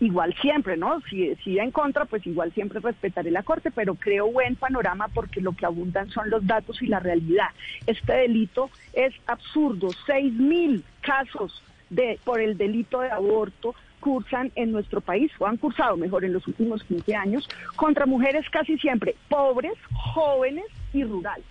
igual 0.00 0.34
siempre, 0.40 0.76
¿no? 0.76 1.00
Si, 1.08 1.34
si 1.36 1.58
en 1.58 1.70
contra, 1.70 2.06
pues 2.06 2.26
igual 2.26 2.52
siempre 2.52 2.80
respetaré 2.80 3.30
la 3.30 3.42
Corte, 3.42 3.70
pero 3.70 3.94
creo 3.94 4.30
buen 4.32 4.56
panorama 4.56 5.08
porque 5.08 5.40
lo 5.40 5.52
que 5.52 5.66
abundan 5.66 6.08
son 6.10 6.30
los 6.30 6.46
datos 6.46 6.82
y 6.82 6.86
la 6.86 7.00
realidad. 7.00 7.48
Este 7.86 8.12
delito 8.12 8.70
es 8.92 9.14
absurdo. 9.26 9.90
Seis 10.06 10.32
mil 10.32 10.84
casos 11.02 11.62
de, 11.90 12.18
por 12.24 12.40
el 12.40 12.56
delito 12.56 13.00
de 13.00 13.10
aborto 13.10 13.74
cursan 14.00 14.50
en 14.54 14.72
nuestro 14.72 15.02
país, 15.02 15.30
o 15.38 15.46
han 15.46 15.58
cursado 15.58 15.96
mejor 15.96 16.24
en 16.24 16.32
los 16.32 16.46
últimos 16.46 16.82
15 16.84 17.14
años, 17.14 17.48
contra 17.76 18.06
mujeres 18.06 18.48
casi 18.50 18.78
siempre 18.78 19.14
pobres, 19.28 19.74
jóvenes 19.92 20.64
y 20.94 21.04
rurales 21.04 21.44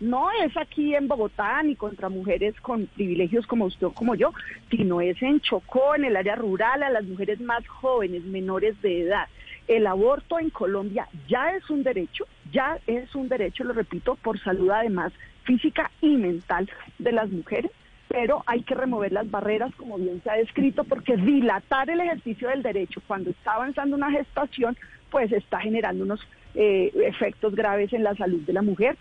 no 0.00 0.30
es 0.30 0.56
aquí 0.56 0.94
en 0.94 1.08
Bogotá 1.08 1.62
ni 1.62 1.76
contra 1.76 2.08
mujeres 2.08 2.54
con 2.60 2.86
privilegios 2.86 3.46
como 3.46 3.66
usted 3.66 3.86
o 3.86 3.92
como 3.92 4.14
yo, 4.14 4.32
sino 4.70 5.00
es 5.00 5.20
en 5.22 5.40
Chocó, 5.40 5.94
en 5.94 6.04
el 6.04 6.16
área 6.16 6.36
rural, 6.36 6.82
a 6.82 6.90
las 6.90 7.04
mujeres 7.04 7.40
más 7.40 7.66
jóvenes, 7.66 8.24
menores 8.24 8.80
de 8.82 9.02
edad. 9.02 9.28
El 9.66 9.86
aborto 9.86 10.38
en 10.38 10.50
Colombia 10.50 11.08
ya 11.28 11.54
es 11.56 11.70
un 11.70 11.82
derecho, 11.82 12.26
ya 12.52 12.78
es 12.86 13.14
un 13.14 13.28
derecho, 13.28 13.64
lo 13.64 13.72
repito, 13.72 14.16
por 14.16 14.38
salud 14.40 14.70
además 14.70 15.12
física 15.44 15.90
y 16.00 16.16
mental 16.16 16.68
de 16.98 17.12
las 17.12 17.30
mujeres, 17.30 17.70
pero 18.08 18.42
hay 18.46 18.62
que 18.62 18.74
remover 18.74 19.12
las 19.12 19.30
barreras, 19.30 19.74
como 19.76 19.98
bien 19.98 20.22
se 20.22 20.30
ha 20.30 20.34
descrito, 20.34 20.84
porque 20.84 21.16
dilatar 21.16 21.88
el 21.90 22.00
ejercicio 22.00 22.48
del 22.48 22.62
derecho 22.62 23.02
cuando 23.06 23.30
está 23.30 23.54
avanzando 23.54 23.96
una 23.96 24.10
gestación, 24.10 24.76
pues 25.10 25.32
está 25.32 25.60
generando 25.60 26.04
unos 26.04 26.20
eh, 26.54 26.92
efectos 27.06 27.54
graves 27.54 27.92
en 27.92 28.04
la 28.04 28.14
salud 28.14 28.40
de 28.42 28.52
la 28.52 28.62
mujer. 28.62 28.96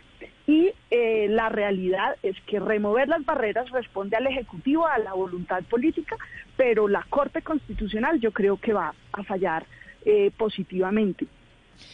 Y 0.46 0.72
eh, 0.92 1.28
la 1.30 1.50
realidad 1.50 2.16
es 2.22 2.36
que 2.48 2.60
remover 2.60 3.08
las 3.08 3.24
barreras 3.24 3.70
responde 3.72 4.18
al 4.18 4.28
Ejecutivo, 4.28 4.88
a 4.88 4.98
la 4.98 5.14
voluntad 5.14 5.64
política, 5.64 6.18
pero 6.58 6.88
la 6.88 7.06
Corte 7.10 7.42
Constitucional 7.42 8.20
yo 8.20 8.32
creo 8.32 8.58
que 8.58 8.74
va 8.74 8.94
a 9.14 9.24
fallar 9.24 9.66
eh, 10.06 10.32
positivamente. 10.38 11.28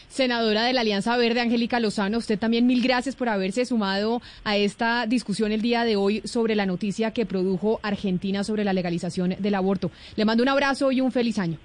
Senadora 0.07 0.63
de 0.63 0.73
la 0.73 0.81
Alianza 0.81 1.15
Verde, 1.17 1.41
Angélica 1.41 1.79
Lozano, 1.79 2.17
usted 2.17 2.39
también 2.39 2.65
mil 2.65 2.81
gracias 2.81 3.15
por 3.15 3.29
haberse 3.29 3.65
sumado 3.65 4.21
a 4.43 4.57
esta 4.57 5.05
discusión 5.05 5.51
el 5.51 5.61
día 5.61 5.83
de 5.83 5.95
hoy 5.95 6.21
sobre 6.25 6.55
la 6.55 6.65
noticia 6.65 7.11
que 7.11 7.25
produjo 7.25 7.79
Argentina 7.83 8.43
sobre 8.43 8.63
la 8.63 8.73
legalización 8.73 9.35
del 9.37 9.55
aborto. 9.55 9.91
Le 10.15 10.25
mando 10.25 10.43
un 10.43 10.49
abrazo 10.49 10.91
y 10.91 11.01
un 11.01 11.11
feliz 11.11 11.37
año. 11.37 11.57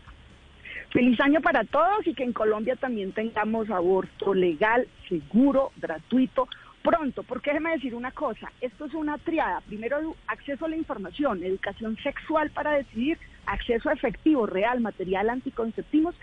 Feliz 0.94 1.18
año 1.18 1.40
para 1.40 1.64
todos 1.64 2.06
y 2.06 2.14
que 2.14 2.22
en 2.22 2.32
Colombia 2.32 2.76
también 2.76 3.10
tengamos 3.10 3.68
aborto 3.68 4.32
legal, 4.32 4.86
seguro, 5.08 5.72
gratuito, 5.78 6.46
pronto, 6.84 7.24
porque 7.24 7.50
déjeme 7.50 7.72
decir 7.72 7.96
una 7.96 8.12
cosa, 8.12 8.52
esto 8.60 8.84
es 8.84 8.94
una 8.94 9.18
triada, 9.18 9.60
primero 9.62 10.14
acceso 10.28 10.66
a 10.66 10.68
la 10.68 10.76
información, 10.76 11.42
educación 11.42 11.96
sexual 11.96 12.50
para 12.50 12.70
decidir, 12.74 13.18
acceso 13.44 13.90
efectivo, 13.90 14.46
real, 14.46 14.80
material, 14.80 15.30
anticonceptivos, 15.30 16.14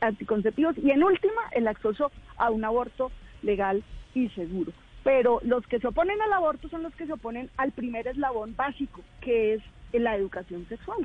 anticonceptivos 0.00 0.78
y 0.78 0.92
en 0.92 1.02
última 1.02 1.42
el 1.50 1.66
acceso 1.66 2.12
a 2.36 2.50
un 2.50 2.64
aborto 2.64 3.10
legal 3.42 3.82
y 4.14 4.28
seguro. 4.28 4.72
Pero 5.02 5.40
los 5.42 5.66
que 5.66 5.80
se 5.80 5.88
oponen 5.88 6.22
al 6.22 6.32
aborto 6.34 6.68
son 6.68 6.84
los 6.84 6.94
que 6.94 7.06
se 7.06 7.14
oponen 7.14 7.50
al 7.56 7.72
primer 7.72 8.06
eslabón 8.06 8.54
básico, 8.54 9.02
que 9.22 9.54
es 9.54 9.62
la 9.92 10.14
educación 10.14 10.68
sexual. 10.68 11.04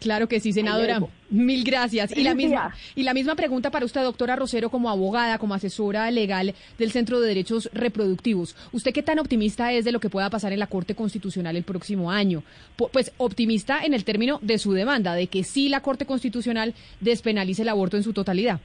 Claro 0.00 0.28
que 0.28 0.40
sí, 0.40 0.52
senadora. 0.52 1.00
Mil 1.30 1.64
gracias. 1.64 2.16
Y 2.16 2.22
la 2.22 2.34
misma 2.34 2.74
y 2.94 3.02
la 3.02 3.14
misma 3.14 3.34
pregunta 3.34 3.70
para 3.70 3.84
usted, 3.84 4.02
doctora 4.02 4.36
Rosero, 4.36 4.70
como 4.70 4.90
abogada, 4.90 5.38
como 5.38 5.54
asesora 5.54 6.10
legal 6.10 6.54
del 6.78 6.90
Centro 6.90 7.20
de 7.20 7.28
Derechos 7.28 7.68
Reproductivos. 7.72 8.56
¿Usted 8.72 8.92
qué 8.92 9.02
tan 9.02 9.18
optimista 9.18 9.72
es 9.72 9.84
de 9.84 9.92
lo 9.92 10.00
que 10.00 10.10
pueda 10.10 10.30
pasar 10.30 10.52
en 10.52 10.60
la 10.60 10.68
Corte 10.68 10.94
Constitucional 10.94 11.56
el 11.56 11.64
próximo 11.64 12.10
año? 12.10 12.42
Pues 12.76 13.12
optimista 13.18 13.84
en 13.84 13.92
el 13.92 14.04
término 14.04 14.38
de 14.40 14.58
su 14.58 14.72
demanda, 14.72 15.14
de 15.14 15.26
que 15.26 15.44
sí 15.44 15.68
la 15.68 15.80
Corte 15.80 16.06
Constitucional 16.06 16.74
despenalice 17.00 17.62
el 17.62 17.68
aborto 17.68 17.96
en 17.96 18.04
su 18.04 18.12
totalidad. 18.12 18.60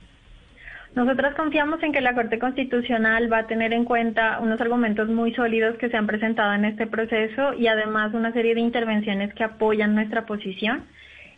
Nosotras 0.95 1.33
confiamos 1.35 1.81
en 1.81 1.91
que 1.91 2.01
la 2.01 2.13
Corte 2.13 2.37
Constitucional 2.37 3.31
va 3.31 3.39
a 3.39 3.47
tener 3.47 3.73
en 3.73 3.83
cuenta 3.83 4.39
unos 4.39 4.61
argumentos 4.61 5.09
muy 5.09 5.33
sólidos 5.33 5.75
que 5.77 5.89
se 5.89 5.97
han 5.97 6.05
presentado 6.05 6.53
en 6.53 6.65
este 6.65 6.85
proceso 6.85 7.53
y 7.55 7.65
además 7.65 8.13
una 8.13 8.31
serie 8.31 8.53
de 8.53 8.61
intervenciones 8.61 9.33
que 9.33 9.43
apoyan 9.43 9.95
nuestra 9.95 10.27
posición. 10.27 10.83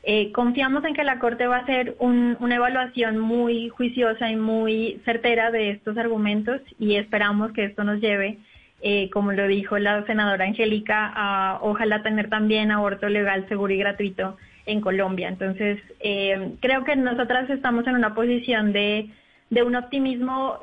Eh, 0.07 0.31
confiamos 0.33 0.85
en 0.85 0.93
que 0.93 1.03
la 1.03 1.17
Corte 1.17 1.47
va 1.47 1.57
a 1.57 1.61
hacer 1.61 1.95
una 1.97 2.55
evaluación 2.55 3.17
muy 3.17 3.69
juiciosa 3.69 4.29
y 4.29 4.35
muy 4.35 5.01
certera 5.03 5.49
de 5.49 5.71
estos 5.71 5.97
argumentos 5.97 6.61
y 6.77 6.97
esperamos 6.97 7.51
que 7.53 7.65
esto 7.65 7.83
nos 7.83 7.99
lleve, 7.99 8.37
eh, 8.83 9.09
como 9.09 9.31
lo 9.31 9.47
dijo 9.47 9.79
la 9.79 10.05
senadora 10.05 10.45
Angélica, 10.45 11.11
a 11.15 11.57
ojalá 11.63 12.03
tener 12.03 12.29
también 12.29 12.69
aborto 12.69 13.09
legal, 13.09 13.47
seguro 13.49 13.73
y 13.73 13.77
gratuito 13.77 14.37
en 14.67 14.79
Colombia. 14.79 15.27
Entonces, 15.27 15.79
eh, 15.99 16.51
creo 16.61 16.83
que 16.83 16.95
nosotras 16.95 17.49
estamos 17.49 17.87
en 17.87 17.95
una 17.95 18.13
posición 18.13 18.73
de, 18.73 19.09
de 19.49 19.63
un 19.63 19.75
optimismo 19.75 20.59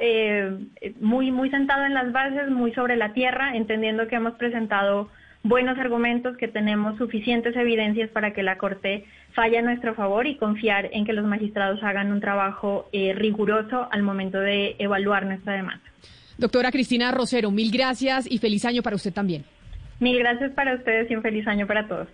muy, 1.01 1.33
muy 1.33 1.51
sentado 1.51 1.85
en 1.85 1.95
las 1.95 2.13
bases, 2.13 2.49
muy 2.49 2.73
sobre 2.75 2.95
la 2.95 3.13
tierra, 3.13 3.57
entendiendo 3.57 4.07
que 4.07 4.15
hemos 4.15 4.35
presentado 4.35 5.09
buenos 5.43 5.79
argumentos, 5.79 6.37
que 6.37 6.49
tenemos 6.49 6.97
suficientes 6.99 7.57
evidencias 7.57 8.11
para 8.11 8.33
que 8.33 8.43
la 8.43 8.59
Corte 8.59 9.05
falle 9.35 9.59
a 9.59 9.63
nuestro 9.63 9.95
favor 9.95 10.27
y 10.27 10.37
confiar 10.37 10.89
en 10.93 11.05
que 11.05 11.13
los 11.13 11.25
magistrados 11.25 11.83
hagan 11.83 12.13
un 12.13 12.21
trabajo 12.21 12.89
eh, 12.93 13.13
riguroso 13.15 13.89
al 13.91 14.03
momento 14.03 14.39
de 14.39 14.77
evaluar 14.79 15.27
nuestra 15.27 15.55
demanda. 15.55 15.85
Doctora 16.39 16.71
Cristina 16.71 17.11
Rosero, 17.13 17.51
mil 17.51 17.71
gracias 17.71 18.31
y 18.31 18.39
feliz 18.39 18.65
año 18.65 18.83
para 18.83 18.97
usted 18.97 19.13
también. 19.13 19.45
Mil 20.01 20.19
gracias 20.19 20.51
para 20.53 20.75
ustedes 20.75 21.09
y 21.11 21.15
un 21.15 21.23
feliz 21.23 21.47
año 21.47 21.67
para 21.67 21.87
todos. 21.87 22.09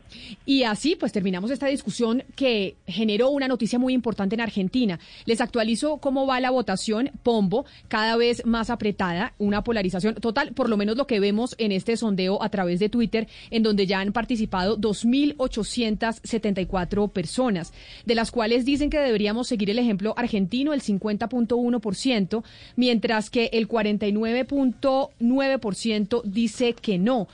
Y 0.44 0.64
así 0.64 0.94
pues 0.94 1.12
terminamos 1.12 1.50
esta 1.50 1.68
discusión 1.68 2.22
que 2.36 2.76
generó 2.86 3.30
una 3.30 3.48
noticia 3.48 3.78
muy 3.78 3.94
importante 3.94 4.34
en 4.34 4.42
Argentina. 4.42 4.98
Les 5.24 5.40
actualizo 5.40 5.96
cómo 5.96 6.26
va 6.26 6.38
la 6.40 6.50
votación 6.50 7.10
Pombo, 7.22 7.64
cada 7.88 8.16
vez 8.16 8.44
más 8.44 8.68
apretada, 8.68 9.32
una 9.38 9.64
polarización 9.64 10.16
total, 10.16 10.52
por 10.52 10.68
lo 10.68 10.76
menos 10.76 10.98
lo 10.98 11.06
que 11.06 11.20
vemos 11.20 11.54
en 11.58 11.72
este 11.72 11.96
sondeo 11.96 12.42
a 12.42 12.50
través 12.50 12.78
de 12.78 12.90
Twitter, 12.90 13.26
en 13.50 13.62
donde 13.62 13.86
ya 13.86 14.00
han 14.00 14.12
participado 14.12 14.76
2.874 14.78 17.10
personas, 17.10 17.72
de 18.04 18.14
las 18.14 18.30
cuales 18.30 18.66
dicen 18.66 18.90
que 18.90 18.98
deberíamos 18.98 19.48
seguir 19.48 19.70
el 19.70 19.78
ejemplo 19.78 20.12
argentino, 20.16 20.74
el 20.74 20.82
50.1%, 20.82 22.44
mientras 22.76 23.30
que 23.30 23.48
el 23.52 23.66
49.9% 23.66 26.22
dice 26.24 26.74
que 26.74 26.98
no 26.98 27.28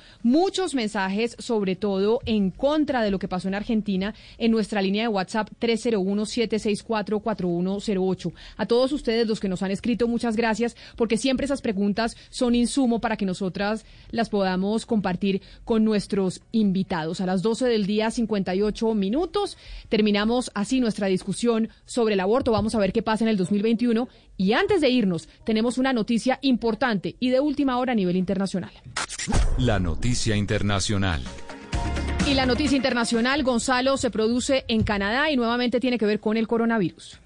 muchos 0.45 0.75
mensajes, 0.75 1.37
sobre 1.39 1.75
todo 1.75 2.21
en 2.27 2.51
contra 2.51 3.03
de 3.03 3.11
lo 3.11 3.19
que 3.19 3.29
pasó 3.29 3.49
en 3.49 3.55
Argentina, 3.55 4.15
en 4.37 4.51
nuestra 4.51 4.83
línea 4.83 5.05
de 5.05 5.09
WhatsApp 5.09 5.49
301-764-4108. 5.59 8.31
A 8.59 8.67
todos 8.67 8.93
ustedes, 8.93 9.27
los 9.27 9.41
que 9.41 9.49
nos 9.49 9.63
han 9.63 9.71
escrito, 9.71 10.07
muchas 10.07 10.37
gracias, 10.37 10.77
porque 10.97 11.17
siempre 11.17 11.47
esas 11.47 11.63
preguntas 11.63 12.15
son 12.29 12.55
insumo 12.55 13.01
para 13.01 13.17
que 13.17 13.25
nosotras 13.25 13.87
las 14.11 14.29
podamos 14.29 14.85
compartir 14.85 15.41
con 15.65 15.83
nuestros 15.83 16.43
invitados. 16.53 17.23
A 17.23 17.27
las 17.27 17.41
12 17.41 17.65
del 17.65 17.87
día, 17.87 18.11
58 18.11 18.93
minutos, 18.93 19.57
terminamos 19.89 20.51
así 20.53 20.79
nuestra 20.79 21.07
discusión 21.07 21.71
sobre 21.87 22.13
el 22.15 22.21
aborto. 22.21 22.53
Vamos 22.53 22.75
a 22.75 22.79
ver 22.79 22.93
qué 22.93 23.01
pasa 23.01 23.25
en 23.25 23.31
el 23.31 23.39
2021. 23.39 24.09
Y 24.37 24.53
antes 24.53 24.81
de 24.81 24.89
irnos, 24.89 25.29
tenemos 25.45 25.79
una 25.79 25.93
noticia 25.93 26.39
importante 26.43 27.17
y 27.21 27.31
de 27.31 27.41
última 27.41 27.79
hora 27.79 27.93
a 27.93 27.95
nivel 27.95 28.17
internacional. 28.17 28.73
La 29.59 29.79
noticia 29.79 30.37
internacional. 30.37 31.23
Y 32.27 32.35
la 32.35 32.47
noticia 32.47 32.77
internacional, 32.77 33.43
Gonzalo, 33.43 33.97
se 33.97 34.11
produce 34.11 34.65
en 34.69 34.83
Canadá 34.83 35.31
y 35.31 35.37
nuevamente 35.37 35.79
tiene 35.79 35.99
que 35.99 36.07
ver 36.07 36.21
con 36.21 36.37
el 36.37 36.49
coronavirus. 36.49 37.21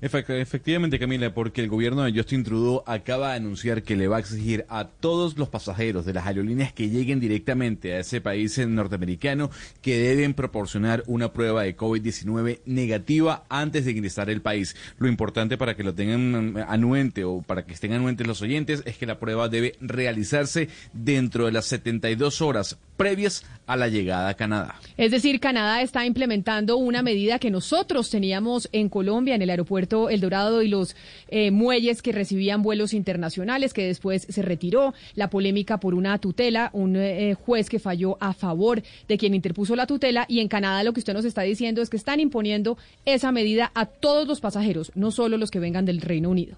Efectivamente, 0.00 0.98
Camila, 0.98 1.34
porque 1.34 1.60
el 1.60 1.68
gobierno 1.68 2.04
de 2.04 2.12
Justin 2.12 2.44
Trudeau 2.44 2.82
acaba 2.86 3.30
de 3.30 3.36
anunciar 3.36 3.82
que 3.82 3.96
le 3.96 4.08
va 4.08 4.18
a 4.18 4.20
exigir 4.20 4.64
a 4.68 4.84
todos 4.84 5.36
los 5.38 5.48
pasajeros 5.48 6.04
de 6.06 6.12
las 6.12 6.26
aerolíneas 6.26 6.72
que 6.72 6.88
lleguen 6.88 7.20
directamente 7.20 7.94
a 7.94 8.00
ese 8.00 8.20
país 8.20 8.58
norteamericano 8.58 9.50
que 9.82 9.98
deben 9.98 10.34
proporcionar 10.34 11.02
una 11.06 11.32
prueba 11.32 11.62
de 11.62 11.76
COVID-19 11.76 12.60
negativa 12.66 13.44
antes 13.48 13.84
de 13.84 13.92
ingresar 13.92 14.30
al 14.30 14.40
país. 14.40 14.76
Lo 14.98 15.08
importante 15.08 15.58
para 15.58 15.74
que 15.74 15.84
lo 15.84 15.94
tengan 15.94 16.64
anuente 16.68 17.24
o 17.24 17.42
para 17.42 17.66
que 17.66 17.74
estén 17.74 17.92
anuentes 17.92 18.26
los 18.26 18.42
oyentes 18.42 18.82
es 18.86 18.96
que 18.98 19.06
la 19.06 19.18
prueba 19.18 19.48
debe 19.48 19.74
realizarse 19.80 20.68
dentro 20.92 21.46
de 21.46 21.52
las 21.52 21.66
72 21.66 22.40
horas 22.40 22.78
previas 22.98 23.44
a 23.66 23.76
la 23.76 23.88
llegada 23.88 24.28
a 24.28 24.34
Canadá. 24.34 24.74
Es 24.96 25.10
decir, 25.10 25.40
Canadá 25.40 25.80
está 25.82 26.04
implementando 26.04 26.76
una 26.76 27.02
medida 27.02 27.38
que 27.38 27.50
nosotros 27.50 28.10
teníamos 28.10 28.68
en 28.72 28.88
Colombia, 28.88 29.34
en 29.34 29.42
el 29.42 29.50
aeropuerto 29.50 30.10
El 30.10 30.20
Dorado 30.20 30.62
y 30.62 30.68
los 30.68 30.96
eh, 31.28 31.50
muelles 31.50 32.02
que 32.02 32.12
recibían 32.12 32.62
vuelos 32.62 32.92
internacionales, 32.92 33.72
que 33.72 33.86
después 33.86 34.26
se 34.28 34.42
retiró. 34.42 34.94
La 35.14 35.30
polémica 35.30 35.78
por 35.78 35.94
una 35.94 36.18
tutela, 36.18 36.70
un 36.72 36.96
eh, 36.96 37.34
juez 37.34 37.70
que 37.70 37.78
falló 37.78 38.16
a 38.20 38.32
favor 38.32 38.82
de 39.06 39.18
quien 39.18 39.34
interpuso 39.34 39.76
la 39.76 39.86
tutela. 39.86 40.26
Y 40.28 40.40
en 40.40 40.48
Canadá 40.48 40.82
lo 40.82 40.92
que 40.92 41.00
usted 41.00 41.14
nos 41.14 41.24
está 41.24 41.42
diciendo 41.42 41.80
es 41.80 41.90
que 41.90 41.96
están 41.96 42.20
imponiendo 42.20 42.76
esa 43.04 43.32
medida 43.32 43.70
a 43.74 43.86
todos 43.86 44.26
los 44.26 44.40
pasajeros, 44.40 44.92
no 44.94 45.10
solo 45.10 45.36
los 45.36 45.50
que 45.50 45.60
vengan 45.60 45.84
del 45.84 46.00
Reino 46.00 46.30
Unido. 46.30 46.56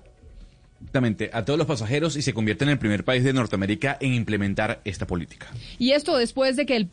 Exactamente, 0.80 1.30
a 1.32 1.44
todos 1.44 1.58
los 1.58 1.66
pasajeros 1.66 2.16
y 2.16 2.22
se 2.22 2.32
convierte 2.32 2.64
en 2.64 2.70
el 2.70 2.78
primer 2.78 3.04
país 3.04 3.22
de 3.22 3.32
Norteamérica 3.32 3.98
en 4.00 4.14
implementar 4.14 4.80
esta 4.84 5.06
política. 5.06 5.46
Y 5.78 5.90
esto 5.90 6.16
después 6.16 6.56
de 6.56 6.66
que 6.66 6.76
el 6.76 6.88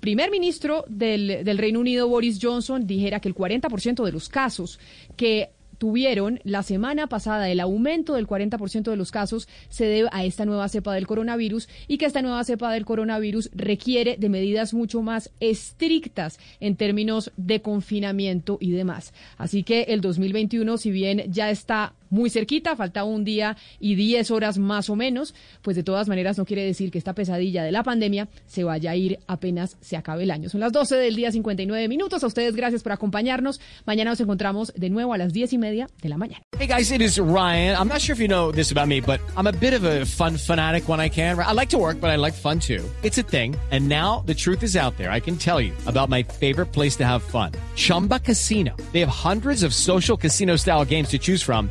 primer 0.00 0.30
ministro 0.30 0.84
del, 0.88 1.44
del 1.44 1.58
Reino 1.58 1.80
Unido, 1.80 2.08
Boris 2.08 2.38
Johnson, 2.40 2.86
dijera 2.86 3.20
que 3.20 3.28
el 3.28 3.34
40% 3.34 4.04
de 4.04 4.12
los 4.12 4.28
casos 4.28 4.80
que 5.16 5.50
tuvieron 5.78 6.40
la 6.44 6.62
semana 6.62 7.06
pasada 7.06 7.50
el 7.50 7.60
aumento 7.60 8.14
del 8.14 8.26
40% 8.26 8.90
de 8.90 8.96
los 8.96 9.10
casos 9.10 9.48
se 9.68 9.84
debe 9.84 10.08
a 10.12 10.24
esta 10.24 10.44
nueva 10.44 10.68
cepa 10.68 10.94
del 10.94 11.06
coronavirus 11.06 11.68
y 11.86 11.98
que 11.98 12.06
esta 12.06 12.22
nueva 12.22 12.44
cepa 12.44 12.72
del 12.72 12.84
coronavirus 12.84 13.50
requiere 13.54 14.16
de 14.16 14.28
medidas 14.28 14.74
mucho 14.74 15.02
más 15.02 15.30
estrictas 15.40 16.38
en 16.60 16.76
términos 16.76 17.32
de 17.36 17.60
confinamiento 17.62 18.58
y 18.60 18.72
demás. 18.72 19.12
Así 19.36 19.62
que 19.62 19.82
el 19.82 20.00
2021, 20.00 20.78
si 20.78 20.90
bien 20.90 21.24
ya 21.28 21.50
está 21.50 21.94
muy 22.10 22.30
cerquita, 22.30 22.76
falta 22.76 23.04
un 23.04 23.24
día 23.24 23.56
y 23.80 23.94
diez 23.94 24.30
horas 24.30 24.58
más 24.58 24.90
o 24.90 24.96
menos, 24.96 25.34
pues 25.62 25.76
de 25.76 25.82
todas 25.82 26.08
maneras 26.08 26.38
no 26.38 26.44
quiere 26.44 26.64
decir 26.64 26.90
que 26.90 26.98
esta 26.98 27.14
pesadilla 27.14 27.64
de 27.64 27.72
la 27.72 27.82
pandemia 27.82 28.28
se 28.46 28.64
vaya 28.64 28.90
a 28.92 28.96
ir 28.96 29.18
apenas 29.26 29.76
se 29.80 29.96
acabe 29.96 30.24
el 30.24 30.30
año. 30.30 30.48
Son 30.48 30.60
las 30.60 30.72
12 30.72 30.96
del 30.96 31.16
día 31.16 31.30
59 31.30 31.88
minutos. 31.88 32.22
A 32.22 32.26
ustedes 32.26 32.54
gracias 32.56 32.82
por 32.82 32.92
acompañarnos. 32.92 33.60
Mañana 33.84 34.10
nos 34.10 34.20
encontramos 34.20 34.72
de 34.76 34.90
nuevo 34.90 35.14
a 35.14 35.18
las 35.18 35.32
diez 35.32 35.52
y 35.52 35.58
media 35.58 35.88
de 36.02 36.08
la 36.08 36.16
mañana. 36.16 36.42
Hey 36.58 36.66
guys, 36.66 36.90
it 36.90 37.00
is 37.00 37.18
Ryan. 37.18 37.76
I'm 37.76 37.88
not 37.88 38.00
sure 38.00 38.14
if 38.14 38.20
you 38.20 38.28
know 38.28 38.50
this 38.52 38.72
about 38.72 38.88
me, 38.88 39.00
but 39.00 39.20
I'm 39.36 39.46
a 39.46 39.52
bit 39.52 39.74
of 39.74 39.84
a 39.84 40.04
fun 40.04 40.36
fanatic 40.38 40.88
when 40.88 41.00
I 41.00 41.08
can. 41.08 41.38
I 41.38 41.52
like 41.52 41.70
to 41.70 41.78
work, 41.78 42.00
but 42.00 42.10
I 42.10 42.16
like 42.16 42.34
fun 42.34 42.58
too. 42.58 42.82
It's 43.02 43.18
a 43.18 43.22
thing. 43.22 43.56
And 43.70 43.88
now 43.88 44.22
the 44.26 44.34
truth 44.34 44.62
is 44.62 44.76
out 44.76 44.96
there. 44.96 45.10
I 45.10 45.20
can 45.20 45.36
tell 45.36 45.60
you 45.60 45.72
about 45.86 46.08
my 46.08 46.22
favorite 46.22 46.72
place 46.72 46.96
to 46.96 47.04
have 47.04 47.22
fun. 47.22 47.52
Chumba 47.74 48.20
Casino. 48.20 48.74
They 48.92 49.00
have 49.00 49.08
hundreds 49.08 49.62
of 49.62 49.74
social 49.74 50.16
casino 50.16 50.56
style 50.56 50.84
games 50.84 51.08
to 51.10 51.18
choose 51.18 51.42
from 51.42 51.70